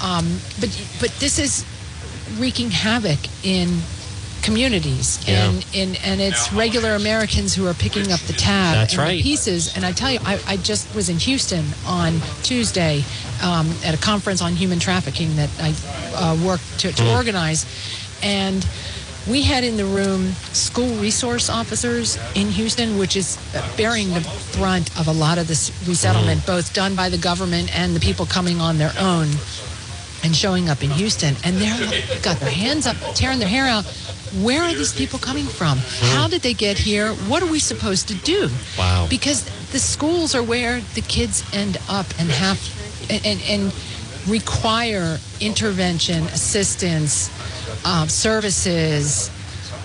um, 0.00 0.38
but 0.60 0.70
but 1.00 1.10
this 1.18 1.38
is 1.38 1.66
wreaking 2.38 2.70
havoc 2.70 3.18
in 3.44 3.80
communities 4.42 5.20
Yeah. 5.26 5.48
and, 5.48 5.66
and 5.74 5.98
and 6.04 6.20
it's 6.20 6.52
regular 6.52 6.94
Americans 6.94 7.54
who 7.54 7.66
are 7.66 7.74
picking 7.74 8.10
up 8.12 8.20
the 8.20 8.32
tab 8.32 8.74
That's 8.74 8.96
and 8.96 9.10
the 9.10 9.22
pieces 9.22 9.74
and 9.76 9.84
I 9.84 9.92
tell 9.92 10.10
you 10.10 10.18
I, 10.24 10.40
I 10.46 10.56
just 10.56 10.92
was 10.94 11.08
in 11.08 11.18
Houston 11.18 11.64
on 11.86 12.20
Tuesday 12.42 13.04
um, 13.42 13.70
at 13.84 13.94
a 13.94 13.98
conference 13.98 14.40
on 14.42 14.54
human 14.54 14.78
trafficking 14.78 15.36
that 15.36 15.50
I 15.60 15.74
uh, 16.14 16.36
worked 16.46 16.80
to, 16.80 16.92
to 16.92 17.02
Hmm. 17.02 17.08
organize 17.10 17.64
and 18.22 18.66
we 19.28 19.42
had 19.42 19.64
in 19.64 19.76
the 19.76 19.84
room 19.84 20.32
school 20.52 20.94
resource 20.96 21.50
officers 21.50 22.16
in 22.34 22.48
Houston, 22.48 22.98
which 22.98 23.16
is 23.16 23.36
bearing 23.76 24.08
the 24.14 24.26
brunt 24.56 24.88
of 24.98 25.08
a 25.08 25.12
lot 25.12 25.36
of 25.36 25.46
this 25.46 25.70
resettlement, 25.86 26.44
both 26.46 26.72
done 26.72 26.96
by 26.96 27.10
the 27.10 27.18
government 27.18 27.68
and 27.78 27.94
the 27.94 28.00
people 28.00 28.24
coming 28.24 28.60
on 28.62 28.78
their 28.78 28.92
own 28.98 29.28
and 30.24 30.34
showing 30.34 30.70
up 30.70 30.82
in 30.82 30.90
Houston. 30.90 31.36
And 31.44 31.56
they're 31.58 32.20
got 32.22 32.38
their 32.40 32.50
hands 32.50 32.86
up, 32.86 32.96
tearing 33.14 33.38
their 33.38 33.48
hair 33.48 33.66
out. 33.66 33.84
Where 34.38 34.62
are 34.62 34.72
these 34.74 34.92
people 34.94 35.18
coming 35.18 35.46
from? 35.46 35.78
How 36.14 36.28
did 36.28 36.42
they 36.42 36.54
get 36.54 36.78
here? 36.78 37.12
What 37.28 37.42
are 37.42 37.50
we 37.50 37.58
supposed 37.58 38.08
to 38.08 38.14
do? 38.14 38.48
Wow. 38.78 39.06
Because 39.10 39.44
the 39.72 39.78
schools 39.80 40.34
are 40.34 40.42
where 40.42 40.80
the 40.94 41.00
kids 41.00 41.42
end 41.52 41.78
up 41.88 42.06
and 42.18 42.30
have 42.30 42.58
and, 43.10 43.26
and, 43.26 43.40
and 43.48 43.72
require 44.28 45.18
intervention, 45.40 46.22
assistance, 46.24 47.28
um, 47.84 48.08
services, 48.08 49.30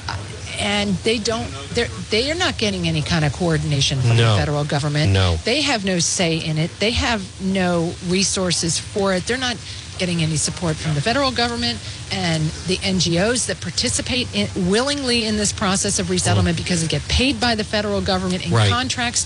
uh, 0.08 0.16
and 0.60 0.90
they 1.04 1.18
don't. 1.18 1.50
They're 1.74 1.88
they 2.12 2.30
are 2.32 2.36
not 2.36 2.58
getting 2.60 2.88
any 2.88 3.02
kind 3.02 3.26
of 3.26 3.34
coordination 3.34 4.00
from 4.02 4.18
No. 4.18 4.34
the 4.34 4.40
federal 4.40 4.64
government. 4.64 5.12
No. 5.12 5.38
they 5.44 5.62
have 5.62 5.86
no 5.86 5.98
say 6.00 6.38
in 6.38 6.58
it. 6.60 6.70
They 6.80 6.92
have 6.92 7.22
no 7.42 7.94
resources 8.08 8.78
for 8.78 9.14
it. 9.14 9.26
They're 9.26 9.38
not 9.38 9.58
getting 9.98 10.22
any 10.22 10.36
support 10.36 10.76
from 10.76 10.94
the 10.96 11.02
federal 11.02 11.32
government 11.32 11.80
and 12.12 12.44
the 12.68 12.78
NGOs 12.78 13.48
that 13.48 13.62
participate 13.62 14.28
in, 14.36 14.48
willingly 14.70 15.26
in 15.26 15.38
this 15.38 15.52
process 15.54 16.00
of 16.00 16.10
resettlement 16.10 16.58
because 16.58 16.82
they 16.82 16.88
get 16.88 17.02
paid 17.08 17.40
by 17.40 17.56
the 17.56 17.64
federal 17.64 18.02
government 18.02 18.46
in 18.46 18.52
Right. 18.54 18.70
contracts. 18.70 19.26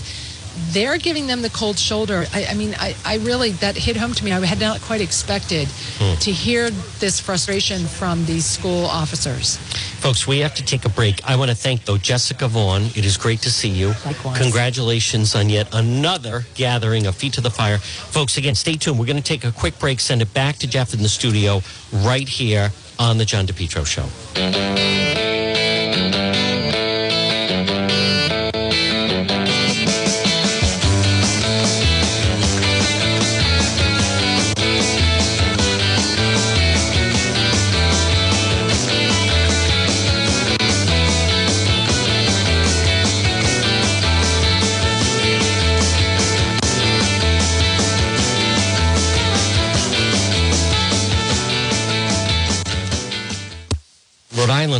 They're 0.70 0.98
giving 0.98 1.26
them 1.26 1.42
the 1.42 1.50
cold 1.50 1.78
shoulder. 1.78 2.24
I, 2.32 2.46
I 2.46 2.54
mean, 2.54 2.74
I, 2.78 2.94
I 3.04 3.16
really, 3.18 3.52
that 3.52 3.76
hit 3.76 3.96
home 3.96 4.12
to 4.14 4.24
me. 4.24 4.32
I 4.32 4.44
had 4.44 4.60
not 4.60 4.80
quite 4.80 5.00
expected 5.00 5.68
hmm. 5.98 6.18
to 6.18 6.32
hear 6.32 6.70
this 6.98 7.20
frustration 7.20 7.86
from 7.86 8.24
these 8.24 8.44
school 8.44 8.86
officers. 8.86 9.56
Folks, 10.00 10.26
we 10.26 10.38
have 10.38 10.54
to 10.54 10.64
take 10.64 10.84
a 10.84 10.88
break. 10.88 11.20
I 11.28 11.36
want 11.36 11.50
to 11.50 11.56
thank, 11.56 11.84
though, 11.84 11.98
Jessica 11.98 12.48
Vaughn. 12.48 12.82
It 12.96 13.04
is 13.04 13.16
great 13.16 13.40
to 13.42 13.50
see 13.50 13.68
you. 13.68 13.88
Likewise. 14.04 14.38
Congratulations 14.38 15.34
on 15.34 15.48
yet 15.48 15.68
another 15.74 16.44
gathering 16.54 17.06
of 17.06 17.14
Feet 17.14 17.34
to 17.34 17.40
the 17.40 17.50
Fire. 17.50 17.78
Folks, 17.78 18.36
again, 18.36 18.54
stay 18.54 18.76
tuned. 18.76 18.98
We're 18.98 19.06
going 19.06 19.16
to 19.16 19.22
take 19.22 19.44
a 19.44 19.52
quick 19.52 19.78
break, 19.78 20.00
send 20.00 20.22
it 20.22 20.32
back 20.32 20.56
to 20.56 20.66
Jeff 20.66 20.94
in 20.94 21.02
the 21.02 21.08
studio 21.08 21.60
right 21.92 22.28
here 22.28 22.70
on 22.98 23.18
The 23.18 23.24
John 23.24 23.46
DePetro 23.46 23.86
Show. 23.86 24.06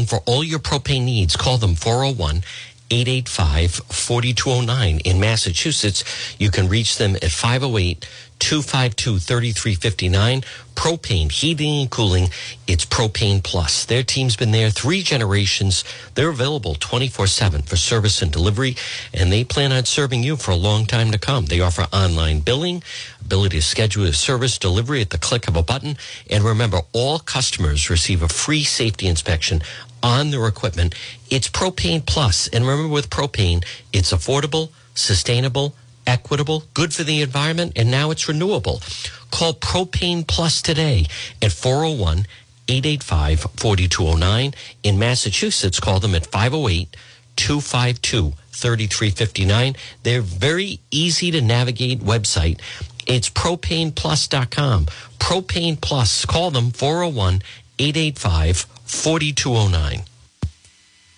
For 0.07 0.19
all 0.27 0.45
your 0.45 0.59
propane 0.59 1.05
needs, 1.05 1.37
call 1.37 1.59
them 1.59 1.75
401 1.75 2.43
885 2.91 3.73
4209. 3.73 5.01
In 5.01 5.21
Massachusetts, 5.21 6.05
you 6.39 6.51
can 6.51 6.69
reach 6.69 6.99
them 6.99 7.15
at 7.17 7.31
508 7.31 8.07
252 8.41 9.19
3359. 9.19 10.43
Propane, 10.75 11.31
heating 11.31 11.83
and 11.83 11.91
cooling, 11.91 12.31
it's 12.67 12.87
Propane 12.87 13.43
Plus. 13.45 13.85
Their 13.85 14.03
team's 14.03 14.35
been 14.35 14.51
there 14.51 14.71
three 14.71 15.03
generations. 15.03 15.85
They're 16.15 16.31
available 16.31 16.75
24 16.75 17.27
7 17.27 17.63
for 17.63 17.77
service 17.77 18.23
and 18.23 18.33
delivery, 18.33 18.77
and 19.13 19.31
they 19.31 19.45
plan 19.45 19.73
on 19.73 19.85
serving 19.85 20.23
you 20.23 20.37
for 20.37 20.53
a 20.53 20.57
long 20.57 20.87
time 20.87 21.11
to 21.11 21.19
come. 21.19 21.47
They 21.47 21.61
offer 21.61 21.87
online 21.93 22.41
billing, 22.41 22.83
ability 23.21 23.59
to 23.59 23.63
schedule 23.63 24.05
a 24.07 24.15
service 24.15 24.59
delivery 24.59 25.03
at 25.03 25.11
the 25.11 25.19
click 25.19 25.47
of 25.47 25.57
a 25.57 25.63
button. 25.63 25.99
And 26.31 26.43
remember, 26.45 26.81
all 26.95 27.19
customers 27.19 27.91
receive 27.91 28.23
a 28.23 28.29
free 28.29 28.65
safety 28.65 29.07
inspection 29.07 29.61
on 30.03 30.31
their 30.31 30.47
equipment. 30.47 30.95
It's 31.29 31.49
Propane 31.49 32.05
Plus. 32.05 32.49
And 32.49 32.67
remember, 32.67 32.93
with 32.93 33.11
propane, 33.11 33.65
it's 33.93 34.13
affordable, 34.13 34.71
sustainable, 34.95 35.75
equitable, 36.07 36.65
good 36.75 36.93
for 36.93 37.05
the 37.05 37.23
environment, 37.23 37.73
and 37.77 37.91
now 37.91 38.11
it's 38.11 38.29
renewable. 38.29 38.83
Call 39.31 39.55
Propane 39.55 40.27
Plus 40.27 40.61
today 40.61 41.07
at 41.41 41.53
401 41.53 42.27
885 42.69 43.41
4209. 43.57 44.55
In 44.83 44.99
Massachusetts, 44.99 45.81
call 45.81 46.01
them 46.01 46.15
at 46.15 46.27
508 46.27 46.97
252 47.37 48.33
3359. 48.51 49.77
They're 50.03 50.21
very 50.21 50.81
easy 50.91 51.31
to 51.31 51.41
navigate 51.41 52.01
website. 52.01 52.61
It's 53.07 53.31
propaneplus.com. 53.31 54.87
Propane 55.19 55.81
Plus. 55.81 56.25
Call 56.27 56.51
them 56.51 56.71
401 56.71 57.43
885 57.79 58.67
4209. 58.91 60.03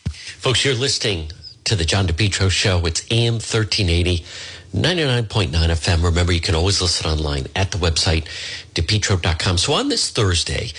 Folks, 0.05 0.65
you're 0.65 0.75
listening 0.75 1.33
to 1.65 1.75
the 1.75 1.85
John 1.85 2.07
DePetro 2.07 2.51
Show. 2.51 2.85
It's 2.87 3.05
AM 3.11 3.35
1380, 3.35 4.25
99.9 4.75 5.51
FM. 5.51 6.05
Remember, 6.05 6.33
you 6.33 6.41
can 6.41 6.55
always 6.55 6.81
listen 6.81 7.11
online 7.11 7.47
at 7.57 7.73
the 7.73 7.79
website, 7.79 8.27
depetro.com. 8.75 9.59
So 9.59 9.73
on 9.73 9.89
this 9.89 10.11
Thursday, 10.11 10.71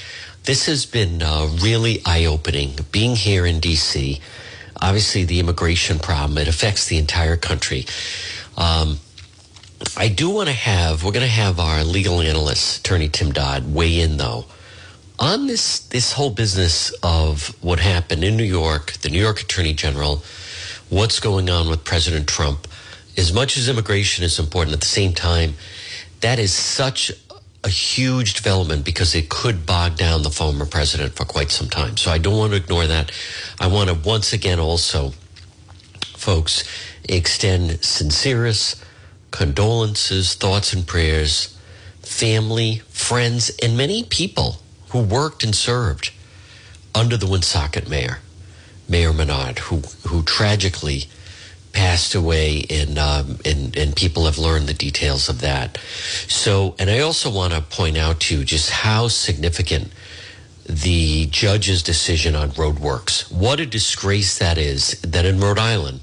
this 0.43 0.67
has 0.67 0.85
been 0.85 1.21
uh, 1.21 1.49
really 1.61 2.01
eye 2.05 2.25
opening. 2.25 2.73
Being 2.91 3.15
here 3.15 3.45
in 3.45 3.59
D.C., 3.59 4.21
obviously 4.81 5.25
the 5.25 5.39
immigration 5.39 5.99
problem, 5.99 6.37
it 6.37 6.47
affects 6.47 6.85
the 6.87 6.99
entire 6.99 7.37
country. 7.37 7.85
Um, 8.55 8.99
I 9.97 10.07
do 10.07 10.29
want 10.29 10.47
to 10.47 10.55
have, 10.55 11.03
we're 11.03 11.11
going 11.11 11.25
to 11.25 11.31
have 11.31 11.59
our 11.59 11.83
legal 11.83 12.21
analyst, 12.21 12.79
attorney 12.79 13.09
Tim 13.09 13.31
Dodd, 13.31 13.73
weigh 13.73 13.99
in 13.99 14.17
though 14.17 14.45
on 15.23 15.47
this 15.47 15.79
this 15.87 16.11
whole 16.11 16.29
business 16.29 16.91
of 17.01 17.55
what 17.63 17.79
happened 17.79 18.25
in 18.25 18.35
New 18.35 18.43
York, 18.43 18.91
the 19.03 19.09
New 19.09 19.21
York 19.21 19.39
Attorney 19.39 19.73
General, 19.73 20.21
what's 20.89 21.21
going 21.21 21.49
on 21.49 21.69
with 21.69 21.85
President 21.85 22.27
Trump. 22.27 22.67
As 23.15 23.31
much 23.31 23.55
as 23.55 23.69
immigration 23.69 24.25
is 24.25 24.37
important, 24.37 24.73
at 24.73 24.81
the 24.81 24.85
same 24.85 25.13
time, 25.13 25.53
that 26.19 26.39
is 26.39 26.51
such 26.51 27.09
a 27.63 27.69
huge 27.69 28.33
development 28.33 28.83
because 28.83 29.15
it 29.15 29.29
could 29.29 29.65
bog 29.65 29.95
down 29.95 30.23
the 30.23 30.29
former 30.29 30.65
president 30.65 31.13
for 31.13 31.23
quite 31.23 31.51
some 31.51 31.69
time. 31.69 31.95
So 31.95 32.11
I 32.11 32.17
don't 32.17 32.37
want 32.37 32.51
to 32.51 32.57
ignore 32.57 32.85
that. 32.87 33.09
I 33.61 33.67
want 33.67 33.89
to 33.89 33.95
once 33.95 34.33
again 34.33 34.59
also, 34.59 35.13
folks, 36.17 36.65
extend 37.07 37.81
sincerest 37.81 38.83
condolences, 39.31 40.33
thoughts, 40.33 40.73
and 40.73 40.85
prayers, 40.85 41.57
family, 42.01 42.81
friends, 42.89 43.51
and 43.63 43.77
many 43.77 44.03
people 44.03 44.57
who 44.93 44.99
worked 44.99 45.43
and 45.43 45.55
served 45.55 46.11
under 46.93 47.17
the 47.17 47.25
Woonsocket 47.25 47.89
mayor, 47.89 48.19
Mayor 48.87 49.11
Menard, 49.11 49.57
who 49.57 49.77
who 50.07 50.21
tragically 50.21 51.05
passed 51.71 52.13
away, 52.13 52.63
and 52.69 52.99
um, 52.99 53.39
and 53.43 53.75
and 53.75 53.95
people 53.95 54.25
have 54.25 54.37
learned 54.37 54.67
the 54.67 54.73
details 54.75 55.29
of 55.29 55.41
that. 55.41 55.79
So, 56.27 56.75
and 56.77 56.91
I 56.91 56.99
also 56.99 57.31
want 57.31 57.53
to 57.53 57.61
point 57.61 57.97
out 57.97 58.19
to 58.21 58.37
you 58.37 58.45
just 58.45 58.69
how 58.69 59.07
significant 59.07 59.91
the 60.67 61.25
judge's 61.25 61.81
decision 61.81 62.35
on 62.35 62.51
RhodeWorks. 62.51 63.31
What 63.31 63.59
a 63.59 63.65
disgrace 63.65 64.37
that 64.37 64.59
is. 64.59 65.01
That 65.01 65.25
in 65.25 65.39
Rhode 65.39 65.57
Island, 65.57 66.01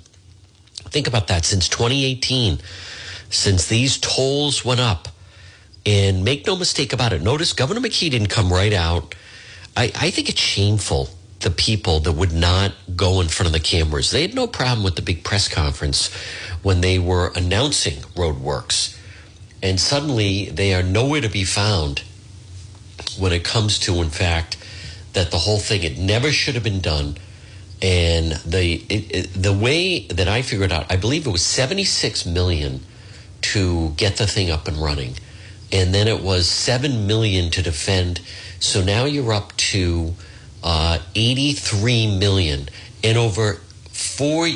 think 0.75 1.07
about 1.07 1.29
that. 1.29 1.45
Since 1.45 1.69
2018, 1.69 2.59
since 3.31 3.69
these 3.69 3.99
tolls 3.99 4.65
went 4.65 4.81
up. 4.81 5.07
And 5.87 6.25
make 6.25 6.47
no 6.47 6.57
mistake 6.57 6.93
about 6.93 7.13
it. 7.13 7.23
Notice 7.23 7.53
Governor 7.53 7.81
McKee 7.81 8.11
didn't 8.11 8.29
come 8.29 8.53
right 8.53 8.73
out. 8.73 9.15
I, 9.77 9.85
I 9.95 10.11
think 10.11 10.29
it's 10.29 10.41
shameful 10.41 11.09
the 11.41 11.51
people 11.51 12.01
that 12.01 12.13
would 12.13 12.33
not 12.33 12.73
go 12.95 13.21
in 13.21 13.29
front 13.29 13.47
of 13.47 13.53
the 13.53 13.61
cameras. 13.61 14.11
They 14.11 14.23
had 14.23 14.35
no 14.35 14.47
problem 14.47 14.85
with 14.85 14.97
the 14.97 15.03
big 15.03 15.25
press 15.25 15.49
conference 15.49 16.15
when 16.63 16.83
they 16.83 16.99
were 16.99 17.33
announcing 17.35 17.95
RhodeWorks. 18.15 18.99
And 19.63 19.81
suddenly 19.81 20.47
they 20.51 20.75
are 20.75 20.83
nowhere 20.83 21.23
to 21.23 21.31
be 21.31 21.45
found 21.45 22.03
when 23.19 23.33
it 23.33 23.43
comes 23.43 23.79
to, 23.81 24.03
in 24.03 24.11
fact, 24.11 24.59
that 25.15 25.31
the 25.31 25.39
whole 25.39 25.59
thing 25.59 25.83
it 25.83 25.99
never 25.99 26.31
should 26.31 26.55
have 26.55 26.65
been 26.65 26.81
done. 26.81 27.17
And 27.83 28.33
the 28.45 28.75
it, 28.89 29.17
it, 29.17 29.33
the 29.35 29.55
way 29.55 30.01
that 30.09 30.29
I 30.29 30.43
figured 30.43 30.71
out, 30.73 30.93
I 30.93 30.97
believe 30.97 31.27
it 31.27 31.31
was 31.31 31.45
76 31.45 32.27
million 32.27 32.81
to 33.43 33.91
get 33.97 34.17
the 34.17 34.27
thing 34.27 34.51
up 34.51 34.69
and 34.69 34.77
running, 34.77 35.15
and 35.73 35.95
then 35.95 36.09
it 36.09 36.23
was 36.23 36.49
seven 36.49 37.07
million 37.07 37.51
to 37.51 37.63
defend. 37.63 38.21
So 38.59 38.83
now 38.83 39.05
you're 39.05 39.33
up 39.33 39.57
to 39.57 40.15
uh, 40.63 40.99
83 41.15 42.19
million, 42.19 42.69
and 43.03 43.17
over 43.17 43.55
four 43.91 44.49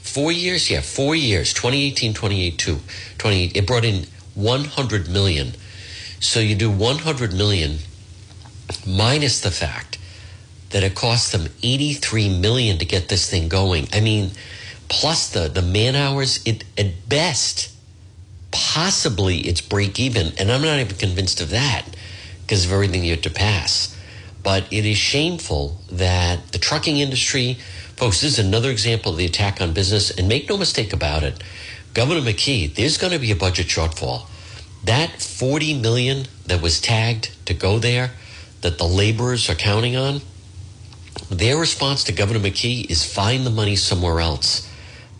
four 0.00 0.32
years, 0.32 0.70
yeah, 0.70 0.80
four 0.80 1.14
years, 1.14 1.52
2018, 1.52 2.14
2022, 2.14 2.80
28, 3.18 3.56
it 3.56 3.66
brought 3.66 3.84
in 3.84 4.06
100 4.34 5.08
million. 5.08 5.52
So 6.18 6.40
you 6.40 6.56
do 6.56 6.70
100 6.70 7.32
million 7.32 7.78
minus 8.86 9.40
the 9.40 9.50
fact 9.50 9.98
that 10.70 10.82
it 10.82 10.94
cost 10.94 11.32
them 11.32 11.48
83 11.62 12.40
million 12.40 12.78
to 12.78 12.84
get 12.84 13.08
this 13.08 13.28
thing 13.28 13.48
going. 13.48 13.88
I 13.92 14.00
mean, 14.00 14.30
plus 14.88 15.30
the 15.30 15.48
the 15.48 15.62
man 15.62 15.96
hours, 15.96 16.40
it 16.44 16.64
at 16.76 17.08
best, 17.08 17.69
possibly 18.50 19.38
it's 19.40 19.60
break 19.60 19.98
even, 19.98 20.32
and 20.38 20.50
I'm 20.50 20.62
not 20.62 20.78
even 20.78 20.96
convinced 20.96 21.40
of 21.40 21.50
that 21.50 21.84
because 22.42 22.64
of 22.64 22.72
everything 22.72 23.04
you 23.04 23.12
have 23.12 23.22
to 23.22 23.30
pass. 23.30 23.96
But 24.42 24.64
it 24.72 24.86
is 24.86 24.96
shameful 24.96 25.78
that 25.90 26.52
the 26.52 26.58
trucking 26.58 26.98
industry, 26.98 27.58
folks, 27.96 28.22
this 28.22 28.38
is 28.38 28.44
another 28.44 28.70
example 28.70 29.12
of 29.12 29.18
the 29.18 29.26
attack 29.26 29.60
on 29.60 29.72
business. 29.72 30.10
And 30.10 30.28
make 30.28 30.48
no 30.48 30.56
mistake 30.56 30.92
about 30.92 31.22
it, 31.22 31.42
Governor 31.92 32.20
McKee, 32.20 32.74
there's 32.74 32.96
going 32.96 33.12
to 33.12 33.18
be 33.18 33.30
a 33.30 33.36
budget 33.36 33.66
shortfall. 33.66 34.26
That 34.84 35.20
40 35.20 35.80
million 35.80 36.26
that 36.46 36.62
was 36.62 36.80
tagged 36.80 37.36
to 37.46 37.54
go 37.54 37.78
there, 37.78 38.12
that 38.62 38.78
the 38.78 38.86
laborers 38.86 39.50
are 39.50 39.54
counting 39.54 39.96
on, 39.96 40.22
their 41.30 41.56
response 41.56 42.04
to 42.04 42.12
Governor 42.12 42.40
McKee 42.40 42.90
is 42.90 43.04
find 43.04 43.44
the 43.44 43.50
money 43.50 43.76
somewhere 43.76 44.20
else. 44.20 44.68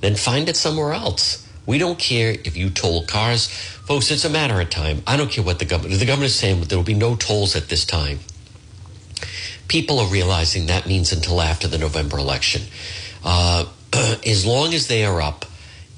Then 0.00 0.16
find 0.16 0.48
it 0.48 0.56
somewhere 0.56 0.92
else. 0.92 1.46
We 1.70 1.78
don't 1.78 2.00
care 2.00 2.32
if 2.32 2.56
you 2.56 2.68
toll 2.68 3.04
cars. 3.04 3.46
Folks, 3.46 4.10
it's 4.10 4.24
a 4.24 4.28
matter 4.28 4.60
of 4.60 4.70
time. 4.70 5.04
I 5.06 5.16
don't 5.16 5.30
care 5.30 5.44
what 5.44 5.60
the 5.60 5.64
government, 5.64 6.00
the 6.00 6.04
government 6.04 6.26
is 6.26 6.34
saying 6.34 6.62
there 6.62 6.76
will 6.76 6.84
be 6.84 6.94
no 6.94 7.14
tolls 7.14 7.54
at 7.54 7.68
this 7.68 7.84
time. 7.84 8.18
People 9.68 10.00
are 10.00 10.08
realizing 10.08 10.66
that 10.66 10.88
means 10.88 11.12
until 11.12 11.40
after 11.40 11.68
the 11.68 11.78
November 11.78 12.18
election. 12.18 12.62
Uh, 13.24 13.66
as 14.26 14.44
long 14.44 14.74
as 14.74 14.88
they 14.88 15.04
are 15.04 15.22
up, 15.22 15.44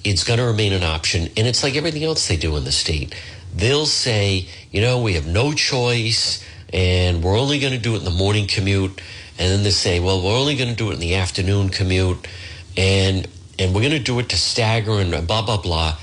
it's 0.05 0.25
going 0.25 0.39
to 0.39 0.45
remain 0.45 0.75
an 0.75 0.83
option. 0.83 1.23
And 1.39 1.47
it's 1.47 1.63
like 1.63 1.75
everything 1.75 2.05
else 2.05 2.29
they 2.29 2.37
do 2.37 2.55
in 2.59 2.65
the 2.65 2.71
state. 2.71 3.15
They'll 3.55 3.87
say, 3.87 4.49
you 4.73 4.83
know, 4.83 5.01
we 5.01 5.15
have 5.15 5.27
no 5.27 5.55
choice 5.55 6.45
and 6.71 7.25
we're 7.25 7.39
only 7.39 7.59
going 7.59 7.73
to 7.73 7.79
do 7.79 7.95
it 7.95 8.01
in 8.01 8.05
the 8.05 8.11
morning 8.11 8.47
commute. 8.47 9.01
And 9.39 9.51
then 9.51 9.63
they 9.63 9.71
say, 9.71 10.01
well, 10.01 10.23
we're 10.23 10.39
only 10.39 10.55
going 10.55 10.69
to 10.69 10.77
do 10.77 10.91
it 10.91 10.95
in 10.95 11.01
the 11.01 11.15
afternoon 11.15 11.71
commute. 11.71 12.29
And, 12.77 13.27
and 13.59 13.75
we're 13.75 13.83
going 13.83 13.93
to 13.93 13.99
do 13.99 14.19
it 14.19 14.29
to 14.31 14.37
stagger 14.37 14.93
and 14.93 15.27
blah, 15.27 15.43
blah, 15.43 15.61
blah. 15.61 15.97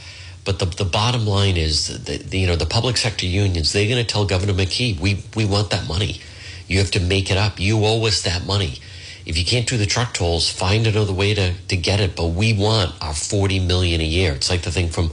But 0.45 0.59
the, 0.59 0.65
the 0.65 0.85
bottom 0.85 1.25
line 1.25 1.57
is, 1.57 2.03
that, 2.05 2.33
you 2.33 2.47
know, 2.47 2.55
the 2.55 2.65
public 2.65 2.97
sector 2.97 3.25
unions, 3.25 3.73
they're 3.73 3.87
going 3.87 4.03
to 4.03 4.09
tell 4.09 4.25
Governor 4.25 4.53
McKee, 4.53 4.99
we, 4.99 5.23
we 5.35 5.45
want 5.45 5.69
that 5.71 5.87
money. 5.87 6.21
You 6.67 6.79
have 6.79 6.91
to 6.91 6.99
make 6.99 7.29
it 7.29 7.37
up. 7.37 7.59
You 7.59 7.83
owe 7.85 8.05
us 8.05 8.21
that 8.23 8.45
money. 8.45 8.79
If 9.25 9.37
you 9.37 9.45
can't 9.45 9.67
do 9.67 9.77
the 9.77 9.85
truck 9.85 10.13
tolls, 10.13 10.49
find 10.49 10.87
another 10.87 11.13
way 11.13 11.33
to, 11.33 11.53
to 11.67 11.77
get 11.77 11.99
it. 11.99 12.15
But 12.15 12.27
we 12.27 12.53
want 12.53 12.95
our 13.01 13.13
40 13.13 13.59
million 13.59 14.01
a 14.01 14.05
year. 14.05 14.33
It's 14.33 14.49
like 14.49 14.61
the 14.61 14.71
thing 14.71 14.89
from 14.89 15.11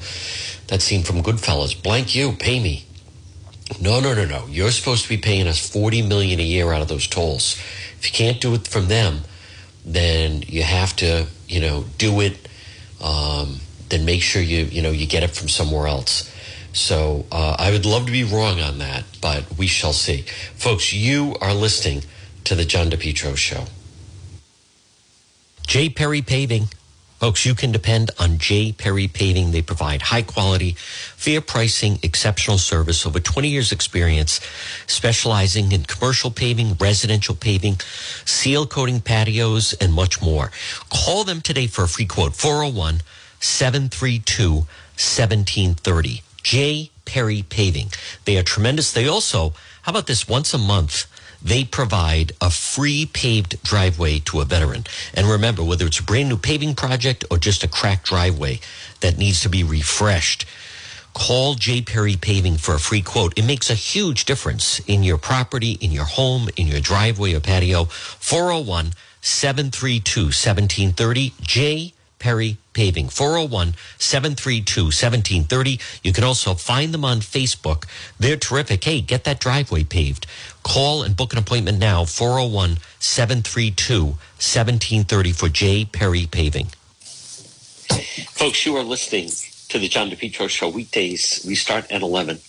that 0.68 0.82
scene 0.82 1.02
from 1.02 1.22
Goodfellas. 1.22 1.82
Blank 1.82 2.14
you, 2.14 2.32
pay 2.32 2.60
me. 2.60 2.86
No, 3.80 4.00
no, 4.00 4.14
no, 4.14 4.24
no. 4.24 4.46
You're 4.48 4.70
supposed 4.70 5.02
to 5.02 5.08
be 5.08 5.16
paying 5.16 5.48
us 5.48 5.58
40 5.68 6.02
million 6.02 6.40
a 6.40 6.44
year 6.44 6.72
out 6.72 6.82
of 6.82 6.88
those 6.88 7.06
tolls. 7.06 7.56
If 7.98 8.06
you 8.06 8.12
can't 8.12 8.40
do 8.40 8.54
it 8.54 8.68
from 8.68 8.88
them, 8.88 9.20
then 9.84 10.42
you 10.46 10.62
have 10.62 10.94
to, 10.96 11.26
you 11.48 11.60
know, 11.60 11.84
do 11.98 12.20
it. 12.20 12.48
Um, 13.02 13.60
then 13.88 14.04
make 14.04 14.22
sure 14.22 14.42
you, 14.42 14.64
you 14.64 14.82
know, 14.82 14.90
you 14.90 15.06
get 15.06 15.22
it 15.22 15.30
from 15.30 15.48
somewhere 15.48 15.86
else. 15.86 16.32
So 16.72 17.24
uh, 17.32 17.56
I 17.58 17.70
would 17.70 17.86
love 17.86 18.06
to 18.06 18.12
be 18.12 18.24
wrong 18.24 18.60
on 18.60 18.78
that, 18.78 19.04
but 19.20 19.56
we 19.56 19.66
shall 19.66 19.92
see. 19.92 20.22
Folks, 20.56 20.92
you 20.92 21.36
are 21.40 21.54
listening 21.54 22.02
to 22.44 22.54
the 22.54 22.64
John 22.64 22.90
DePetro 22.90 23.36
Show. 23.36 23.64
J. 25.66 25.88
Perry 25.88 26.22
Paving. 26.22 26.68
Folks, 27.18 27.46
you 27.46 27.54
can 27.54 27.72
depend 27.72 28.10
on 28.18 28.36
J. 28.36 28.72
Perry 28.72 29.08
Paving. 29.08 29.50
They 29.50 29.62
provide 29.62 30.02
high 30.02 30.20
quality, 30.20 30.76
fair 31.16 31.40
pricing, 31.40 31.98
exceptional 32.02 32.58
service, 32.58 33.06
over 33.06 33.20
20 33.20 33.48
years 33.48 33.72
experience, 33.72 34.38
specializing 34.86 35.72
in 35.72 35.84
commercial 35.84 36.30
paving, 36.30 36.76
residential 36.78 37.34
paving, 37.34 37.80
seal 38.26 38.66
coating 38.66 39.00
patios, 39.00 39.72
and 39.80 39.94
much 39.94 40.20
more. 40.20 40.50
Call 40.90 41.24
them 41.24 41.40
today 41.40 41.66
for 41.66 41.84
a 41.84 41.88
free 41.88 42.04
quote, 42.04 42.36
401 42.36 43.00
732 43.40 44.52
1730. 44.52 46.22
J. 46.42 46.90
Perry 47.06 47.42
Paving. 47.48 47.88
They 48.26 48.36
are 48.36 48.42
tremendous. 48.42 48.92
They 48.92 49.08
also, 49.08 49.54
how 49.82 49.90
about 49.90 50.06
this, 50.06 50.28
once 50.28 50.52
a 50.52 50.58
month, 50.58 51.06
they 51.46 51.62
provide 51.62 52.32
a 52.40 52.50
free 52.50 53.06
paved 53.06 53.62
driveway 53.62 54.18
to 54.18 54.40
a 54.40 54.44
veteran. 54.44 54.84
And 55.14 55.28
remember, 55.28 55.62
whether 55.62 55.86
it's 55.86 56.00
a 56.00 56.02
brand 56.02 56.28
new 56.28 56.36
paving 56.36 56.74
project 56.74 57.24
or 57.30 57.38
just 57.38 57.62
a 57.62 57.68
cracked 57.68 58.06
driveway 58.06 58.58
that 59.00 59.16
needs 59.16 59.40
to 59.42 59.48
be 59.48 59.62
refreshed, 59.62 60.44
call 61.14 61.54
J. 61.54 61.82
Perry 61.82 62.16
Paving 62.16 62.56
for 62.56 62.74
a 62.74 62.80
free 62.80 63.00
quote. 63.00 63.38
It 63.38 63.44
makes 63.44 63.70
a 63.70 63.74
huge 63.74 64.24
difference 64.24 64.80
in 64.80 65.04
your 65.04 65.18
property, 65.18 65.78
in 65.80 65.92
your 65.92 66.04
home, 66.04 66.48
in 66.56 66.66
your 66.66 66.80
driveway 66.80 67.32
or 67.32 67.40
patio. 67.40 67.84
401 67.84 68.92
732 69.20 70.22
1730. 70.24 71.32
J. 71.40 71.92
Perry 72.18 72.56
Paving, 72.72 73.08
401 73.08 73.74
732 73.98 74.84
1730. 74.84 75.78
You 76.02 76.12
can 76.12 76.24
also 76.24 76.54
find 76.54 76.92
them 76.92 77.04
on 77.04 77.20
Facebook. 77.20 77.84
They're 78.18 78.36
terrific. 78.36 78.84
Hey, 78.84 79.00
get 79.00 79.24
that 79.24 79.38
driveway 79.38 79.84
paved. 79.84 80.26
Call 80.66 81.04
and 81.04 81.16
book 81.16 81.32
an 81.32 81.38
appointment 81.38 81.78
now, 81.78 82.04
401 82.04 82.78
732 82.98 84.04
1730 84.04 85.32
for 85.32 85.48
J. 85.48 85.84
Perry 85.84 86.26
Paving. 86.26 86.66
Folks, 88.32 88.66
you 88.66 88.76
are 88.76 88.82
listening 88.82 89.30
to 89.68 89.78
the 89.78 89.88
John 89.88 90.10
DePetro 90.10 90.48
Show 90.48 90.68
weekdays. 90.68 91.44
We 91.46 91.54
start 91.54 91.90
at 91.92 92.02
11. 92.02 92.40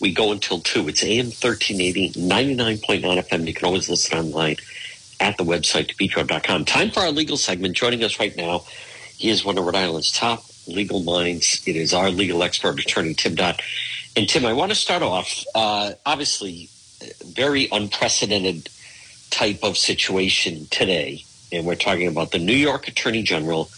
We 0.00 0.14
go 0.14 0.30
until 0.30 0.60
2. 0.60 0.88
It's 0.88 1.02
AM 1.02 1.26
1380, 1.26 2.12
99.9 2.12 3.02
FM. 3.28 3.46
You 3.46 3.54
can 3.54 3.66
always 3.66 3.88
listen 3.88 4.16
online 4.16 4.56
at 5.18 5.36
the 5.36 5.44
website, 5.44 5.94
depetro.com. 5.96 6.64
Time 6.66 6.90
for 6.90 7.00
our 7.00 7.10
legal 7.10 7.36
segment. 7.36 7.76
Joining 7.76 8.04
us 8.04 8.20
right 8.20 8.36
now 8.36 8.62
he 9.16 9.30
is 9.30 9.44
one 9.44 9.56
of 9.56 9.64
Rhode 9.64 9.76
Island's 9.76 10.12
top 10.12 10.44
legal 10.66 11.02
minds. 11.02 11.62
It 11.66 11.76
is 11.76 11.94
our 11.94 12.10
legal 12.10 12.42
expert, 12.42 12.78
attorney 12.78 13.14
Tim 13.14 13.34
Dodd. 13.34 13.62
And 14.14 14.28
Tim, 14.28 14.44
I 14.44 14.52
want 14.52 14.70
to 14.70 14.76
start 14.76 15.02
off, 15.02 15.44
uh, 15.54 15.92
obviously, 16.04 16.68
very 17.24 17.68
unprecedented 17.72 18.68
type 19.30 19.60
of 19.62 19.76
situation 19.76 20.66
today. 20.70 21.24
And 21.52 21.66
we're 21.66 21.74
talking 21.76 22.08
about 22.08 22.32
the 22.32 22.38
New 22.38 22.54
York 22.54 22.88
Attorney 22.88 23.22
General. 23.22 23.70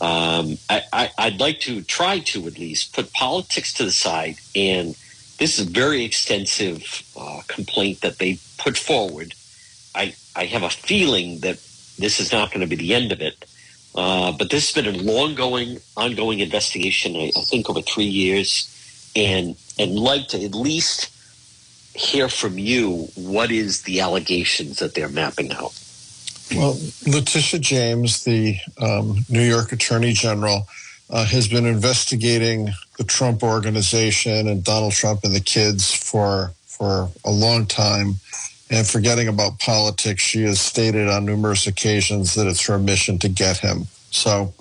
Um, 0.00 0.58
I, 0.68 1.10
would 1.24 1.40
like 1.40 1.60
to 1.60 1.82
try 1.82 2.20
to 2.20 2.46
at 2.46 2.58
least 2.58 2.94
put 2.94 3.12
politics 3.12 3.74
to 3.74 3.84
the 3.84 3.92
side. 3.92 4.36
And 4.54 4.96
this 5.38 5.58
is 5.58 5.66
a 5.66 5.70
very 5.70 6.04
extensive 6.04 7.02
uh, 7.16 7.42
complaint 7.48 8.00
that 8.00 8.18
they 8.18 8.38
put 8.58 8.76
forward. 8.76 9.34
I, 9.94 10.14
I 10.36 10.46
have 10.46 10.62
a 10.62 10.70
feeling 10.70 11.40
that 11.40 11.58
this 11.98 12.20
is 12.20 12.32
not 12.32 12.50
going 12.50 12.60
to 12.60 12.66
be 12.66 12.76
the 12.76 12.94
end 12.94 13.12
of 13.12 13.20
it. 13.20 13.44
Uh, 13.94 14.32
but 14.32 14.50
this 14.50 14.72
has 14.72 14.84
been 14.84 14.94
a 14.94 14.98
long 14.98 15.34
going, 15.34 15.78
ongoing 15.96 16.38
investigation, 16.40 17.16
I, 17.16 17.32
I, 17.36 17.40
think 17.42 17.68
over 17.68 17.82
three 17.82 18.04
years, 18.04 18.68
and 19.16 19.56
and 19.80 19.98
like 19.98 20.28
to 20.28 20.44
at 20.44 20.54
least 20.54 21.10
hear 21.94 22.28
from 22.28 22.58
you 22.58 23.08
what 23.14 23.50
is 23.50 23.82
the 23.82 24.00
allegations 24.00 24.78
that 24.78 24.94
they're 24.94 25.08
mapping 25.08 25.52
out. 25.52 25.72
Well, 26.54 26.78
Letitia 27.06 27.60
James, 27.60 28.24
the 28.24 28.56
um, 28.80 29.24
New 29.28 29.42
York 29.42 29.72
Attorney 29.72 30.12
General, 30.12 30.66
uh, 31.08 31.24
has 31.26 31.48
been 31.48 31.66
investigating 31.66 32.70
the 32.98 33.04
Trump 33.04 33.42
organization 33.42 34.48
and 34.48 34.64
Donald 34.64 34.92
Trump 34.92 35.20
and 35.24 35.34
the 35.34 35.40
kids 35.40 35.92
for 35.92 36.52
for 36.66 37.10
a 37.24 37.30
long 37.30 37.66
time. 37.66 38.14
And 38.70 38.86
forgetting 38.86 39.28
about 39.28 39.58
politics, 39.58 40.22
she 40.22 40.42
has 40.44 40.60
stated 40.60 41.08
on 41.08 41.24
numerous 41.24 41.66
occasions 41.66 42.34
that 42.34 42.46
it's 42.46 42.64
her 42.66 42.78
mission 42.78 43.18
to 43.18 43.28
get 43.28 43.58
him. 43.58 43.86
So 44.10 44.54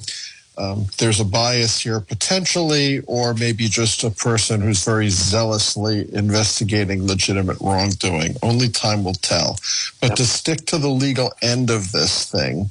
um, 0.60 0.88
there's 0.98 1.22
a 1.22 1.26
bias 1.26 1.80
here 1.80 2.02
potentially, 2.02 3.00
or 3.08 3.34
maybe 3.34 3.70
just 3.70 4.04
a 4.04 4.12
person 4.12 4.60
who's 4.60 4.84
very 4.84 5.10
zealously 5.10 6.14
investigating 6.14 7.08
legitimate 7.08 7.58
wrongdoing. 7.62 8.36
Only 8.44 8.68
time 8.68 9.06
will 9.06 9.14
tell. 9.14 9.58
But 10.02 10.10
yep. 10.10 10.18
to 10.18 10.26
stick 10.26 10.66
to 10.68 10.78
the 10.78 10.90
legal 10.90 11.32
end 11.42 11.70
of 11.70 11.94
this 11.94 12.30
thing, 12.30 12.70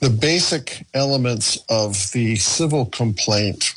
the 0.00 0.10
basic 0.10 0.86
elements 0.92 1.56
of 1.70 2.12
the 2.12 2.36
civil 2.36 2.86
complaint 2.86 3.72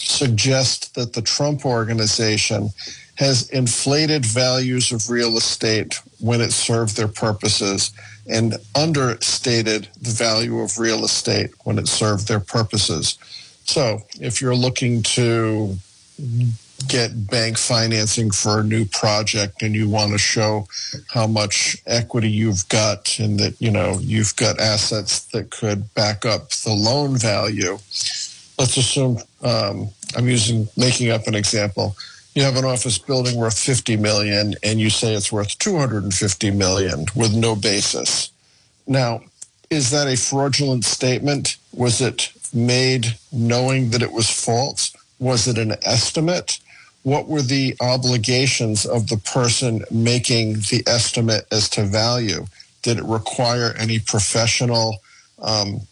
suggest 0.00 0.96
that 0.96 1.12
the 1.12 1.22
Trump 1.22 1.64
organization 1.64 2.70
has 3.14 3.48
inflated 3.50 4.26
values 4.26 4.90
of 4.90 5.08
real 5.10 5.36
estate 5.36 6.00
when 6.18 6.40
it 6.40 6.52
served 6.52 6.96
their 6.96 7.06
purposes 7.06 7.92
and 8.28 8.56
understated 8.74 9.88
the 10.00 10.10
value 10.10 10.60
of 10.60 10.78
real 10.78 11.04
estate 11.04 11.50
when 11.64 11.78
it 11.78 11.88
served 11.88 12.28
their 12.28 12.40
purposes. 12.40 13.18
So 13.64 14.02
if 14.20 14.40
you're 14.40 14.54
looking 14.54 15.02
to 15.02 15.76
get 16.88 17.28
bank 17.28 17.58
financing 17.58 18.30
for 18.30 18.60
a 18.60 18.64
new 18.64 18.84
project 18.86 19.62
and 19.62 19.74
you 19.74 19.88
want 19.88 20.12
to 20.12 20.18
show 20.18 20.66
how 21.08 21.26
much 21.26 21.76
equity 21.86 22.30
you've 22.30 22.66
got 22.68 23.18
and 23.18 23.38
that 23.38 23.54
you 23.60 23.70
know 23.70 23.98
you've 24.00 24.34
got 24.36 24.58
assets 24.58 25.24
that 25.26 25.50
could 25.50 25.92
back 25.94 26.24
up 26.24 26.50
the 26.50 26.72
loan 26.72 27.16
value 27.18 27.78
let's 28.58 28.76
assume 28.76 29.18
um, 29.42 29.88
i'm 30.16 30.26
using 30.26 30.66
making 30.76 31.10
up 31.10 31.26
an 31.26 31.34
example 31.34 31.94
you 32.34 32.42
have 32.42 32.56
an 32.56 32.64
office 32.64 32.98
building 32.98 33.36
worth 33.36 33.58
50 33.58 33.96
million 33.96 34.54
and 34.62 34.80
you 34.80 34.90
say 34.90 35.14
it's 35.14 35.32
worth 35.32 35.58
250 35.58 36.50
million 36.52 37.06
with 37.14 37.34
no 37.34 37.56
basis. 37.56 38.30
Now 38.86 39.22
is 39.70 39.90
that 39.90 40.08
a 40.08 40.16
fraudulent 40.16 40.84
statement? 40.84 41.56
Was 41.72 42.00
it 42.00 42.32
made 42.52 43.16
knowing 43.32 43.90
that 43.90 44.02
it 44.02 44.12
was 44.12 44.28
false? 44.28 44.92
Was 45.20 45.46
it 45.46 45.58
an 45.58 45.76
estimate? 45.82 46.58
What 47.04 47.28
were 47.28 47.42
the 47.42 47.76
obligations 47.80 48.84
of 48.84 49.08
the 49.08 49.16
person 49.16 49.84
making 49.90 50.54
the 50.54 50.82
estimate 50.86 51.46
as 51.52 51.68
to 51.70 51.84
value? 51.84 52.46
Did 52.82 52.98
it 52.98 53.04
require 53.04 53.74
any 53.78 54.00
professional, 54.00 55.00
um, 55.40 55.82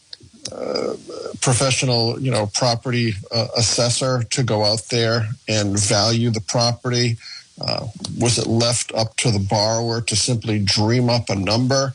professional, 1.40 2.20
you 2.20 2.30
know, 2.30 2.50
property 2.54 3.14
uh, 3.32 3.48
assessor 3.56 4.22
to 4.24 4.42
go 4.42 4.64
out 4.64 4.82
there 4.90 5.28
and 5.48 5.78
value 5.78 6.30
the 6.30 6.40
property? 6.40 7.16
Uh, 7.60 7.86
was 8.18 8.38
it 8.38 8.46
left 8.46 8.92
up 8.94 9.16
to 9.16 9.30
the 9.30 9.38
borrower 9.38 10.00
to 10.00 10.14
simply 10.14 10.58
dream 10.58 11.08
up 11.08 11.28
a 11.28 11.34
number? 11.34 11.92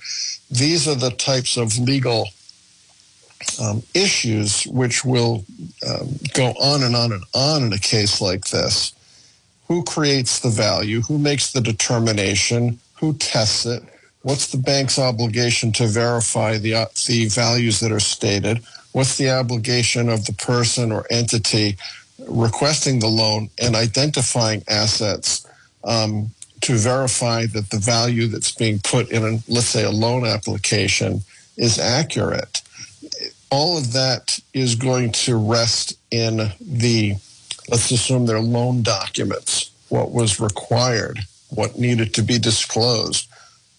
These 0.51 0.87
are 0.87 0.95
the 0.95 1.11
types 1.11 1.57
of 1.57 1.77
legal 1.79 2.27
um, 3.61 3.83
issues 3.93 4.63
which 4.67 5.03
will 5.05 5.45
um, 5.87 6.17
go 6.33 6.47
on 6.59 6.83
and 6.83 6.95
on 6.95 7.11
and 7.11 7.23
on 7.33 7.63
in 7.63 7.73
a 7.73 7.79
case 7.79 8.21
like 8.21 8.47
this 8.47 8.93
who 9.67 9.83
creates 9.83 10.39
the 10.39 10.49
value, 10.49 11.01
who 11.01 11.17
makes 11.17 11.51
the 11.51 11.61
determination, 11.61 12.79
who 12.95 13.13
tests 13.13 13.65
it, 13.65 13.83
what's 14.23 14.47
the 14.47 14.57
bank's 14.57 14.97
obligation 14.97 15.71
to 15.73 15.85
verify 15.85 16.57
the, 16.57 16.73
uh, 16.73 16.85
the 17.07 17.27
values 17.27 17.79
that 17.79 17.91
are 17.91 17.99
stated, 17.99 18.59
what's 18.93 19.17
the 19.17 19.29
obligation 19.29 20.09
of 20.09 20.25
the 20.25 20.33
person 20.33 20.91
or 20.91 21.05
entity 21.11 21.77
requesting 22.27 22.99
the 22.99 23.07
loan 23.07 23.49
and 23.61 23.75
identifying 23.75 24.63
assets 24.67 25.45
um, 25.83 26.29
to 26.61 26.75
verify 26.75 27.45
that 27.47 27.69
the 27.69 27.77
value 27.77 28.27
that's 28.27 28.51
being 28.51 28.79
put 28.79 29.09
in, 29.11 29.23
a, 29.23 29.37
let's 29.49 29.67
say, 29.67 29.83
a 29.83 29.91
loan 29.91 30.25
application 30.25 31.21
is 31.57 31.77
accurate. 31.77 32.61
All 33.51 33.77
of 33.77 33.93
that 33.93 34.39
is 34.53 34.75
going 34.75 35.11
to 35.11 35.35
rest 35.35 35.97
in 36.09 36.49
the 36.61 37.15
let's 37.69 37.91
assume 37.91 38.25
they're 38.25 38.39
loan 38.39 38.83
documents, 38.83 39.71
what 39.89 40.11
was 40.11 40.39
required, 40.39 41.19
what 41.49 41.77
needed 41.77 42.13
to 42.15 42.21
be 42.21 42.39
disclosed. 42.39 43.27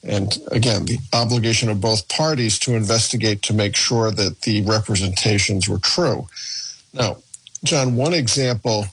And 0.06 0.36
again, 0.50 0.84
the 0.84 0.98
obligation 1.12 1.70
of 1.70 1.80
both 1.80 2.08
parties 2.08 2.58
to 2.60 2.74
investigate 2.74 3.42
to 3.42 3.54
make 3.54 3.74
sure 3.74 4.10
that 4.10 4.42
the 4.42 4.62
representations 4.62 5.68
were 5.68 5.78
true. 5.78 6.26
Now, 6.92 7.18
John, 7.64 7.96
one 7.96 8.12
example 8.12 8.86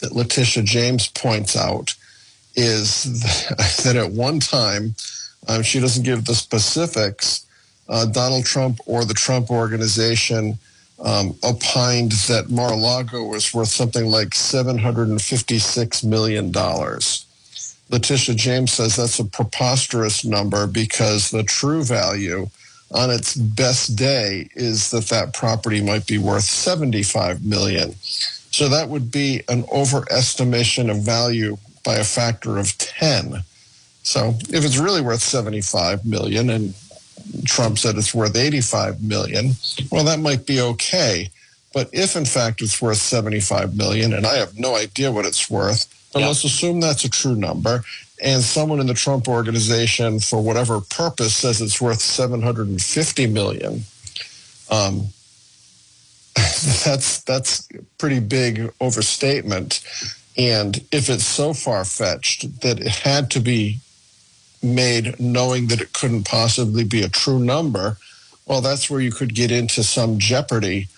that 0.00 0.12
Letitia 0.12 0.62
James 0.62 1.08
points 1.08 1.56
out 1.56 1.94
is 2.54 3.04
that 3.84 3.96
at 3.96 4.12
one 4.12 4.40
time, 4.40 4.94
um, 5.48 5.62
she 5.62 5.80
doesn't 5.80 6.04
give 6.04 6.24
the 6.24 6.34
specifics, 6.34 7.46
uh, 7.88 8.06
Donald 8.06 8.44
Trump 8.44 8.80
or 8.86 9.04
the 9.04 9.14
Trump 9.14 9.50
organization 9.50 10.58
um, 11.00 11.36
opined 11.42 12.12
that 12.12 12.48
Mar-a-Lago 12.48 13.24
was 13.24 13.52
worth 13.52 13.68
something 13.68 14.06
like 14.06 14.28
$756 14.28 16.04
million. 16.04 16.52
Letitia 17.92 18.34
James 18.34 18.72
says 18.72 18.96
that's 18.96 19.18
a 19.18 19.24
preposterous 19.24 20.24
number 20.24 20.66
because 20.66 21.30
the 21.30 21.42
true 21.42 21.84
value 21.84 22.48
on 22.90 23.10
its 23.10 23.36
best 23.36 23.96
day 23.96 24.48
is 24.54 24.90
that 24.90 25.04
that 25.06 25.34
property 25.34 25.82
might 25.82 26.06
be 26.06 26.16
worth 26.16 26.44
75 26.44 27.44
million. 27.44 27.94
So 28.00 28.68
that 28.70 28.88
would 28.88 29.10
be 29.10 29.42
an 29.48 29.62
overestimation 29.64 30.90
of 30.90 31.02
value 31.02 31.58
by 31.84 31.96
a 31.96 32.04
factor 32.04 32.58
of 32.58 32.76
10. 32.78 33.44
So 34.02 34.34
if 34.48 34.64
it's 34.64 34.78
really 34.78 35.00
worth 35.00 35.22
75 35.22 36.06
million 36.06 36.50
and 36.50 36.74
Trump 37.44 37.78
said 37.78 37.96
it's 37.96 38.14
worth 38.14 38.36
85 38.36 39.02
million. 39.02 39.52
Well, 39.90 40.04
that 40.04 40.18
might 40.18 40.46
be 40.46 40.60
okay. 40.60 41.30
But 41.72 41.88
if 41.92 42.16
in 42.16 42.24
fact 42.24 42.62
it's 42.62 42.80
worth 42.82 42.98
75 42.98 43.76
million, 43.76 44.12
and 44.12 44.26
I 44.26 44.36
have 44.36 44.58
no 44.58 44.76
idea 44.76 45.12
what 45.12 45.24
it's 45.24 45.50
worth, 45.50 45.86
but 46.12 46.20
yep. 46.20 46.28
let's 46.28 46.44
assume 46.44 46.80
that's 46.80 47.04
a 47.04 47.10
true 47.10 47.36
number, 47.36 47.84
and 48.22 48.42
someone 48.42 48.80
in 48.80 48.86
the 48.86 48.94
Trump 48.94 49.28
organization, 49.28 50.20
for 50.20 50.40
whatever 50.40 50.80
purpose, 50.80 51.34
says 51.34 51.60
it's 51.60 51.80
worth 51.80 52.00
750 52.00 53.26
million, 53.26 53.82
um, 54.70 55.08
that's 56.84 57.20
that's 57.22 57.68
pretty 57.98 58.20
big 58.20 58.72
overstatement. 58.80 59.80
And 60.36 60.76
if 60.90 61.10
it's 61.10 61.24
so 61.24 61.52
far 61.52 61.84
fetched 61.84 62.62
that 62.62 62.80
it 62.80 62.88
had 62.88 63.30
to 63.32 63.40
be 63.40 63.80
made 64.62 65.18
knowing 65.20 65.66
that 65.66 65.80
it 65.80 65.92
couldn't 65.92 66.24
possibly 66.24 66.84
be 66.84 67.02
a 67.02 67.08
true 67.08 67.38
number, 67.38 67.98
well, 68.46 68.60
that's 68.60 68.88
where 68.88 69.00
you 69.00 69.12
could 69.12 69.34
get 69.34 69.50
into 69.50 69.82
some 69.82 70.18
jeopardy. 70.18 70.88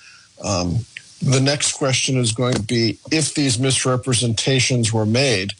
Um, 0.42 0.84
the 1.24 1.40
next 1.40 1.72
question 1.72 2.16
is 2.16 2.32
going 2.32 2.54
to 2.54 2.62
be 2.62 2.98
if 3.10 3.34
these 3.34 3.58
misrepresentations 3.58 4.92
were 4.92 5.06
made, 5.06 5.52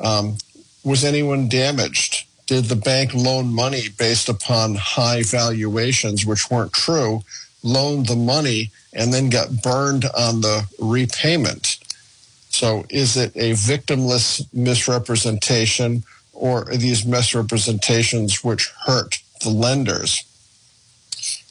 um, 0.00 0.36
was 0.84 1.04
anyone 1.04 1.48
damaged? 1.48 2.26
Did 2.46 2.66
the 2.66 2.76
bank 2.76 3.12
loan 3.14 3.52
money 3.52 3.88
based 3.88 4.28
upon 4.28 4.76
high 4.76 5.22
valuations, 5.22 6.24
which 6.24 6.50
weren't 6.50 6.72
true, 6.72 7.22
loan 7.62 8.04
the 8.04 8.16
money 8.16 8.70
and 8.92 9.12
then 9.12 9.28
got 9.28 9.62
burned 9.62 10.04
on 10.16 10.42
the 10.42 10.64
repayment? 10.78 11.78
So 12.50 12.86
is 12.88 13.16
it 13.16 13.32
a 13.36 13.52
victimless 13.52 14.46
misrepresentation? 14.52 16.04
or 16.36 16.66
these 16.66 17.04
misrepresentations 17.04 18.44
which 18.44 18.70
hurt 18.84 19.18
the 19.42 19.50
lenders. 19.50 20.22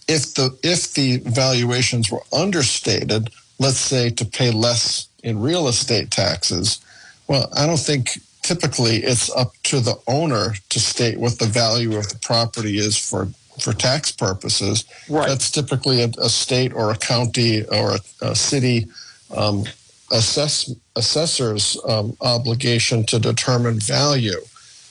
If 0.08 0.36
the 0.36 0.58
if 0.62 0.94
the 0.94 1.18
valuations 1.18 2.12
were 2.12 2.22
understated, 2.32 3.32
let's 3.60 3.78
say 3.78 4.10
to 4.10 4.26
pay 4.26 4.52
less 4.52 5.08
in 5.24 5.40
real 5.40 5.68
estate 5.68 6.12
taxes, 6.12 6.80
well, 7.28 7.50
I 7.56 7.66
don't 7.66 7.80
think 7.80 8.20
typically 8.42 8.98
it's 8.98 9.36
up 9.36 9.54
to 9.64 9.80
the 9.80 9.96
owner 10.08 10.54
to 10.70 10.80
state 10.80 11.20
what 11.20 11.40
the 11.40 11.48
value 11.48 11.98
of 11.98 12.08
the 12.10 12.20
property 12.20 12.78
is 12.78 12.98
for 12.98 13.28
for 13.60 13.72
tax 13.74 14.12
purposes. 14.12 14.84
Right. 15.10 15.30
That's 15.30 15.50
typically 15.50 16.04
a, 16.04 16.10
a 16.22 16.30
state 16.30 16.74
or 16.74 16.92
a 16.92 16.98
county 16.98 17.64
or 17.66 17.96
a, 17.96 18.00
a 18.22 18.36
city 18.36 18.88
um, 19.36 19.64
assess, 20.12 20.74
assessor's 20.96 21.78
um, 21.88 22.18
obligation 22.22 23.06
to 23.06 23.20
determine 23.20 23.80
value. 23.80 24.42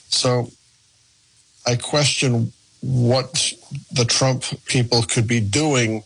So 0.09 0.49
I 1.65 1.75
question 1.75 2.51
what 2.81 3.53
the 3.91 4.05
Trump 4.05 4.43
people 4.65 5.01
could 5.03 5.27
be 5.27 5.39
doing 5.39 6.03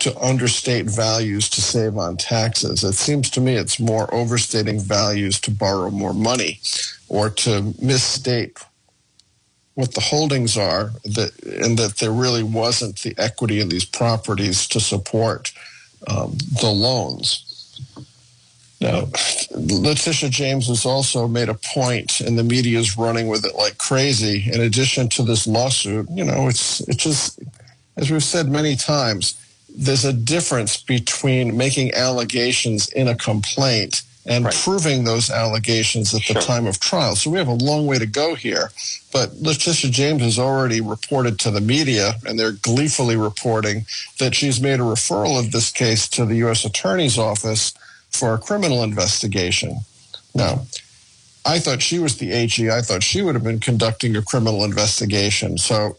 to 0.00 0.16
understate 0.18 0.86
values 0.86 1.48
to 1.50 1.62
save 1.62 1.96
on 1.96 2.16
taxes. 2.16 2.84
It 2.84 2.92
seems 2.92 3.30
to 3.30 3.40
me 3.40 3.54
it's 3.54 3.80
more 3.80 4.12
overstating 4.14 4.80
values 4.80 5.40
to 5.40 5.50
borrow 5.50 5.90
more 5.90 6.12
money 6.12 6.60
or 7.08 7.30
to 7.30 7.74
misstate 7.80 8.58
what 9.74 9.94
the 9.94 10.00
holdings 10.00 10.56
are 10.56 10.90
that, 11.04 11.32
and 11.44 11.78
that 11.78 11.96
there 11.96 12.10
really 12.10 12.42
wasn't 12.42 13.00
the 13.02 13.14
equity 13.18 13.60
in 13.60 13.68
these 13.68 13.84
properties 13.84 14.66
to 14.68 14.80
support 14.80 15.52
um, 16.08 16.36
the 16.60 16.70
loans. 16.70 17.42
Now, 18.80 19.08
Letitia 19.54 20.28
James 20.28 20.68
has 20.68 20.84
also 20.84 21.26
made 21.26 21.48
a 21.48 21.54
point, 21.54 22.20
and 22.20 22.38
the 22.38 22.44
media 22.44 22.78
is 22.78 22.98
running 22.98 23.28
with 23.28 23.44
it 23.46 23.54
like 23.54 23.78
crazy. 23.78 24.50
In 24.52 24.60
addition 24.60 25.08
to 25.10 25.22
this 25.22 25.46
lawsuit, 25.46 26.06
you 26.10 26.24
know, 26.24 26.48
it's 26.48 26.80
it's 26.80 27.02
just 27.02 27.40
as 27.96 28.10
we've 28.10 28.22
said 28.22 28.50
many 28.50 28.76
times, 28.76 29.34
there's 29.76 30.04
a 30.04 30.12
difference 30.12 30.78
between 30.78 31.56
making 31.56 31.94
allegations 31.94 32.88
in 32.88 33.08
a 33.08 33.14
complaint 33.14 34.02
and 34.24 34.44
right. 34.44 34.54
proving 34.54 35.04
those 35.04 35.30
allegations 35.30 36.12
at 36.14 36.22
the 36.26 36.32
sure. 36.32 36.42
time 36.42 36.66
of 36.66 36.80
trial. 36.80 37.14
So 37.14 37.30
we 37.30 37.38
have 37.38 37.46
a 37.46 37.54
long 37.54 37.86
way 37.86 37.98
to 37.98 38.06
go 38.06 38.34
here. 38.34 38.70
But 39.12 39.36
Letitia 39.36 39.90
James 39.90 40.22
has 40.22 40.38
already 40.38 40.80
reported 40.80 41.38
to 41.40 41.50
the 41.50 41.60
media, 41.60 42.14
and 42.26 42.38
they're 42.38 42.52
gleefully 42.52 43.16
reporting 43.16 43.86
that 44.18 44.34
she's 44.34 44.60
made 44.60 44.80
a 44.80 44.84
referral 44.84 45.38
of 45.38 45.52
this 45.52 45.70
case 45.70 46.08
to 46.08 46.24
the 46.24 46.36
U.S. 46.36 46.64
Attorney's 46.64 47.18
Office 47.18 47.72
for 48.10 48.34
a 48.34 48.38
criminal 48.38 48.82
investigation. 48.82 49.80
Now, 50.34 50.66
I 51.44 51.60
thought 51.60 51.80
she 51.80 52.00
was 52.00 52.16
the 52.16 52.32
AG. 52.32 52.68
I 52.68 52.80
thought 52.80 53.04
she 53.04 53.22
would 53.22 53.36
have 53.36 53.44
been 53.44 53.60
conducting 53.60 54.16
a 54.16 54.22
criminal 54.22 54.64
investigation. 54.64 55.56
So 55.58 55.96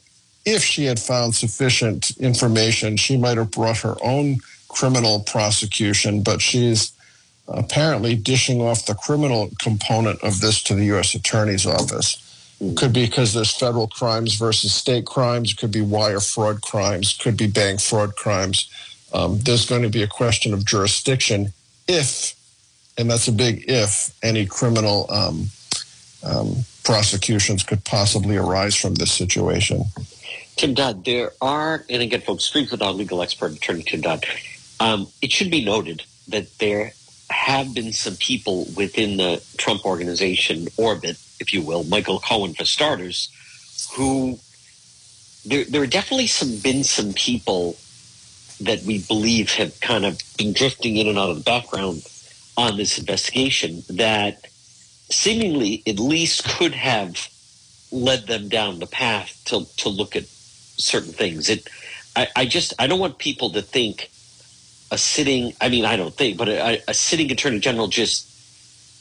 if 0.48 0.64
she 0.64 0.86
had 0.86 0.98
found 0.98 1.36
sufficient 1.36 2.12
information, 2.18 2.96
she 2.96 3.18
might 3.18 3.38
have 3.38 3.52
brought 3.52 3.80
her 3.80 3.96
own 4.02 4.38
criminal 4.70 5.20
prosecution, 5.20 6.24
but 6.24 6.42
she's 6.42 6.94
apparently 7.50 8.16
dishing 8.16 8.62
off 8.62 8.86
the 8.86 8.96
criminal 8.96 9.50
component 9.60 10.24
of 10.24 10.40
this 10.40 10.64
to 10.64 10.74
the 10.74 10.86
U.S. 10.86 11.14
Attorney's 11.14 11.66
Office. 11.66 12.24
It 12.62 12.78
could 12.78 12.94
be 12.94 13.06
because 13.06 13.34
there's 13.34 13.54
federal 13.54 13.88
crimes 13.90 14.36
versus 14.36 14.74
state 14.74 15.06
crimes. 15.06 15.52
It 15.52 15.58
could 15.58 15.72
be 15.72 15.82
wire 15.82 16.22
fraud 16.22 16.62
crimes. 16.62 17.18
Could 17.18 17.36
be 17.36 17.48
bank 17.48 17.82
fraud 17.82 18.16
crimes. 18.16 18.70
Um, 19.14 19.40
there's 19.40 19.68
going 19.68 19.84
to 19.84 19.90
be 19.90 20.02
a 20.02 20.08
question 20.08 20.54
of 20.54 20.66
jurisdiction 20.66 21.52
if, 21.90 22.34
and 22.98 23.12
that's 23.12 23.28
a 23.28 23.34
big 23.34 23.66
if, 23.68 24.16
any 24.24 24.46
criminal 24.46 25.12
um, 25.12 25.48
um, 26.24 26.56
prosecutions 26.86 27.64
could 27.64 27.84
possibly 27.84 28.38
arise 28.38 28.76
from 28.76 28.96
this 28.96 29.12
situation. 29.12 29.84
Tim 30.58 30.74
Dodd, 30.74 31.06
there 31.06 31.34
are, 31.40 31.86
and 31.88 32.02
again, 32.02 32.22
folks, 32.22 32.44
speak 32.44 32.72
with 32.72 32.82
our 32.82 32.92
legal 32.92 33.22
expert, 33.22 33.54
attorney 33.54 33.84
Tim 33.84 34.02
Dodd. 34.02 34.26
Um, 34.80 35.08
it 35.22 35.32
should 35.32 35.52
be 35.52 35.64
noted 35.64 36.04
that 36.28 36.58
there 36.58 36.94
have 37.30 37.76
been 37.76 37.94
some 37.94 38.16
people 38.16 38.66
within 38.76 39.18
the 39.18 39.44
Trump 39.58 39.86
organization 39.86 40.68
orbit, 40.76 41.18
if 41.40 41.54
you 41.54 41.62
will, 41.62 41.84
Michael 41.84 42.20
Cohen 42.20 42.56
for 42.56 42.66
starters, 42.66 43.30
who 43.96 44.40
there, 45.46 45.64
there 45.66 45.82
are 45.82 45.88
definitely 45.88 46.28
some 46.28 46.58
been 46.58 46.84
some 46.84 47.14
people 47.14 47.78
that 48.60 48.82
we 48.84 49.00
believe 49.04 49.52
have 49.52 49.80
kind 49.80 50.06
of 50.06 50.20
been 50.38 50.54
drifting 50.54 50.98
in 50.98 51.08
and 51.08 51.20
out 51.20 51.30
of 51.30 51.38
the 51.38 51.44
background 51.44 52.02
on 52.58 52.78
this 52.78 52.98
investigation 52.98 53.84
that 53.90 54.48
seemingly 55.12 55.84
at 55.86 56.00
least 56.00 56.44
could 56.58 56.74
have 56.74 57.30
led 57.92 58.26
them 58.26 58.50
down 58.50 58.80
the 58.80 58.88
path 58.88 59.40
to, 59.46 59.66
to 59.78 59.90
look 59.90 60.16
at 60.16 60.26
certain 60.78 61.14
things. 61.14 61.50
It, 61.50 61.68
I, 62.16 62.28
I 62.36 62.46
just, 62.46 62.74
I 62.80 62.88
don't 62.88 63.00
want 63.00 63.18
people 63.18 63.52
to 63.52 63.62
think 63.62 64.10
a 64.92 64.98
sitting, 64.98 65.54
I 65.60 65.70
mean, 65.70 65.86
I 65.86 65.98
don't 65.98 66.14
think, 66.14 66.38
but 66.38 66.48
a, 66.48 66.82
a 66.88 66.94
sitting 66.94 67.32
attorney 67.32 67.60
general 67.60 67.88
just, 67.88 68.26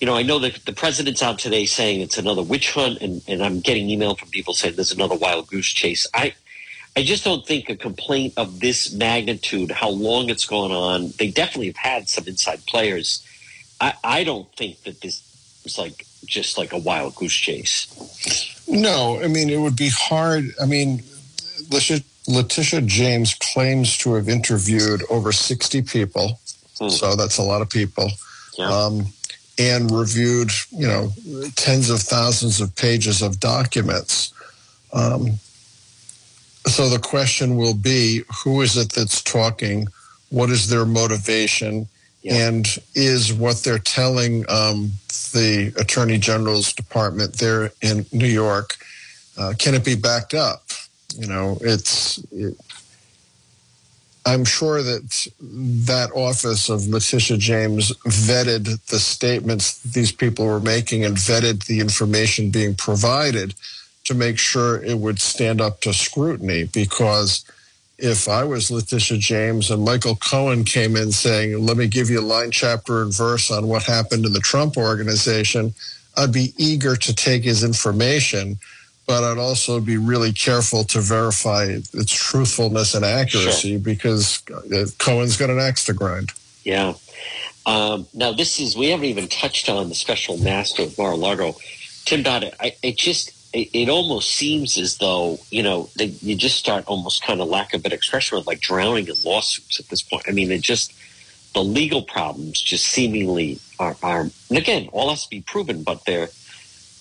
you 0.01 0.07
know, 0.07 0.15
I 0.15 0.23
know 0.23 0.39
that 0.41 0.65
the 0.67 0.73
president's 0.73 1.23
out 1.23 1.39
today 1.39 1.65
saying 1.65 2.01
it's 2.01 2.19
another 2.19 2.43
witch 2.43 2.73
hunt, 2.73 3.01
and, 3.01 3.23
and 3.27 3.43
I'm 3.43 3.61
getting 3.61 3.89
email 3.89 4.15
from 4.15 4.29
people 4.29 4.53
saying 4.53 4.75
there's 4.75 4.93
another 4.93 5.15
wild 5.17 5.47
goose 5.47 5.69
chase. 5.69 6.07
I, 6.13 6.35
I 6.97 7.03
just 7.03 7.25
don't 7.25 7.47
think 7.47 7.71
a 7.71 7.77
complaint 7.77 8.35
of 8.37 8.61
this 8.61 8.93
magnitude, 8.93 9.71
how 9.71 9.91
long 9.91 10.29
it's 10.29 10.45
gone 10.45 10.73
on, 10.73 11.13
they 11.19 11.31
definitely 11.31 11.69
have 11.69 11.77
had 11.77 12.09
some 12.09 12.27
inside 12.27 12.67
players. 12.67 13.27
I, 13.81 13.95
I 14.03 14.25
don't 14.25 14.51
think 14.57 14.83
that 14.83 15.01
this 15.01 15.23
is 15.65 15.79
like 15.79 16.07
just 16.25 16.59
like 16.59 16.73
a 16.73 16.79
wild 16.79 17.15
goose 17.15 17.35
chase. 17.35 17.87
No, 18.69 19.21
I 19.23 19.29
mean, 19.29 19.49
it 19.49 19.61
would 19.61 19.77
be 19.77 19.91
hard. 19.91 20.53
I 20.61 20.67
mean, 20.67 21.03
Letitia, 21.71 22.05
Letitia 22.29 22.81
James 22.83 23.35
claims 23.35 23.97
to 23.99 24.15
have 24.15 24.29
interviewed 24.29 25.03
over 25.11 25.33
60 25.33 25.83
people. 25.83 26.41
Hmm. 26.79 26.89
So 26.89 27.17
that's 27.17 27.39
a 27.39 27.43
lot 27.43 27.63
of 27.63 27.71
people. 27.71 28.11
Yeah. 28.59 28.71
Um, 28.71 29.07
and 29.59 29.91
reviewed, 29.91 30.51
you 30.71 30.87
know, 30.87 31.13
tens 31.57 31.89
of 31.89 32.01
thousands 32.01 32.61
of 32.61 32.75
pages 32.77 33.23
of 33.23 33.41
documents. 33.41 34.33
Um, 34.93 35.39
so 36.67 36.89
the 36.89 36.99
question 36.99 37.57
will 37.57 37.75
be 37.75 38.23
who 38.45 38.61
is 38.61 38.77
it 38.77 38.93
that's 38.93 39.23
talking? 39.23 39.89
What 40.31 40.51
is 40.51 40.69
their 40.69 40.85
motivation? 40.85 41.89
Yeah. 42.23 42.49
And 42.49 42.67
is 42.95 43.33
what 43.33 43.63
they're 43.63 43.79
telling 43.79 44.45
um, 44.49 44.91
the 45.33 45.73
Attorney 45.79 46.19
General's 46.19 46.73
department 46.73 47.35
there 47.35 47.71
in 47.83 48.05
New 48.13 48.27
York, 48.27 48.77
uh, 49.39 49.53
can 49.59 49.75
it 49.75 49.85
be 49.85 49.95
backed 49.95 50.35
up? 50.35 50.63
You 51.19 51.27
know, 51.27 51.59
it's. 51.61 52.19
It, 52.33 52.57
I'm 54.27 54.45
sure 54.45 54.83
that 54.83 55.29
that 55.41 56.11
office 56.13 56.69
of 56.69 56.89
Letitia 56.89 57.37
James 57.37 57.93
vetted 57.99 58.85
the 58.87 58.99
statements 58.99 59.81
these 59.83 60.11
people 60.11 60.47
were 60.47 60.59
making 60.59 61.05
and 61.05 61.17
vetted 61.17 61.67
the 61.67 61.79
information 61.79 62.51
being 62.51 62.75
provided 62.75 63.55
to 64.03 64.15
make 64.15 64.37
sure 64.37 64.83
it 64.83 64.99
would 64.99 65.21
stand 65.21 65.61
up 65.61 65.81
to 65.83 65.93
scrutiny 65.93 66.65
because 66.65 67.45
if 67.99 68.29
I 68.29 68.45
was 68.45 68.71
Letitia 68.71 69.19
James 69.19 69.71
and 69.71 69.85
Michael 69.85 70.17
Cohen 70.17 70.65
came 70.65 70.97
in 70.97 71.13
saying, 71.13 71.65
let 71.65 71.77
me 71.77 71.87
give 71.89 72.11
you 72.11 72.21
a 72.21 72.23
line, 72.23 72.51
chapter, 72.51 73.03
and 73.03 73.15
verse 73.15 73.51
on 73.51 73.69
what 73.69 73.85
happened 73.85 74.27
in 74.27 74.33
the 74.33 74.41
Trump 74.41 74.77
organization, 74.77 75.73
I'd 76.17 76.33
be 76.33 76.53
eager 76.57 76.97
to 76.97 77.15
take 77.15 77.43
his 77.43 77.65
information, 77.65 78.59
but 79.07 79.23
I'd 79.23 79.39
also 79.39 79.81
be 79.81 79.97
really 79.97 80.33
careful 80.33 80.85
to 80.85 81.01
verify 81.01 81.65
its 81.65 82.13
truthfulness 82.13 82.95
and 82.95 83.05
accuracy 83.05 83.73
sure. 83.73 83.79
because 83.79 84.43
uh, 84.51 84.87
Cohen's 84.99 85.37
got 85.37 85.49
an 85.51 85.61
axe 85.61 85.85
to 85.87 85.93
grind. 85.93 86.33
Yeah. 86.65 86.95
Um, 87.67 88.07
now, 88.15 88.33
this 88.33 88.61
is, 88.61 88.77
we 88.77 88.91
haven't 88.91 89.07
even 89.07 89.29
touched 89.29 89.69
on 89.69 89.89
the 89.89 89.95
special 89.95 90.37
master 90.39 90.83
of 90.83 90.99
Mar-a-Lago. 90.99 91.55
Tim 92.05 92.23
Dodd, 92.23 92.53
I, 92.61 92.77
it 92.83 92.97
just, 92.97 93.33
it, 93.53 93.71
it, 93.73 93.89
almost 93.89 94.33
seems 94.33 94.77
as 94.77 94.99
though 94.99 95.39
you 95.51 95.63
know 95.63 95.89
they, 95.97 96.07
you 96.07 96.37
just 96.37 96.57
start 96.57 96.85
almost 96.87 97.25
kind 97.25 97.41
of 97.41 97.49
lack 97.49 97.75
of 97.75 97.83
better 97.83 97.95
expression 97.95 98.39
of 98.39 98.47
like 98.47 98.61
drowning 98.61 99.07
in 99.09 99.15
lawsuits 99.25 99.81
at 99.81 99.89
this 99.89 100.03
point. 100.03 100.25
I 100.29 100.33
mean, 100.33 100.51
it 100.51 100.61
just 100.61 100.93
the 101.55 101.65
legal 101.65 102.03
problems 102.03 102.61
just 102.61 102.87
seemingly 102.87 103.59
are, 103.79 103.97
are 104.03 104.29
and 104.51 104.59
again 104.59 104.89
all 104.93 105.11
has 105.11 105.25
to 105.25 105.31
be 105.31 105.41
proven, 105.41 105.83
but 105.83 106.05
they're 106.05 106.29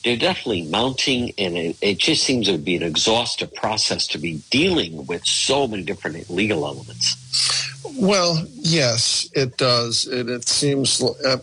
they're 0.05 0.15
definitely 0.15 0.61
mounting, 0.67 1.33
and 1.39 1.57
it, 1.57 1.77
it 1.81 1.97
just 1.97 2.23
seems 2.23 2.47
it 2.47 2.51
would 2.51 2.63
be 2.63 2.75
an 2.75 2.83
exhaustive 2.83 3.53
process 3.55 4.05
to 4.05 4.19
be 4.19 4.39
dealing 4.51 5.07
with 5.07 5.25
so 5.25 5.67
many 5.67 5.81
different 5.81 6.29
legal 6.29 6.63
elements. 6.63 7.81
Well, 7.99 8.45
yes, 8.53 9.27
it 9.33 9.57
does. 9.57 10.07
It, 10.07 10.29
it 10.29 10.47
seems 10.47 11.01
uh, 11.01 11.37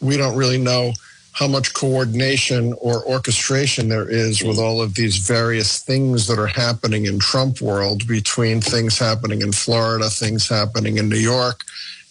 we 0.00 0.16
don't 0.16 0.36
really 0.36 0.58
know 0.58 0.92
how 1.30 1.46
much 1.46 1.72
coordination 1.72 2.72
or 2.80 3.04
orchestration 3.06 3.88
there 3.88 4.08
is 4.08 4.42
with 4.42 4.58
all 4.58 4.82
of 4.82 4.94
these 4.94 5.16
various 5.18 5.80
things 5.80 6.26
that 6.26 6.38
are 6.38 6.48
happening 6.48 7.06
in 7.06 7.20
Trump 7.20 7.60
world 7.60 8.06
between 8.08 8.60
things 8.60 8.98
happening 8.98 9.40
in 9.40 9.52
Florida, 9.52 10.08
things 10.08 10.48
happening 10.48 10.98
in 10.98 11.08
New 11.08 11.16
York, 11.16 11.62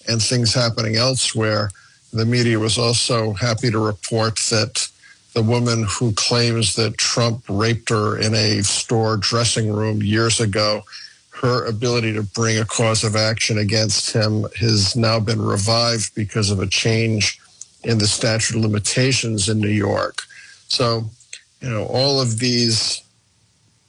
and 0.07 0.21
things 0.21 0.53
happening 0.53 0.95
elsewhere. 0.95 1.69
The 2.13 2.25
media 2.25 2.59
was 2.59 2.77
also 2.77 3.33
happy 3.33 3.69
to 3.71 3.79
report 3.79 4.37
that 4.49 4.87
the 5.33 5.43
woman 5.43 5.85
who 5.89 6.13
claims 6.13 6.75
that 6.75 6.97
Trump 6.97 7.43
raped 7.49 7.89
her 7.89 8.17
in 8.17 8.33
a 8.35 8.63
store 8.63 9.17
dressing 9.17 9.71
room 9.71 10.01
years 10.01 10.39
ago, 10.39 10.83
her 11.31 11.65
ability 11.65 12.13
to 12.13 12.23
bring 12.23 12.59
a 12.59 12.65
cause 12.65 13.03
of 13.03 13.15
action 13.15 13.57
against 13.57 14.13
him 14.13 14.45
has 14.59 14.95
now 14.95 15.19
been 15.19 15.41
revived 15.41 16.13
because 16.15 16.51
of 16.51 16.59
a 16.59 16.67
change 16.67 17.39
in 17.83 17.97
the 17.97 18.07
statute 18.07 18.55
of 18.55 18.61
limitations 18.61 19.49
in 19.49 19.59
New 19.59 19.67
York. 19.67 20.21
So, 20.67 21.09
you 21.61 21.69
know, 21.69 21.85
all 21.85 22.21
of 22.21 22.39
these 22.39 23.01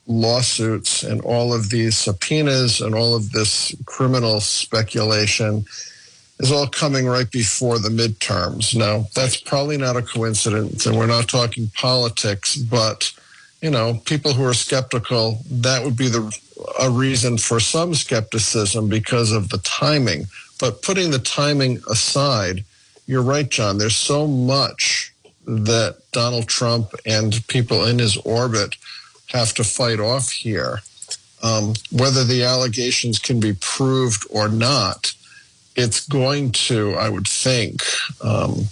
lawsuits 0.07 1.03
and 1.03 1.20
all 1.22 1.55
of 1.55 1.70
these 1.70 1.97
subpoenas 1.97 2.80
and 2.80 2.95
all 2.95 3.14
of 3.14 3.32
this 3.32 3.74
criminal 3.86 4.40
speculation 4.40 5.64
is 6.45 6.53
all 6.53 6.66
coming 6.66 7.07
right 7.07 7.30
before 7.30 7.78
the 7.78 7.88
midterms. 7.88 8.76
Now, 8.76 9.07
that's 9.14 9.40
probably 9.40 9.78
not 9.78 9.97
a 9.97 10.03
coincidence, 10.03 10.84
and 10.84 10.99
we're 10.99 11.07
not 11.07 11.26
talking 11.26 11.70
politics, 11.74 12.55
but 12.57 13.12
you 13.62 13.70
know, 13.70 13.95
people 14.05 14.34
who 14.34 14.45
are 14.45 14.53
skeptical, 14.53 15.38
that 15.51 15.82
would 15.82 15.97
be 15.97 16.09
the 16.09 16.38
a 16.78 16.90
reason 16.90 17.38
for 17.38 17.59
some 17.61 17.95
skepticism 17.95 18.90
because 18.90 19.32
of 19.32 19.49
the 19.49 19.59
timing. 19.59 20.26
But 20.61 20.82
putting 20.82 21.11
the 21.11 21.18
timing 21.18 21.80
aside, 21.90 22.62
you're 23.07 23.22
right, 23.22 23.49
John. 23.49 23.78
There's 23.78 23.97
so 23.97 24.26
much 24.26 25.14
that 25.47 25.97
Donald 26.12 26.47
Trump 26.47 26.92
and 27.07 27.42
people 27.49 27.86
in 27.86 27.99
his 27.99 28.18
orbit 28.18 28.76
have 29.28 29.55
to 29.55 29.64
fight 29.64 29.99
off 29.99 30.30
here. 30.30 30.80
Um, 31.42 31.72
whether 31.90 32.22
the 32.22 32.45
allegations 32.45 33.18
can 33.18 33.40
be 33.40 33.55
proved 33.55 34.26
or 34.30 34.49
not, 34.49 35.14
it's 35.76 36.06
going 36.06 36.52
to, 36.52 36.94
I 36.94 37.08
would 37.08 37.26
think, 37.26 37.82
um, 38.22 38.64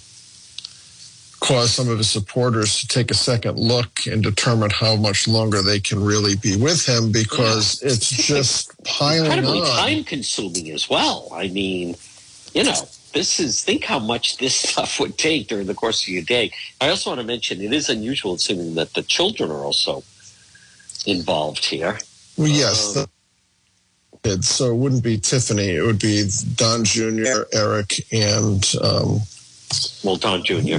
cause 1.43 1.73
some 1.73 1.89
of 1.89 1.97
his 1.97 2.09
supporters 2.09 2.79
to 2.79 2.87
take 2.87 3.11
a 3.11 3.13
second 3.13 3.59
look 3.59 4.05
and 4.07 4.23
determine 4.23 4.69
how 4.69 4.95
much 4.95 5.27
longer 5.27 5.61
they 5.61 5.79
can 5.79 6.01
really 6.01 6.37
be 6.37 6.55
with 6.55 6.87
him 6.87 7.11
because 7.11 7.81
yeah. 7.81 7.89
it's 7.89 8.09
just 8.27 8.81
piling 8.85 9.25
incredibly 9.25 9.59
on. 9.59 9.67
time 9.67 10.03
consuming 10.05 10.71
as 10.71 10.89
well. 10.89 11.27
I 11.33 11.49
mean, 11.49 11.95
you 12.53 12.63
know, 12.63 12.87
this 13.13 13.41
is 13.41 13.61
think 13.61 13.83
how 13.83 13.99
much 13.99 14.37
this 14.37 14.55
stuff 14.69 14.99
would 15.01 15.17
take 15.17 15.47
during 15.47 15.67
the 15.67 15.73
course 15.73 16.03
of 16.03 16.09
your 16.09 16.23
day. 16.23 16.51
I 16.79 16.89
also 16.89 17.09
want 17.09 17.19
to 17.19 17.27
mention 17.27 17.61
it 17.61 17.73
is 17.73 17.89
unusual, 17.89 18.35
assuming 18.35 18.75
that 18.75 18.93
the 18.93 19.03
children 19.03 19.51
are 19.51 19.65
also 19.65 20.03
involved 21.05 21.65
here. 21.65 21.99
Well, 22.37 22.47
yes. 22.47 22.95
Um, 22.95 23.07
the, 24.23 24.41
so 24.41 24.71
it 24.71 24.75
wouldn't 24.75 25.03
be 25.03 25.17
Tiffany; 25.17 25.75
it 25.75 25.81
would 25.81 25.99
be 25.99 26.29
Don 26.55 26.83
Jr., 26.83 27.43
Eric, 27.53 27.93
and 28.11 28.65
um, 28.81 29.19
Well, 30.03 30.15
Don 30.15 30.43
Jr. 30.43 30.77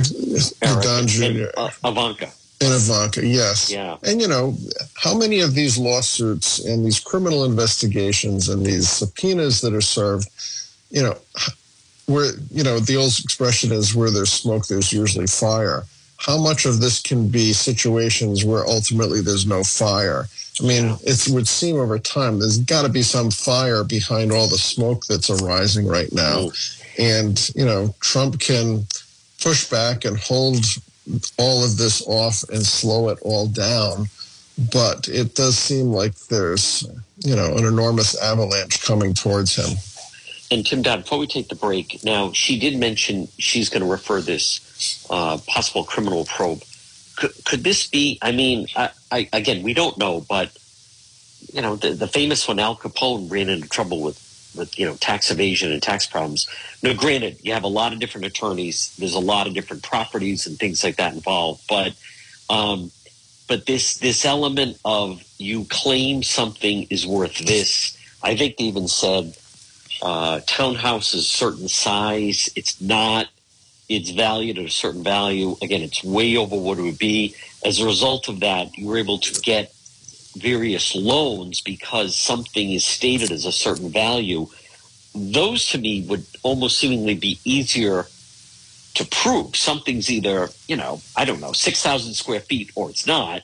Don 0.82 1.06
Jr. 1.06 1.24
And, 1.24 1.50
uh, 1.56 1.70
Ivanka. 1.84 2.30
And 2.60 2.72
Ivanka, 2.72 3.26
yes. 3.26 3.70
Yeah. 3.70 3.96
And, 4.02 4.20
you 4.20 4.28
know, 4.28 4.56
how 4.94 5.16
many 5.16 5.40
of 5.40 5.54
these 5.54 5.76
lawsuits 5.76 6.64
and 6.64 6.84
these 6.84 7.00
criminal 7.00 7.44
investigations 7.44 8.48
and 8.48 8.64
these 8.64 8.88
subpoenas 8.88 9.60
that 9.60 9.74
are 9.74 9.80
served, 9.80 10.28
you 10.90 11.02
know, 11.02 11.18
where, 12.06 12.32
you 12.50 12.62
know, 12.62 12.78
the 12.78 12.96
old 12.96 13.18
expression 13.22 13.72
is 13.72 13.94
where 13.94 14.10
there's 14.10 14.32
smoke, 14.32 14.66
there's 14.66 14.92
usually 14.92 15.26
fire. 15.26 15.82
How 16.16 16.38
much 16.38 16.64
of 16.64 16.80
this 16.80 17.02
can 17.02 17.28
be 17.28 17.52
situations 17.52 18.44
where 18.44 18.64
ultimately 18.64 19.20
there's 19.20 19.46
no 19.46 19.64
fire? 19.64 20.26
I 20.60 20.64
mean, 20.64 20.96
it 21.02 21.28
would 21.30 21.48
seem 21.48 21.76
over 21.76 21.98
time 21.98 22.38
there's 22.38 22.58
got 22.58 22.82
to 22.82 22.88
be 22.88 23.02
some 23.02 23.30
fire 23.30 23.82
behind 23.82 24.30
all 24.30 24.46
the 24.46 24.58
smoke 24.58 25.04
that's 25.06 25.30
arising 25.30 25.86
right 25.86 26.12
now. 26.12 26.50
And, 26.98 27.50
you 27.56 27.64
know, 27.64 27.94
Trump 28.00 28.38
can 28.38 28.86
push 29.42 29.68
back 29.68 30.04
and 30.04 30.16
hold 30.18 30.64
all 31.38 31.64
of 31.64 31.76
this 31.76 32.02
off 32.06 32.44
and 32.50 32.64
slow 32.64 33.08
it 33.08 33.18
all 33.22 33.48
down. 33.48 34.06
But 34.72 35.08
it 35.08 35.34
does 35.34 35.58
seem 35.58 35.86
like 35.86 36.14
there's, 36.28 36.86
you 37.24 37.34
know, 37.34 37.56
an 37.56 37.64
enormous 37.64 38.20
avalanche 38.22 38.80
coming 38.84 39.12
towards 39.12 39.56
him. 39.56 39.76
And 40.52 40.64
Tim 40.64 40.82
Dodd, 40.82 41.00
before 41.00 41.18
we 41.18 41.26
take 41.26 41.48
the 41.48 41.56
break, 41.56 42.04
now 42.04 42.30
she 42.32 42.60
did 42.60 42.78
mention 42.78 43.26
she's 43.38 43.68
going 43.68 43.82
to 43.82 43.90
refer 43.90 44.20
this 44.20 45.04
uh, 45.10 45.38
possible 45.48 45.82
criminal 45.82 46.24
probe. 46.26 46.62
Could, 47.16 47.32
could 47.44 47.64
this 47.64 47.86
be? 47.86 48.18
I 48.22 48.32
mean, 48.32 48.66
I, 48.76 48.90
I, 49.10 49.28
again, 49.32 49.62
we 49.62 49.74
don't 49.74 49.96
know, 49.98 50.24
but 50.28 50.56
you 51.52 51.62
know, 51.62 51.76
the, 51.76 51.90
the 51.90 52.08
famous 52.08 52.48
one, 52.48 52.58
Al 52.58 52.76
Capone, 52.76 53.30
ran 53.30 53.48
into 53.48 53.68
trouble 53.68 54.02
with 54.02 54.20
with 54.56 54.78
you 54.78 54.86
know 54.86 54.94
tax 54.96 55.30
evasion 55.30 55.72
and 55.72 55.82
tax 55.82 56.06
problems. 56.06 56.48
Now, 56.82 56.92
granted, 56.94 57.38
you 57.42 57.52
have 57.52 57.64
a 57.64 57.68
lot 57.68 57.92
of 57.92 57.98
different 57.98 58.26
attorneys. 58.26 58.94
There's 58.98 59.14
a 59.14 59.20
lot 59.20 59.46
of 59.46 59.54
different 59.54 59.82
properties 59.82 60.46
and 60.46 60.58
things 60.58 60.82
like 60.84 60.96
that 60.96 61.14
involved, 61.14 61.62
but 61.68 61.94
um, 62.50 62.90
but 63.48 63.66
this 63.66 63.98
this 63.98 64.24
element 64.24 64.78
of 64.84 65.22
you 65.38 65.64
claim 65.64 66.22
something 66.22 66.86
is 66.90 67.06
worth 67.06 67.38
this. 67.38 67.96
I 68.22 68.36
think 68.36 68.56
they 68.56 68.64
even 68.64 68.88
said 68.88 69.36
uh, 70.02 70.40
townhouse 70.46 71.14
is 71.14 71.28
certain 71.28 71.68
size. 71.68 72.50
It's 72.56 72.80
not. 72.80 73.28
It's 73.88 74.10
valued 74.10 74.58
at 74.58 74.64
a 74.64 74.70
certain 74.70 75.02
value. 75.02 75.56
Again, 75.62 75.82
it's 75.82 76.02
way 76.02 76.36
over 76.36 76.56
what 76.56 76.78
it 76.78 76.82
would 76.82 76.98
be. 76.98 77.34
As 77.64 77.80
a 77.80 77.86
result 77.86 78.28
of 78.28 78.40
that, 78.40 78.76
you 78.76 78.88
were 78.88 78.96
able 78.96 79.18
to 79.18 79.40
get 79.40 79.72
various 80.36 80.94
loans 80.94 81.60
because 81.60 82.16
something 82.16 82.72
is 82.72 82.84
stated 82.84 83.30
as 83.30 83.44
a 83.44 83.52
certain 83.52 83.90
value. 83.90 84.46
Those 85.14 85.68
to 85.68 85.78
me 85.78 86.02
would 86.02 86.24
almost 86.42 86.78
seemingly 86.78 87.14
be 87.14 87.38
easier 87.44 88.06
to 88.94 89.04
prove. 89.06 89.54
Something's 89.54 90.10
either, 90.10 90.48
you 90.66 90.76
know, 90.76 91.00
I 91.16 91.24
don't 91.24 91.40
know, 91.40 91.52
6,000 91.52 92.14
square 92.14 92.40
feet 92.40 92.70
or 92.74 92.90
it's 92.90 93.06
not. 93.06 93.42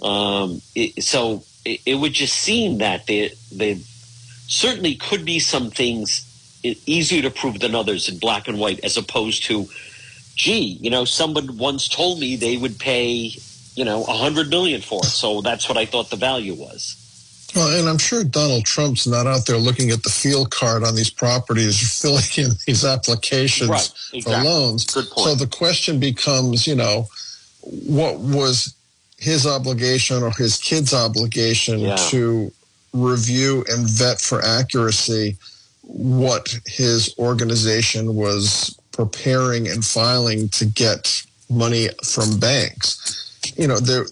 Um, 0.00 0.62
it, 0.74 1.02
so 1.02 1.44
it, 1.64 1.80
it 1.86 1.94
would 1.96 2.12
just 2.12 2.34
seem 2.34 2.78
that 2.78 3.06
there, 3.06 3.30
there 3.52 3.76
certainly 4.46 4.94
could 4.96 5.24
be 5.24 5.38
some 5.38 5.70
things 5.70 6.26
easier 6.62 7.22
to 7.22 7.30
prove 7.30 7.60
than 7.60 7.74
others 7.74 8.08
in 8.08 8.18
black 8.18 8.48
and 8.48 8.58
white 8.58 8.80
as 8.84 8.96
opposed 8.96 9.44
to, 9.44 9.68
gee, 10.36 10.78
you 10.80 10.90
know, 10.90 11.04
someone 11.04 11.56
once 11.58 11.88
told 11.88 12.20
me 12.20 12.36
they 12.36 12.56
would 12.56 12.78
pay, 12.78 13.32
you 13.74 13.84
know, 13.84 14.04
a 14.04 14.12
hundred 14.12 14.48
million 14.48 14.80
for 14.80 15.00
it. 15.04 15.08
So 15.08 15.40
that's 15.40 15.68
what 15.68 15.76
I 15.78 15.86
thought 15.86 16.10
the 16.10 16.16
value 16.16 16.54
was. 16.54 16.98
Well, 17.54 17.78
and 17.78 17.86
I'm 17.88 17.98
sure 17.98 18.24
Donald 18.24 18.64
Trump's 18.64 19.06
not 19.06 19.26
out 19.26 19.44
there 19.44 19.58
looking 19.58 19.90
at 19.90 20.02
the 20.04 20.08
field 20.08 20.50
card 20.50 20.84
on 20.84 20.94
these 20.94 21.10
properties, 21.10 22.00
filling 22.00 22.22
in 22.38 22.52
these 22.66 22.84
applications 22.84 23.68
Right, 23.68 23.92
for 24.10 24.16
exactly. 24.16 24.48
loans. 24.48 24.86
Good 24.86 25.10
point. 25.10 25.28
So 25.28 25.34
the 25.34 25.46
question 25.48 26.00
becomes, 26.00 26.66
you 26.66 26.74
know, 26.76 27.08
what 27.60 28.18
was 28.20 28.74
his 29.18 29.46
obligation 29.46 30.22
or 30.22 30.30
his 30.30 30.56
kid's 30.58 30.94
obligation 30.94 31.78
Yeah. 31.80 31.96
to 32.10 32.50
review 32.94 33.64
and 33.68 33.88
vet 33.88 34.20
for 34.20 34.42
accuracy 34.44 35.36
what 35.82 36.58
his 36.66 37.14
organization 37.18 38.14
was 38.14 38.78
preparing 38.92 39.68
and 39.68 39.84
filing 39.84 40.48
to 40.50 40.64
get 40.64 41.22
money 41.50 41.88
from 42.04 42.38
banks. 42.38 43.18
You 43.56 43.66
know, 43.66 43.78
there 43.78 44.04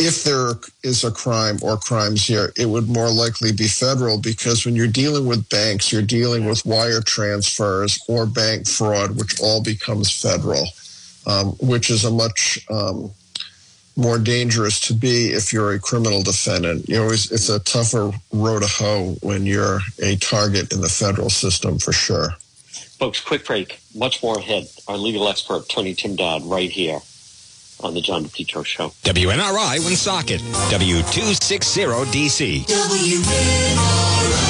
if 0.00 0.24
there 0.24 0.52
is 0.82 1.04
a 1.04 1.10
crime 1.10 1.58
or 1.62 1.76
crimes 1.76 2.26
here, 2.26 2.52
it 2.56 2.66
would 2.66 2.88
more 2.88 3.10
likely 3.10 3.52
be 3.52 3.68
federal 3.68 4.18
because 4.18 4.64
when 4.64 4.74
you're 4.74 4.86
dealing 4.86 5.26
with 5.26 5.48
banks, 5.50 5.92
you're 5.92 6.00
dealing 6.00 6.46
with 6.46 6.64
wire 6.64 7.02
transfers 7.02 8.02
or 8.08 8.24
bank 8.24 8.66
fraud, 8.66 9.18
which 9.18 9.38
all 9.42 9.62
becomes 9.62 10.10
federal, 10.10 10.66
um, 11.26 11.48
which 11.60 11.90
is 11.90 12.06
a 12.06 12.10
much 12.10 12.58
um, 12.70 13.10
more 13.96 14.18
dangerous 14.18 14.80
to 14.80 14.94
be 14.94 15.32
if 15.32 15.52
you're 15.52 15.72
a 15.72 15.78
criminal 15.78 16.22
defendant. 16.22 16.88
You 16.88 16.96
know, 16.96 17.10
it's, 17.10 17.30
it's 17.30 17.48
a 17.48 17.60
tougher 17.60 18.12
road 18.32 18.62
to 18.62 18.68
hoe 18.68 19.16
when 19.22 19.46
you're 19.46 19.80
a 20.02 20.16
target 20.16 20.72
in 20.72 20.80
the 20.80 20.88
federal 20.88 21.30
system 21.30 21.78
for 21.78 21.92
sure. 21.92 22.30
Folks, 22.98 23.20
quick 23.20 23.46
break. 23.46 23.80
Much 23.94 24.20
more 24.22 24.38
ahead. 24.38 24.66
Our 24.86 24.96
legal 24.96 25.28
expert, 25.28 25.68
Tony 25.68 25.94
Tim 25.94 26.16
Dodd, 26.16 26.44
right 26.44 26.70
here 26.70 27.00
on 27.82 27.94
the 27.94 28.00
John 28.00 28.24
DePetro 28.24 28.64
Show. 28.64 28.88
WNRI 29.04 29.84
Woonsocket, 29.84 30.40
W260DC. 30.40 32.66
WNRI. 32.66 34.49